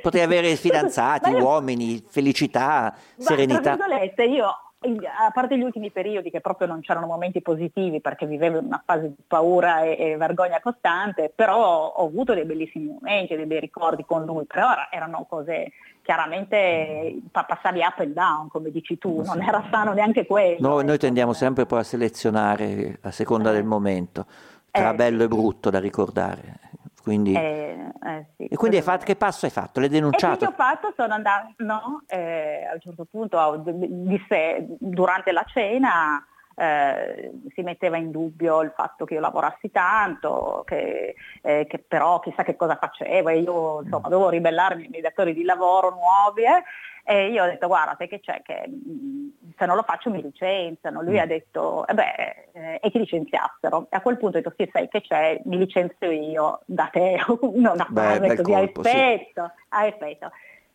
Potevi 0.00 0.24
avere 0.24 0.54
fidanzati, 0.56 1.32
uomini, 1.32 2.04
felicità, 2.08 2.94
ma, 3.16 3.24
serenità. 3.24 3.76
Tra 3.76 3.86
virgolette, 3.86 4.24
io 4.24 4.46
a 4.78 5.30
parte 5.32 5.56
gli 5.56 5.62
ultimi 5.62 5.90
periodi 5.90 6.30
che 6.30 6.40
proprio 6.40 6.68
non 6.68 6.80
c'erano 6.80 7.06
momenti 7.06 7.40
positivi 7.40 8.00
perché 8.00 8.26
vivevo 8.26 8.58
in 8.58 8.66
una 8.66 8.82
fase 8.84 9.08
di 9.08 9.22
paura 9.26 9.82
e, 9.82 9.96
e, 9.98 10.16
vergogna 10.16 10.60
costante, 10.60 11.32
però 11.34 11.88
ho 11.88 12.06
avuto 12.06 12.34
dei 12.34 12.44
bellissimi 12.44 12.86
momenti, 12.86 13.36
dei 13.36 13.46
bei 13.46 13.60
ricordi 13.60 14.04
con 14.04 14.24
lui, 14.24 14.44
però 14.44 14.68
erano 14.90 15.26
cose 15.28 15.72
chiaramente 16.02 17.20
passavi 17.32 17.80
up 17.80 17.98
and 17.98 18.12
down 18.12 18.48
come 18.48 18.70
dici 18.70 18.96
tu, 18.96 19.22
non 19.24 19.42
era 19.42 19.64
sano 19.70 19.92
neanche 19.92 20.26
quello. 20.26 20.68
No, 20.68 20.80
noi 20.82 20.98
tendiamo 20.98 21.32
sempre 21.32 21.66
poi 21.66 21.80
a 21.80 21.84
selezionare 21.84 22.98
a 23.02 23.10
seconda 23.10 23.50
eh. 23.50 23.54
del 23.54 23.64
momento, 23.64 24.26
tra 24.70 24.92
eh. 24.92 24.94
bello 24.94 25.24
e 25.24 25.28
brutto 25.28 25.70
da 25.70 25.80
ricordare. 25.80 26.60
Quindi, 27.06 27.34
eh, 27.34 27.92
eh, 28.04 28.26
sì, 28.36 28.46
e 28.46 28.56
quindi 28.56 28.82
fatto, 28.82 29.04
che 29.04 29.14
passo 29.14 29.46
hai 29.46 29.52
fatto? 29.52 29.78
L'hai 29.78 29.88
denunciato? 29.88 30.34
E 30.34 30.38
che 30.38 30.46
ho 30.46 30.56
fatto? 30.56 30.92
Sono 30.96 31.14
andata, 31.14 31.54
no, 31.58 32.02
eh, 32.08 32.66
a 32.68 32.74
un 32.74 32.80
certo 32.80 33.06
punto 33.08 33.62
disse, 33.64 34.66
durante 34.80 35.30
la 35.30 35.44
cena 35.46 36.26
eh, 36.56 37.30
si 37.54 37.62
metteva 37.62 37.96
in 37.96 38.10
dubbio 38.10 38.60
il 38.62 38.72
fatto 38.74 39.04
che 39.04 39.14
io 39.14 39.20
lavorassi 39.20 39.70
tanto, 39.70 40.64
che, 40.66 41.14
eh, 41.42 41.66
che 41.68 41.78
però 41.78 42.18
chissà 42.18 42.42
che 42.42 42.56
cosa 42.56 42.74
facevo 42.74 43.28
e 43.28 43.38
io 43.38 43.82
insomma 43.82 44.08
dovevo 44.08 44.30
ribellarmi 44.30 44.82
ai 44.82 44.88
miei 44.88 45.02
datori 45.02 45.32
di 45.32 45.44
lavoro 45.44 45.90
nuovi 45.90 46.42
eh, 46.42 46.64
e 47.08 47.30
io 47.30 47.44
ho 47.44 47.46
detto 47.46 47.68
guarda 47.68 47.94
sai 47.96 48.08
che 48.08 48.18
c'è 48.18 48.42
che 48.42 48.64
mm, 48.68 49.28
se 49.56 49.64
non 49.64 49.76
lo 49.76 49.84
faccio 49.84 50.10
mi 50.10 50.20
licenziano. 50.20 51.02
Lui 51.02 51.14
mm. 51.14 51.18
ha 51.18 51.26
detto 51.26 51.86
eh 51.86 51.94
beh 51.94 52.46
eh, 52.52 52.80
e 52.82 52.90
ti 52.90 52.98
licenziassero. 52.98 53.86
E 53.88 53.96
a 53.96 54.00
quel 54.00 54.16
punto 54.16 54.38
ho 54.38 54.40
detto 54.40 54.52
sì 54.58 54.68
sai 54.72 54.88
che 54.88 55.02
c'è, 55.02 55.40
mi 55.44 55.56
licenzio 55.56 56.10
io 56.10 56.62
da 56.64 56.88
te, 56.90 57.18
non 57.54 57.78
a 57.80 57.88
fare 57.94 58.34
così 58.34 58.52
a 58.52 58.58
effetto, 58.58 59.52
sì. 59.54 59.64
a 59.68 59.86
effetto. 59.86 60.30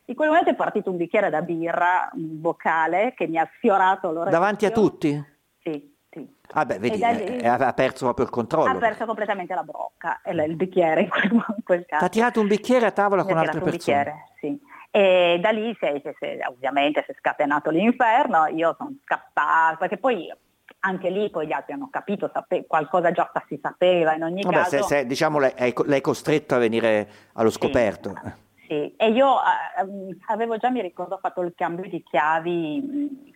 In 0.06 0.14
quel 0.14 0.28
momento 0.30 0.50
è 0.50 0.54
partito 0.54 0.90
un 0.90 0.96
bicchiere 0.96 1.28
da 1.28 1.42
birra, 1.42 2.08
un 2.14 2.40
boccale 2.40 3.12
che 3.14 3.26
mi 3.26 3.36
ha 3.36 3.48
sfiorato 3.56 4.10
l'orecchio. 4.10 4.38
Davanti 4.38 4.64
a 4.64 4.70
tutti? 4.70 5.24
Sì, 5.62 5.94
sì. 6.08 6.26
Ah 6.52 6.64
beh, 6.64 6.78
vedi, 6.78 6.96
lì, 6.96 7.36
eh, 7.36 7.46
ha 7.46 7.72
perso 7.74 8.06
proprio 8.06 8.24
il 8.24 8.30
controllo. 8.30 8.70
Ha 8.70 8.76
perso 8.76 9.04
completamente 9.04 9.54
la 9.54 9.64
brocca, 9.64 10.22
il 10.24 10.56
bicchiere 10.56 11.02
in 11.02 11.08
quel, 11.10 11.30
in 11.30 11.62
quel 11.62 11.84
caso. 11.84 12.00
Ti 12.00 12.04
ha 12.06 12.08
tirato 12.08 12.40
un 12.40 12.46
bicchiere 12.46 12.86
a 12.86 12.90
tavola 12.90 13.22
con 13.22 13.36
altre 13.36 13.60
persone? 13.60 13.76
Bicchiere, 13.76 14.28
sì. 14.40 14.70
E 14.94 15.38
da 15.40 15.48
lì 15.48 15.74
è, 15.80 16.00
si 16.04 16.24
è, 16.26 16.38
ovviamente 16.46 17.02
si 17.06 17.12
è 17.12 17.14
scatenato 17.18 17.70
l'inferno, 17.70 18.46
io 18.48 18.74
sono 18.76 18.92
scappata, 19.02 19.76
perché 19.78 19.96
poi 19.96 20.30
anche 20.80 21.08
lì 21.08 21.30
poi 21.30 21.46
gli 21.46 21.52
altri 21.52 21.72
hanno 21.72 21.88
capito, 21.90 22.30
sape- 22.30 22.66
qualcosa 22.66 23.10
già 23.10 23.32
si 23.48 23.58
sapeva 23.62 24.14
in 24.14 24.22
ogni 24.22 24.42
Vabbè, 24.42 24.54
caso. 24.54 24.82
Se, 24.82 24.82
se, 24.82 25.06
diciamo 25.06 25.38
l'hai, 25.38 25.72
l'hai, 25.86 26.00
costretto 26.02 26.54
a 26.54 26.58
venire 26.58 27.08
allo 27.32 27.48
scoperto. 27.48 28.12
Sì, 28.54 28.66
sì. 28.66 28.94
e 28.94 29.08
io 29.08 29.36
eh, 29.38 30.16
avevo 30.26 30.58
già, 30.58 30.68
mi 30.68 30.82
ricordo, 30.82 31.18
fatto 31.22 31.40
il 31.40 31.54
cambio 31.56 31.88
di 31.88 32.02
chiavi 32.02 33.30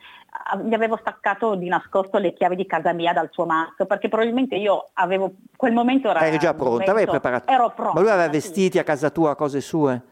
gli 0.65 0.75
avevo 0.75 0.99
staccato 0.99 1.55
di 1.55 1.67
nascosto 1.69 2.19
le 2.19 2.35
chiavi 2.35 2.57
di 2.57 2.67
casa 2.67 2.93
mia 2.93 3.15
dal 3.15 3.31
suo 3.33 3.47
mazzo 3.47 3.87
perché 3.87 4.11
probabilmente 4.11 4.55
io 4.57 4.91
avevo 4.93 5.33
quel 5.57 5.73
momento 5.73 6.11
era 6.11 6.27
eri 6.27 6.37
già 6.37 6.53
pronta, 6.53 6.91
avevi 6.91 7.09
preparato 7.09 7.51
ero 7.51 7.71
pronta 7.71 7.95
ma 7.95 8.01
lui 8.01 8.11
aveva 8.11 8.29
vestiti 8.29 8.73
sì. 8.73 8.79
a 8.79 8.85
casa 8.85 9.09
tua 9.09 9.35
cose 9.35 9.63
sue? 9.63 10.03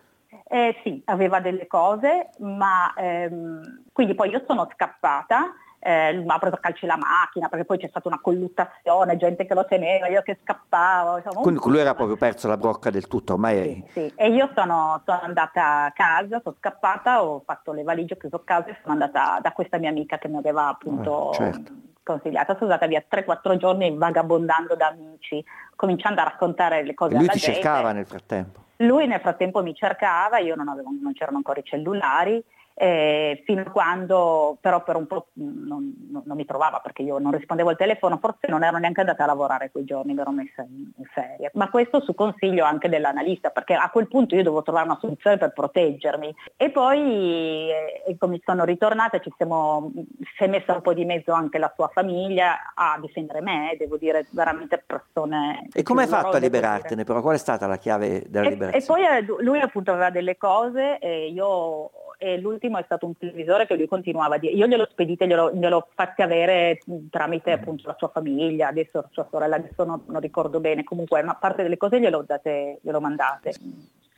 Eh, 0.47 0.77
sì, 0.83 1.03
aveva 1.07 1.41
delle 1.41 1.67
cose 1.67 2.29
ma 2.41 2.93
ehm, 2.95 3.85
quindi 3.93 4.15
poi 4.15 4.29
io 4.29 4.45
sono 4.47 4.69
scappata 4.75 5.55
eh, 5.87 6.15
mi 6.15 6.25
ha 6.27 6.39
preso 6.39 6.55
a 6.55 6.59
calci 6.59 6.87
la 6.87 6.97
macchina 6.97 7.49
perché 7.49 7.67
poi 7.67 7.77
c'è 7.77 7.89
stata 7.89 8.09
una 8.09 8.19
colluttazione, 8.19 9.19
gente 9.19 9.45
che 9.45 9.53
lo 9.53 9.67
teneva, 9.67 10.09
io 10.09 10.23
che 10.23 10.39
scappavo. 10.43 11.19
Insomma, 11.19 11.43
Quindi 11.43 11.61
lui 11.63 11.79
era 11.79 11.95
proprio 11.95 12.17
perso 12.17 12.49
la 12.49 12.57
brocca 12.57 12.89
del 12.89 13.07
tutto, 13.07 13.35
ormai... 13.35 13.85
Sì, 13.89 14.01
sì. 14.01 14.13
e 14.17 14.31
io 14.31 14.49
sono, 14.55 15.03
sono, 15.05 15.21
andata 15.21 15.85
a 15.85 15.93
casa, 15.93 16.41
sono 16.43 16.57
scappata, 16.59 17.23
ho 17.23 17.43
fatto 17.45 17.73
le 17.73 17.83
valigie, 17.83 18.15
ho 18.15 18.17
chiuso 18.17 18.43
casa 18.45 18.69
e 18.69 18.79
sono 18.81 18.95
andata 18.95 19.41
da 19.43 19.53
questa 19.53 19.77
mia 19.77 19.91
amica 19.91 20.17
che 20.17 20.29
mi 20.29 20.39
aveva 20.39 20.69
appunto... 20.69 21.33
Eh, 21.33 21.35
certo. 21.35 21.73
sconsigliata, 22.01 22.57
sono 22.57 22.71
stata 22.71 22.87
via 22.87 23.05
3-4 23.07 23.57
giorni 23.57 23.95
vagabondando 23.95 24.75
da 24.77 24.89
amici, 24.89 25.45
cominciando 25.77 26.23
a 26.23 26.25
raccontare 26.25 26.83
le 26.83 26.95
cose 26.95 27.15
e 27.15 27.19
lui 27.19 27.29
ti 27.29 27.39
gente. 27.39 27.55
cercava 27.57 27.93
nel 27.93 28.07
frattempo. 28.07 28.64
Lui 28.79 29.07
nel 29.07 29.21
frattempo 29.21 29.63
mi 29.63 29.75
cercava, 29.75 30.39
io 30.39 30.55
non, 30.55 30.69
avevo, 30.69 30.91
non 31.01 31.13
c'erano 31.13 31.37
ancora 31.37 31.61
i 31.61 31.65
cellulari, 31.65 32.43
eh, 32.75 33.43
fino 33.47 33.63
a 33.63 33.71
quando 33.71 34.59
però 34.61 34.83
per 34.83 34.97
un 34.97 35.07
po' 35.07 35.29
non, 35.35 35.95
non, 36.11 36.37
mi 36.37 36.45
trovava 36.45 36.81
perché 36.81 37.03
io 37.03 37.19
non 37.19 37.33
rispondevo 37.33 37.71
al 37.71 37.77
telefono, 37.77 38.19
forse 38.19 38.49
non 38.49 38.65
ero 38.65 38.79
neanche 38.79 39.01
andata 39.01 39.23
a 39.23 39.27
lavorare 39.27 39.71
quei 39.71 39.85
giorni, 39.85 40.13
mi 40.13 40.21
ero 40.21 40.33
messa 40.33 40.63
in, 40.63 40.91
in 40.97 41.05
ferie, 41.13 41.51
ma 41.55 41.71
questo 41.71 42.01
su 42.01 42.15
consiglio 42.15 42.65
anche 42.65 42.89
dell'analista 42.89 43.51
perché 43.51 43.75
a 43.75 43.91
quel 43.91 44.09
punto 44.09 44.35
io 44.35 44.43
dovevo 44.43 44.63
trovare 44.63 44.87
una 44.87 44.99
soluzione 45.01 45.39
per 45.39 45.53
proteggermi 45.53 46.35
e 46.57 46.71
poi 46.71 47.71
eh, 47.71 48.17
come 48.19 48.41
sono 48.45 48.65
ritornata 48.65 49.21
ci 49.21 49.33
siamo, 49.37 49.93
si 50.37 50.43
è 50.43 50.49
messa 50.49 50.75
un 50.75 50.83
po' 50.83 50.95
di 50.95 51.05
mezzo 51.05 51.33
anche 51.33 51.59
la 51.59 51.73
sua 51.77 51.89
famiglia 51.89 52.73
a 52.75 52.99
difendere 53.01 53.41
me, 53.41 53.77
devo 53.79 53.97
dire 53.97 54.27
veramente 54.31 54.83
persone... 54.85 55.69
E 55.73 55.83
come 55.85 56.03
hai 56.03 56.09
fatto 56.09 56.37
a 56.37 56.39
liberartene 56.41 57.05
però? 57.05 57.21
Qual 57.21 57.37
è 57.37 57.39
stata 57.39 57.67
la 57.67 57.79
chiave 57.79 58.25
della 58.29 58.47
e, 58.47 58.51
liberazione? 58.51 59.19
E 59.19 59.25
poi 59.25 59.45
lui 59.45 59.61
appunto 59.61 59.93
aveva 59.93 60.11
delle 60.11 60.37
cose 60.37 60.99
e 60.99 61.29
io 61.29 61.91
e 62.19 62.39
l'ultimo 62.39 62.79
è 62.79 62.83
stato 62.85 63.07
un 63.07 63.17
televisore 63.17 63.67
che 63.67 63.77
lui 63.77 63.87
continuava 63.87 64.37
a 64.37 64.39
dire, 64.39 64.53
io 64.53 64.67
glielo 64.67 64.87
spedite, 64.91 65.27
glielo, 65.27 65.53
glielo 65.53 65.89
fatti 65.95 66.23
avere 66.23 66.81
tramite 67.11 67.53
appunto 67.53 67.87
la 67.87 67.97
sua 67.99 68.09
famiglia, 68.09 68.69
adesso 68.69 69.09
sua 69.11 69.27
sorella, 69.31 69.57
adesso 69.57 69.85
non, 69.85 70.03
non 70.07 70.21
ricordo 70.21 70.61
bene, 70.61 70.85
comunque 70.85 71.21
una 71.21 71.35
parte 71.35 71.63
delle 71.63 71.77
cose 71.77 72.01
glielo, 72.01 72.23
date, 72.23 72.79
glielo 72.83 73.01
mandate. 73.01 73.55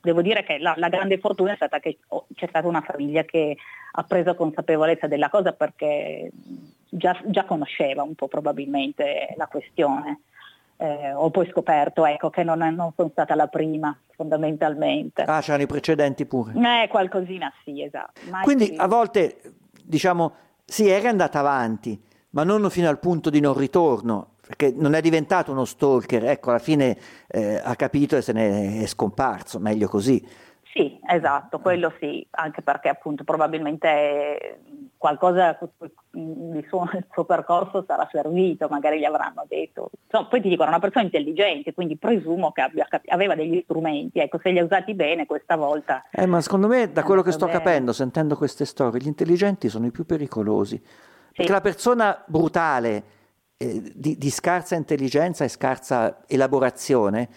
Devo 0.01 0.21
dire 0.21 0.43
che 0.43 0.57
la, 0.59 0.73
la, 0.77 0.89
grande 0.89 1.17
fortuna 1.17 1.53
è 1.53 1.55
stata 1.55 1.79
che 1.79 1.97
c'è 2.33 2.47
stata 2.47 2.67
una 2.67 2.81
famiglia 2.81 3.23
che 3.23 3.57
ha 3.91 4.03
preso 4.03 4.35
consapevolezza 4.35 5.07
della 5.07 5.29
cosa 5.29 5.51
perché 5.51 6.31
già, 6.89 7.19
già 7.25 7.43
conosceva 7.45 8.03
un 8.03 8.15
po' 8.15 8.27
probabilmente 8.27 9.33
la 9.35 9.47
questione 9.47 10.21
eh, 10.77 11.13
ho 11.13 11.29
poi 11.29 11.47
scoperto 11.51 12.05
ecco, 12.05 12.29
che 12.29 12.43
non, 12.43 12.59
non, 12.59 12.91
sono 12.95 13.09
stata 13.11 13.35
la 13.35 13.47
prima 13.47 13.97
fondamentalmente. 14.15 15.23
Ah, 15.23 15.41
c'erano 15.41 15.63
i 15.63 15.67
precedenti 15.67 16.25
pure. 16.25 16.53
Eh, 16.53 16.87
qualcosina 16.87 17.51
sì, 17.63 17.83
esatto. 17.83 18.21
Mai 18.29 18.43
Quindi 18.43 18.73
a 18.77 18.87
volte, 18.87 19.41
diciamo, 19.83 20.33
sì, 20.63 20.87
era 20.87 21.09
andata 21.09 21.39
avanti, 21.39 21.99
ma 22.31 22.43
non 22.43 22.69
fino 22.69 22.89
al 22.89 22.99
punto 22.99 23.29
di 23.29 23.39
non 23.39 23.57
ritorno, 23.57 24.35
perché 24.45 24.73
non 24.75 24.93
è 24.93 25.01
diventato 25.01 25.51
uno 25.51 25.65
stalker, 25.65 26.25
ecco, 26.25 26.49
alla 26.51 26.59
fine 26.59 26.97
eh, 27.27 27.59
ha 27.63 27.75
capito 27.75 28.15
e 28.15 28.21
se 28.21 28.33
ne 28.33 28.81
è 28.81 28.85
scomparso, 28.85 29.59
meglio 29.59 29.87
così. 29.87 30.25
Sì, 30.73 30.99
esatto, 31.09 31.59
quello 31.59 31.91
sì, 31.99 32.25
anche 32.31 32.61
perché 32.61 32.87
appunto 32.89 33.23
probabilmente 33.23 34.59
qualcosa 34.97 35.57
il 35.59 36.65
suo, 36.67 36.89
il 36.93 37.05
suo, 37.11 37.25
percorso 37.25 37.83
sarà 37.87 38.07
servito, 38.11 38.67
magari 38.69 38.99
gli 38.99 39.05
avranno 39.05 39.45
detto. 39.47 39.91
Insomma, 40.05 40.27
poi 40.27 40.41
ti 40.41 40.49
dico, 40.49 40.63
era 40.63 40.71
una 40.71 40.79
persona 40.79 41.05
intelligente, 41.05 41.73
quindi 41.73 41.97
presumo 41.97 42.51
che 42.51 42.61
abbia, 42.61 42.87
aveva 43.07 43.35
degli 43.35 43.61
strumenti, 43.63 44.19
ecco, 44.19 44.39
se 44.41 44.49
li 44.49 44.59
ha 44.59 44.63
usati 44.63 44.93
bene 44.93 45.25
questa 45.25 45.55
volta. 45.55 46.03
Eh, 46.11 46.25
ma 46.25 46.41
secondo 46.41 46.67
me, 46.67 46.91
da 46.91 47.03
quello 47.03 47.21
che 47.21 47.31
sto 47.31 47.45
bene. 47.45 47.57
capendo, 47.57 47.93
sentendo 47.93 48.35
queste 48.35 48.65
storie, 48.65 48.99
gli 48.99 49.07
intelligenti 49.07 49.69
sono 49.69 49.85
i 49.85 49.91
più 49.91 50.05
pericolosi. 50.05 50.79
Perché 50.79 51.45
sì. 51.45 51.51
la 51.51 51.61
persona 51.61 52.23
brutale, 52.25 53.03
eh, 53.57 53.91
di, 53.93 54.17
di 54.17 54.29
scarsa 54.29 54.75
intelligenza 54.75 55.43
e 55.43 55.49
scarsa 55.49 56.23
elaborazione, 56.27 57.29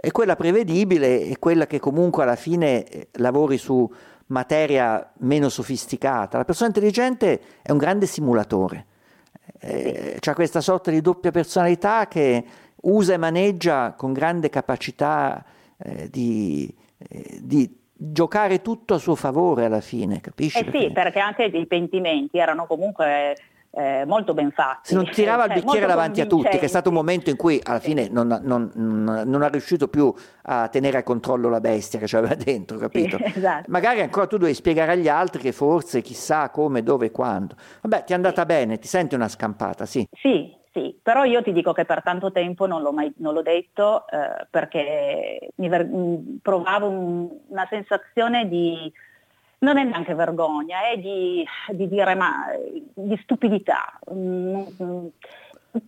è 0.00 0.12
quella 0.12 0.36
prevedibile 0.36 1.22
e 1.22 1.38
quella 1.38 1.66
che 1.66 1.80
comunque 1.80 2.22
alla 2.22 2.36
fine 2.36 2.84
eh, 2.84 3.08
lavori 3.14 3.58
su 3.58 3.90
materia 4.28 5.12
meno 5.18 5.48
sofisticata. 5.48 6.38
La 6.38 6.44
persona 6.44 6.68
intelligente 6.68 7.40
è 7.62 7.70
un 7.70 7.78
grande 7.78 8.06
simulatore, 8.06 8.86
eh, 9.60 10.18
ha 10.20 10.34
questa 10.34 10.60
sorta 10.60 10.90
di 10.90 11.00
doppia 11.00 11.30
personalità 11.30 12.06
che 12.08 12.44
usa 12.82 13.14
e 13.14 13.16
maneggia 13.16 13.94
con 13.94 14.12
grande 14.12 14.48
capacità 14.50 15.44
eh, 15.78 16.08
di, 16.10 16.72
eh, 16.98 17.38
di, 17.40 17.76
giocare 18.00 18.62
tutto 18.62 18.94
a 18.94 18.98
suo 18.98 19.16
favore 19.16 19.64
alla 19.64 19.80
fine, 19.80 20.20
capisci? 20.20 20.58
Eh 20.58 20.70
sì, 20.70 20.92
perché 20.92 21.18
anche 21.18 21.44
i 21.44 21.66
pentimenti 21.66 22.38
erano 22.38 22.66
comunque 22.66 23.36
eh, 23.70 24.04
molto 24.06 24.34
ben 24.34 24.50
fatti. 24.50 24.88
Se 24.88 24.94
non 24.94 25.08
tirava 25.10 25.44
il 25.44 25.50
cioè, 25.52 25.60
bicchiere 25.60 25.86
davanti 25.86 26.20
a 26.20 26.26
tutti, 26.26 26.58
che 26.58 26.64
è 26.64 26.68
stato 26.68 26.88
un 26.88 26.94
momento 26.94 27.30
in 27.30 27.36
cui 27.36 27.60
alla 27.62 27.80
fine 27.80 28.08
non, 28.08 28.40
non, 28.42 28.70
non, 28.74 29.42
è 29.42 29.50
riuscito 29.50 29.88
più 29.88 30.12
a 30.42 30.68
tenere 30.68 30.98
a 30.98 31.02
controllo 31.02 31.48
la 31.48 31.60
bestia 31.60 31.98
che 31.98 32.06
c'aveva 32.06 32.34
dentro, 32.34 32.78
capito? 32.78 33.16
Sì, 33.18 33.24
esatto. 33.38 33.66
Magari 33.68 34.00
ancora 34.00 34.26
tu 34.26 34.36
devi 34.36 34.54
spiegare 34.54 34.92
agli 34.92 35.08
altri 35.08 35.42
che 35.42 35.52
forse 35.52 36.00
chissà 36.00 36.50
come, 36.50 36.82
dove 36.82 37.06
e 37.06 37.10
quando. 37.10 37.56
Vabbè, 37.82 38.04
ti 38.04 38.12
è 38.12 38.14
andata 38.14 38.42
sì. 38.42 38.46
bene, 38.46 38.78
ti 38.78 38.88
senti 38.88 39.14
una 39.14 39.28
scampata, 39.28 39.84
sì? 39.86 40.06
Sì, 40.12 40.56
sì, 40.72 40.98
però 41.02 41.24
io 41.24 41.42
ti 41.42 41.52
dico 41.52 41.72
che 41.72 41.84
per 41.84 42.02
tanto 42.02 42.30
tempo 42.30 42.66
non 42.66 42.82
l'ho 42.82 42.92
mai 42.92 43.12
non 43.18 43.34
l'ho 43.34 43.42
detto 43.42 44.06
eh, 44.08 44.46
perché 44.50 45.50
mi 45.56 45.68
ver- 45.68 45.90
provavo 46.42 46.88
un, 46.88 47.28
una 47.48 47.66
sensazione 47.68 48.48
di 48.48 48.92
non 49.60 49.78
è 49.78 49.84
neanche 49.84 50.14
vergogna, 50.14 50.88
è 50.88 50.98
di, 50.98 51.44
di 51.70 51.88
dire 51.88 52.14
ma 52.14 52.46
di 52.94 53.18
stupidità. 53.22 53.98
Mm, 54.12 54.62
mm. 54.82 55.06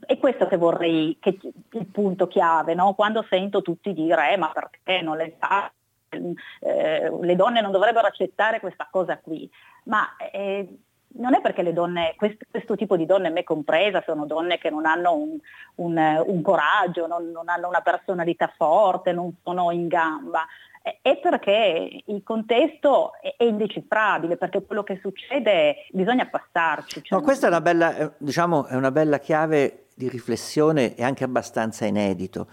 È 0.04 0.18
questo 0.18 0.46
che 0.46 0.56
vorrei, 0.56 1.16
che 1.20 1.38
il 1.42 1.86
punto 1.86 2.26
chiave, 2.26 2.74
no? 2.74 2.94
quando 2.94 3.24
sento 3.28 3.62
tutti 3.62 3.92
dire 3.92 4.32
eh, 4.32 4.36
ma 4.36 4.50
perché 4.52 5.00
non 5.02 5.16
le 5.16 5.36
fa, 5.38 5.72
eh, 6.10 7.10
le 7.20 7.36
donne 7.36 7.60
non 7.60 7.72
dovrebbero 7.72 8.06
accettare 8.06 8.60
questa 8.60 8.88
cosa 8.90 9.18
qui, 9.18 9.50
ma 9.84 10.16
eh, 10.32 10.68
non 11.12 11.34
è 11.34 11.40
perché 11.40 11.62
le 11.62 11.72
donne, 11.72 12.14
questo, 12.16 12.44
questo, 12.50 12.76
tipo 12.76 12.96
di 12.96 13.06
donne, 13.06 13.30
me 13.30 13.42
compresa, 13.42 14.02
sono 14.04 14.26
donne 14.26 14.58
che 14.58 14.70
non 14.70 14.86
hanno 14.86 15.14
un, 15.14 15.38
un, 15.76 16.24
un 16.26 16.42
coraggio, 16.42 17.06
non, 17.06 17.30
non, 17.30 17.48
hanno 17.48 17.68
una 17.68 17.80
personalità 17.80 18.52
forte, 18.56 19.12
non 19.12 19.34
sono 19.42 19.70
in 19.72 19.88
gamba, 19.88 20.46
è 20.82 21.18
perché 21.18 22.02
il 22.06 22.22
contesto 22.22 23.12
è 23.20 23.44
indecifrabile, 23.44 24.36
perché 24.36 24.62
quello 24.64 24.82
che 24.82 24.98
succede 25.02 25.86
bisogna 25.90 26.26
passarci. 26.26 27.02
Cioè 27.02 27.18
no, 27.18 27.24
questa 27.24 27.46
è 27.46 27.50
una, 27.50 27.60
bella, 27.60 28.14
diciamo, 28.16 28.66
è 28.66 28.74
una 28.74 28.90
bella 28.90 29.18
chiave 29.18 29.86
di 29.94 30.08
riflessione 30.08 30.94
e 30.94 31.02
anche 31.02 31.24
abbastanza 31.24 31.84
inedito. 31.84 32.48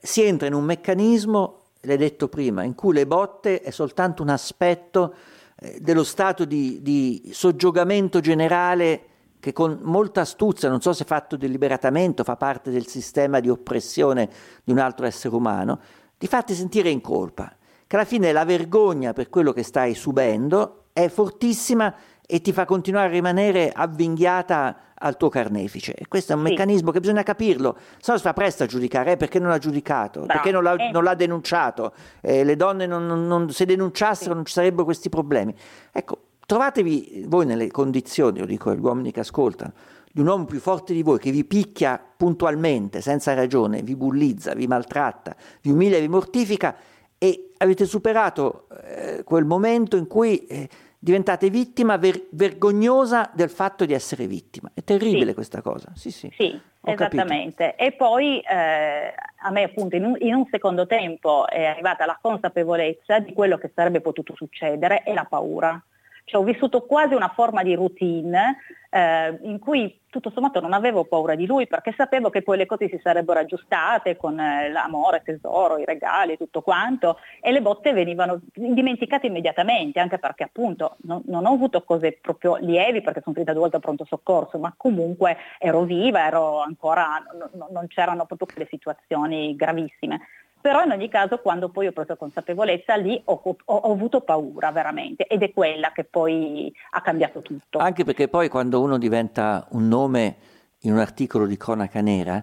Si 0.00 0.22
entra 0.22 0.48
in 0.48 0.54
un 0.54 0.64
meccanismo, 0.64 1.60
l'hai 1.82 1.96
detto 1.96 2.28
prima, 2.28 2.64
in 2.64 2.74
cui 2.74 2.92
le 2.92 3.06
botte 3.06 3.60
è 3.60 3.70
soltanto 3.70 4.22
un 4.22 4.30
aspetto 4.30 5.14
eh, 5.56 5.78
dello 5.80 6.02
stato 6.02 6.44
di, 6.44 6.82
di 6.82 7.30
soggiogamento 7.32 8.18
generale 8.18 9.08
che 9.38 9.52
con 9.52 9.78
molta 9.82 10.22
astuzia, 10.22 10.70
non 10.70 10.80
so 10.80 10.94
se 10.94 11.04
fatto 11.04 11.36
deliberatamente, 11.36 12.24
fa 12.24 12.34
parte 12.34 12.70
del 12.70 12.86
sistema 12.86 13.40
di 13.40 13.50
oppressione 13.50 14.28
di 14.64 14.72
un 14.72 14.78
altro 14.78 15.04
essere 15.04 15.34
umano, 15.34 15.78
di 16.24 16.30
farti 16.30 16.54
sentire 16.54 16.88
in 16.88 17.02
colpa, 17.02 17.54
che 17.86 17.96
alla 17.96 18.06
fine 18.06 18.32
la 18.32 18.46
vergogna 18.46 19.12
per 19.12 19.28
quello 19.28 19.52
che 19.52 19.62
stai 19.62 19.92
subendo 19.92 20.84
è 20.94 21.08
fortissima 21.08 21.94
e 22.26 22.40
ti 22.40 22.50
fa 22.50 22.64
continuare 22.64 23.08
a 23.08 23.10
rimanere 23.10 23.70
avvinghiata 23.70 24.94
al 24.94 25.18
tuo 25.18 25.28
carnefice. 25.28 25.92
E 25.92 26.08
questo 26.08 26.32
è 26.32 26.34
un 26.34 26.42
sì. 26.42 26.52
meccanismo 26.52 26.92
che 26.92 27.00
bisogna 27.00 27.22
capirlo, 27.22 27.76
se 28.00 28.10
no 28.10 28.16
si 28.16 28.22
fa 28.22 28.32
presto 28.32 28.62
a 28.62 28.66
giudicare, 28.66 29.12
eh, 29.12 29.16
perché 29.18 29.38
non 29.38 29.50
l'ha 29.50 29.58
giudicato, 29.58 30.20
Bravo. 30.20 30.32
perché 30.32 30.50
non 30.50 30.62
l'ha, 30.62 30.76
eh. 30.76 30.90
non 30.92 31.04
l'ha 31.04 31.14
denunciato, 31.14 31.92
eh, 32.22 32.42
le 32.42 32.56
donne 32.56 32.86
non, 32.86 33.04
non, 33.04 33.26
non, 33.26 33.50
se 33.50 33.66
denunciassero 33.66 34.30
sì. 34.30 34.34
non 34.34 34.46
ci 34.46 34.54
sarebbero 34.54 34.84
questi 34.84 35.10
problemi. 35.10 35.54
Ecco, 35.92 36.20
trovatevi 36.46 37.26
voi 37.28 37.44
nelle 37.44 37.70
condizioni, 37.70 38.38
lo 38.38 38.46
dico 38.46 38.70
agli 38.70 38.80
uomini 38.80 39.12
che 39.12 39.20
ascoltano, 39.20 39.74
di 40.14 40.20
un 40.20 40.28
uomo 40.28 40.44
più 40.44 40.60
forte 40.60 40.92
di 40.92 41.02
voi 41.02 41.18
che 41.18 41.32
vi 41.32 41.44
picchia 41.44 42.00
puntualmente, 42.16 43.00
senza 43.00 43.34
ragione, 43.34 43.82
vi 43.82 43.96
bullizza, 43.96 44.54
vi 44.54 44.68
maltratta, 44.68 45.34
vi 45.60 45.72
umilia, 45.72 45.98
vi 45.98 46.06
mortifica 46.06 46.76
e 47.18 47.50
avete 47.56 47.84
superato 47.84 48.68
eh, 48.84 49.24
quel 49.24 49.44
momento 49.44 49.96
in 49.96 50.06
cui 50.06 50.46
eh, 50.46 50.68
diventate 51.00 51.50
vittima 51.50 51.96
ver- 51.96 52.28
vergognosa 52.30 53.28
del 53.34 53.50
fatto 53.50 53.84
di 53.84 53.92
essere 53.92 54.28
vittima. 54.28 54.70
È 54.72 54.84
terribile 54.84 55.30
sì. 55.30 55.34
questa 55.34 55.62
cosa. 55.62 55.90
Sì, 55.96 56.12
sì. 56.12 56.30
sì 56.32 56.60
esattamente. 56.84 57.74
Capito. 57.76 57.82
E 57.82 57.92
poi 57.96 58.38
eh, 58.38 59.14
a 59.42 59.50
me 59.50 59.62
appunto 59.64 59.96
in 59.96 60.04
un, 60.04 60.14
in 60.20 60.34
un 60.34 60.46
secondo 60.48 60.86
tempo 60.86 61.48
è 61.48 61.64
arrivata 61.64 62.06
la 62.06 62.16
consapevolezza 62.22 63.18
di 63.18 63.32
quello 63.32 63.58
che 63.58 63.72
sarebbe 63.74 64.00
potuto 64.00 64.32
succedere 64.36 65.02
e 65.02 65.12
la 65.12 65.24
paura. 65.24 65.82
Cioè, 66.24 66.40
ho 66.40 66.44
vissuto 66.44 66.82
quasi 66.82 67.14
una 67.14 67.28
forma 67.28 67.62
di 67.62 67.74
routine 67.74 68.56
eh, 68.88 69.38
in 69.42 69.58
cui 69.58 70.00
tutto 70.08 70.30
sommato 70.30 70.60
non 70.60 70.72
avevo 70.72 71.04
paura 71.04 71.34
di 71.34 71.44
lui 71.44 71.66
perché 71.66 71.92
sapevo 71.96 72.30
che 72.30 72.42
poi 72.42 72.56
le 72.56 72.66
cose 72.66 72.88
si 72.88 73.00
sarebbero 73.02 73.40
aggiustate 73.40 74.16
con 74.16 74.38
eh, 74.38 74.70
l'amore, 74.70 75.22
tesoro, 75.24 75.76
i 75.78 75.84
regali 75.84 76.38
tutto 76.38 76.62
quanto 76.62 77.18
e 77.40 77.50
le 77.50 77.60
botte 77.60 77.92
venivano 77.92 78.40
dimenticate 78.54 79.26
immediatamente 79.26 79.98
anche 79.98 80.18
perché 80.18 80.44
appunto 80.44 80.96
non, 81.02 81.22
non 81.26 81.44
ho 81.44 81.52
avuto 81.52 81.82
cose 81.82 82.16
proprio 82.20 82.56
lievi 82.56 83.02
perché 83.02 83.20
sono 83.20 83.34
finita 83.34 83.52
due 83.52 83.62
volte 83.62 83.76
a 83.76 83.80
pronto 83.80 84.04
soccorso 84.04 84.58
ma 84.58 84.72
comunque 84.76 85.36
ero 85.58 85.82
viva, 85.82 86.26
ero 86.26 86.60
ancora, 86.60 87.22
no, 87.54 87.68
non 87.70 87.86
c'erano 87.88 88.24
proprio 88.26 88.46
quelle 88.46 88.68
situazioni 88.70 89.56
gravissime 89.56 90.20
però 90.64 90.82
in 90.82 90.92
ogni 90.92 91.10
caso 91.10 91.40
quando 91.40 91.68
poi 91.68 91.88
ho 91.88 91.92
preso 91.92 92.16
consapevolezza 92.16 92.94
lì 92.94 93.20
ho, 93.26 93.38
ho, 93.44 93.56
ho, 93.66 93.92
avuto 93.92 94.22
paura 94.22 94.72
veramente 94.72 95.26
ed 95.26 95.42
è 95.42 95.52
quella 95.52 95.92
che 95.92 96.04
poi 96.04 96.72
ha 96.92 97.02
cambiato 97.02 97.42
tutto. 97.42 97.76
Anche 97.76 98.02
perché 98.02 98.28
poi 98.28 98.48
quando 98.48 98.80
uno 98.80 98.96
diventa 98.96 99.66
un 99.72 99.88
nome 99.88 100.36
in 100.78 100.92
un 100.92 101.00
articolo 101.00 101.44
di 101.44 101.58
cronaca 101.58 102.00
nera 102.00 102.42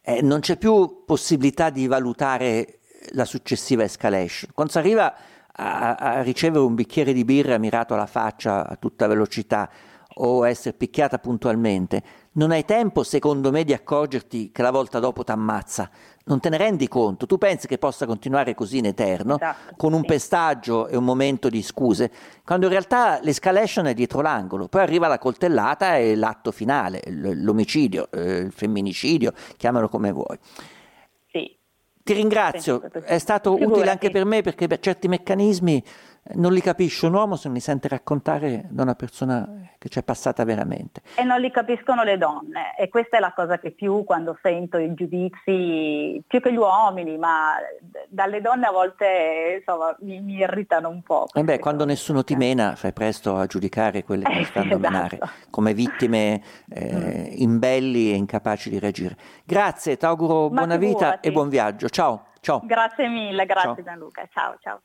eh, 0.00 0.22
non 0.22 0.40
c'è 0.40 0.56
più 0.56 1.04
possibilità 1.04 1.68
di 1.68 1.86
valutare 1.86 2.78
la 3.10 3.26
successiva 3.26 3.82
escalation. 3.82 4.50
Quando 4.54 4.72
si 4.72 4.78
arriva 4.78 5.14
a, 5.52 5.94
a 5.94 6.22
ricevere 6.22 6.64
un 6.64 6.74
bicchiere 6.74 7.12
di 7.12 7.26
birra 7.26 7.58
mirato 7.58 7.92
alla 7.92 8.06
faccia 8.06 8.66
a 8.66 8.76
tutta 8.76 9.06
velocità 9.06 9.68
o 10.18 10.46
essere 10.46 10.76
picchiata 10.76 11.18
puntualmente, 11.18 12.02
non 12.32 12.50
hai 12.50 12.64
tempo, 12.64 13.02
secondo 13.02 13.50
me, 13.50 13.64
di 13.64 13.72
accorgerti 13.72 14.50
che 14.52 14.62
la 14.62 14.70
volta 14.70 14.98
dopo 15.00 15.24
ti 15.24 15.32
ammazza. 15.32 15.90
Non 16.24 16.40
te 16.40 16.48
ne 16.50 16.56
rendi 16.56 16.86
conto. 16.86 17.26
Tu 17.26 17.38
pensi 17.38 17.66
che 17.66 17.78
possa 17.78 18.06
continuare 18.06 18.54
così 18.54 18.78
in 18.78 18.86
eterno, 18.86 19.36
esatto, 19.36 19.74
con 19.76 19.92
un 19.92 20.00
sì. 20.00 20.06
pestaggio 20.06 20.86
e 20.86 20.96
un 20.96 21.04
momento 21.04 21.48
di 21.48 21.62
scuse, 21.62 22.10
quando 22.44 22.66
in 22.66 22.72
realtà 22.72 23.18
l'escalation 23.22 23.86
è 23.86 23.94
dietro 23.94 24.20
l'angolo. 24.20 24.68
Poi 24.68 24.82
arriva 24.82 25.08
la 25.08 25.18
coltellata 25.18 25.96
e 25.96 26.14
l'atto 26.14 26.52
finale, 26.52 27.02
l'omicidio, 27.06 28.08
eh, 28.12 28.38
il 28.38 28.52
femminicidio, 28.52 29.32
chiamalo 29.56 29.88
come 29.88 30.12
vuoi. 30.12 30.38
Sì. 31.30 31.56
Ti 32.02 32.12
ringrazio, 32.14 32.82
è 33.04 33.18
stato 33.18 33.54
utile 33.54 33.90
anche 33.90 34.10
per 34.10 34.24
me 34.24 34.40
perché 34.40 34.66
per 34.66 34.78
certi 34.78 35.08
meccanismi 35.08 35.84
non 36.34 36.52
li 36.52 36.60
capisce 36.60 37.06
un 37.06 37.14
uomo 37.14 37.36
se 37.36 37.48
non 37.48 37.56
li 37.56 37.62
sente 37.62 37.88
raccontare 37.88 38.66
da 38.68 38.82
una 38.82 38.94
persona 38.94 39.68
che 39.78 39.88
ci 39.88 39.98
è 39.98 40.02
passata 40.02 40.44
veramente. 40.44 41.02
E 41.14 41.22
non 41.22 41.40
li 41.40 41.50
capiscono 41.50 42.02
le 42.02 42.18
donne 42.18 42.76
e 42.76 42.88
questa 42.88 43.16
è 43.16 43.20
la 43.20 43.32
cosa 43.32 43.58
che 43.58 43.70
più 43.70 44.04
quando 44.04 44.36
sento 44.42 44.76
i 44.76 44.92
giudizi, 44.94 46.22
più 46.26 46.40
che 46.40 46.52
gli 46.52 46.56
uomini, 46.56 47.16
ma 47.16 47.54
dalle 48.08 48.40
donne 48.40 48.66
a 48.66 48.72
volte 48.72 49.56
insomma, 49.58 49.94
mi, 50.00 50.20
mi 50.20 50.34
irritano 50.34 50.88
un 50.88 51.02
po'. 51.02 51.26
E 51.32 51.44
beh, 51.44 51.58
quando 51.58 51.84
nessuno 51.84 52.24
ti 52.24 52.34
mena 52.34 52.74
fai 52.74 52.92
presto 52.92 53.36
a 53.36 53.46
giudicare 53.46 54.02
quelle 54.02 54.24
che 54.24 54.40
eh, 54.40 54.44
stanno 54.44 54.76
esatto. 54.76 54.80
menare 54.80 55.18
come 55.50 55.74
vittime 55.74 56.42
eh, 56.68 57.32
imbelli 57.36 58.12
e 58.12 58.16
incapaci 58.16 58.70
di 58.70 58.78
reagire. 58.78 59.16
Grazie, 59.44 59.96
ti 59.96 60.04
auguro 60.04 60.48
ma 60.48 60.60
buona 60.60 60.76
vita 60.76 61.20
e 61.20 61.30
buon 61.30 61.48
viaggio. 61.48 61.88
Ciao. 61.88 62.26
Ciao. 62.40 62.62
Grazie 62.64 63.08
mille, 63.08 63.46
grazie 63.46 63.74
ciao. 63.74 63.82
Gianluca. 63.82 64.28
Ciao, 64.32 64.56
ciao. 64.60 64.80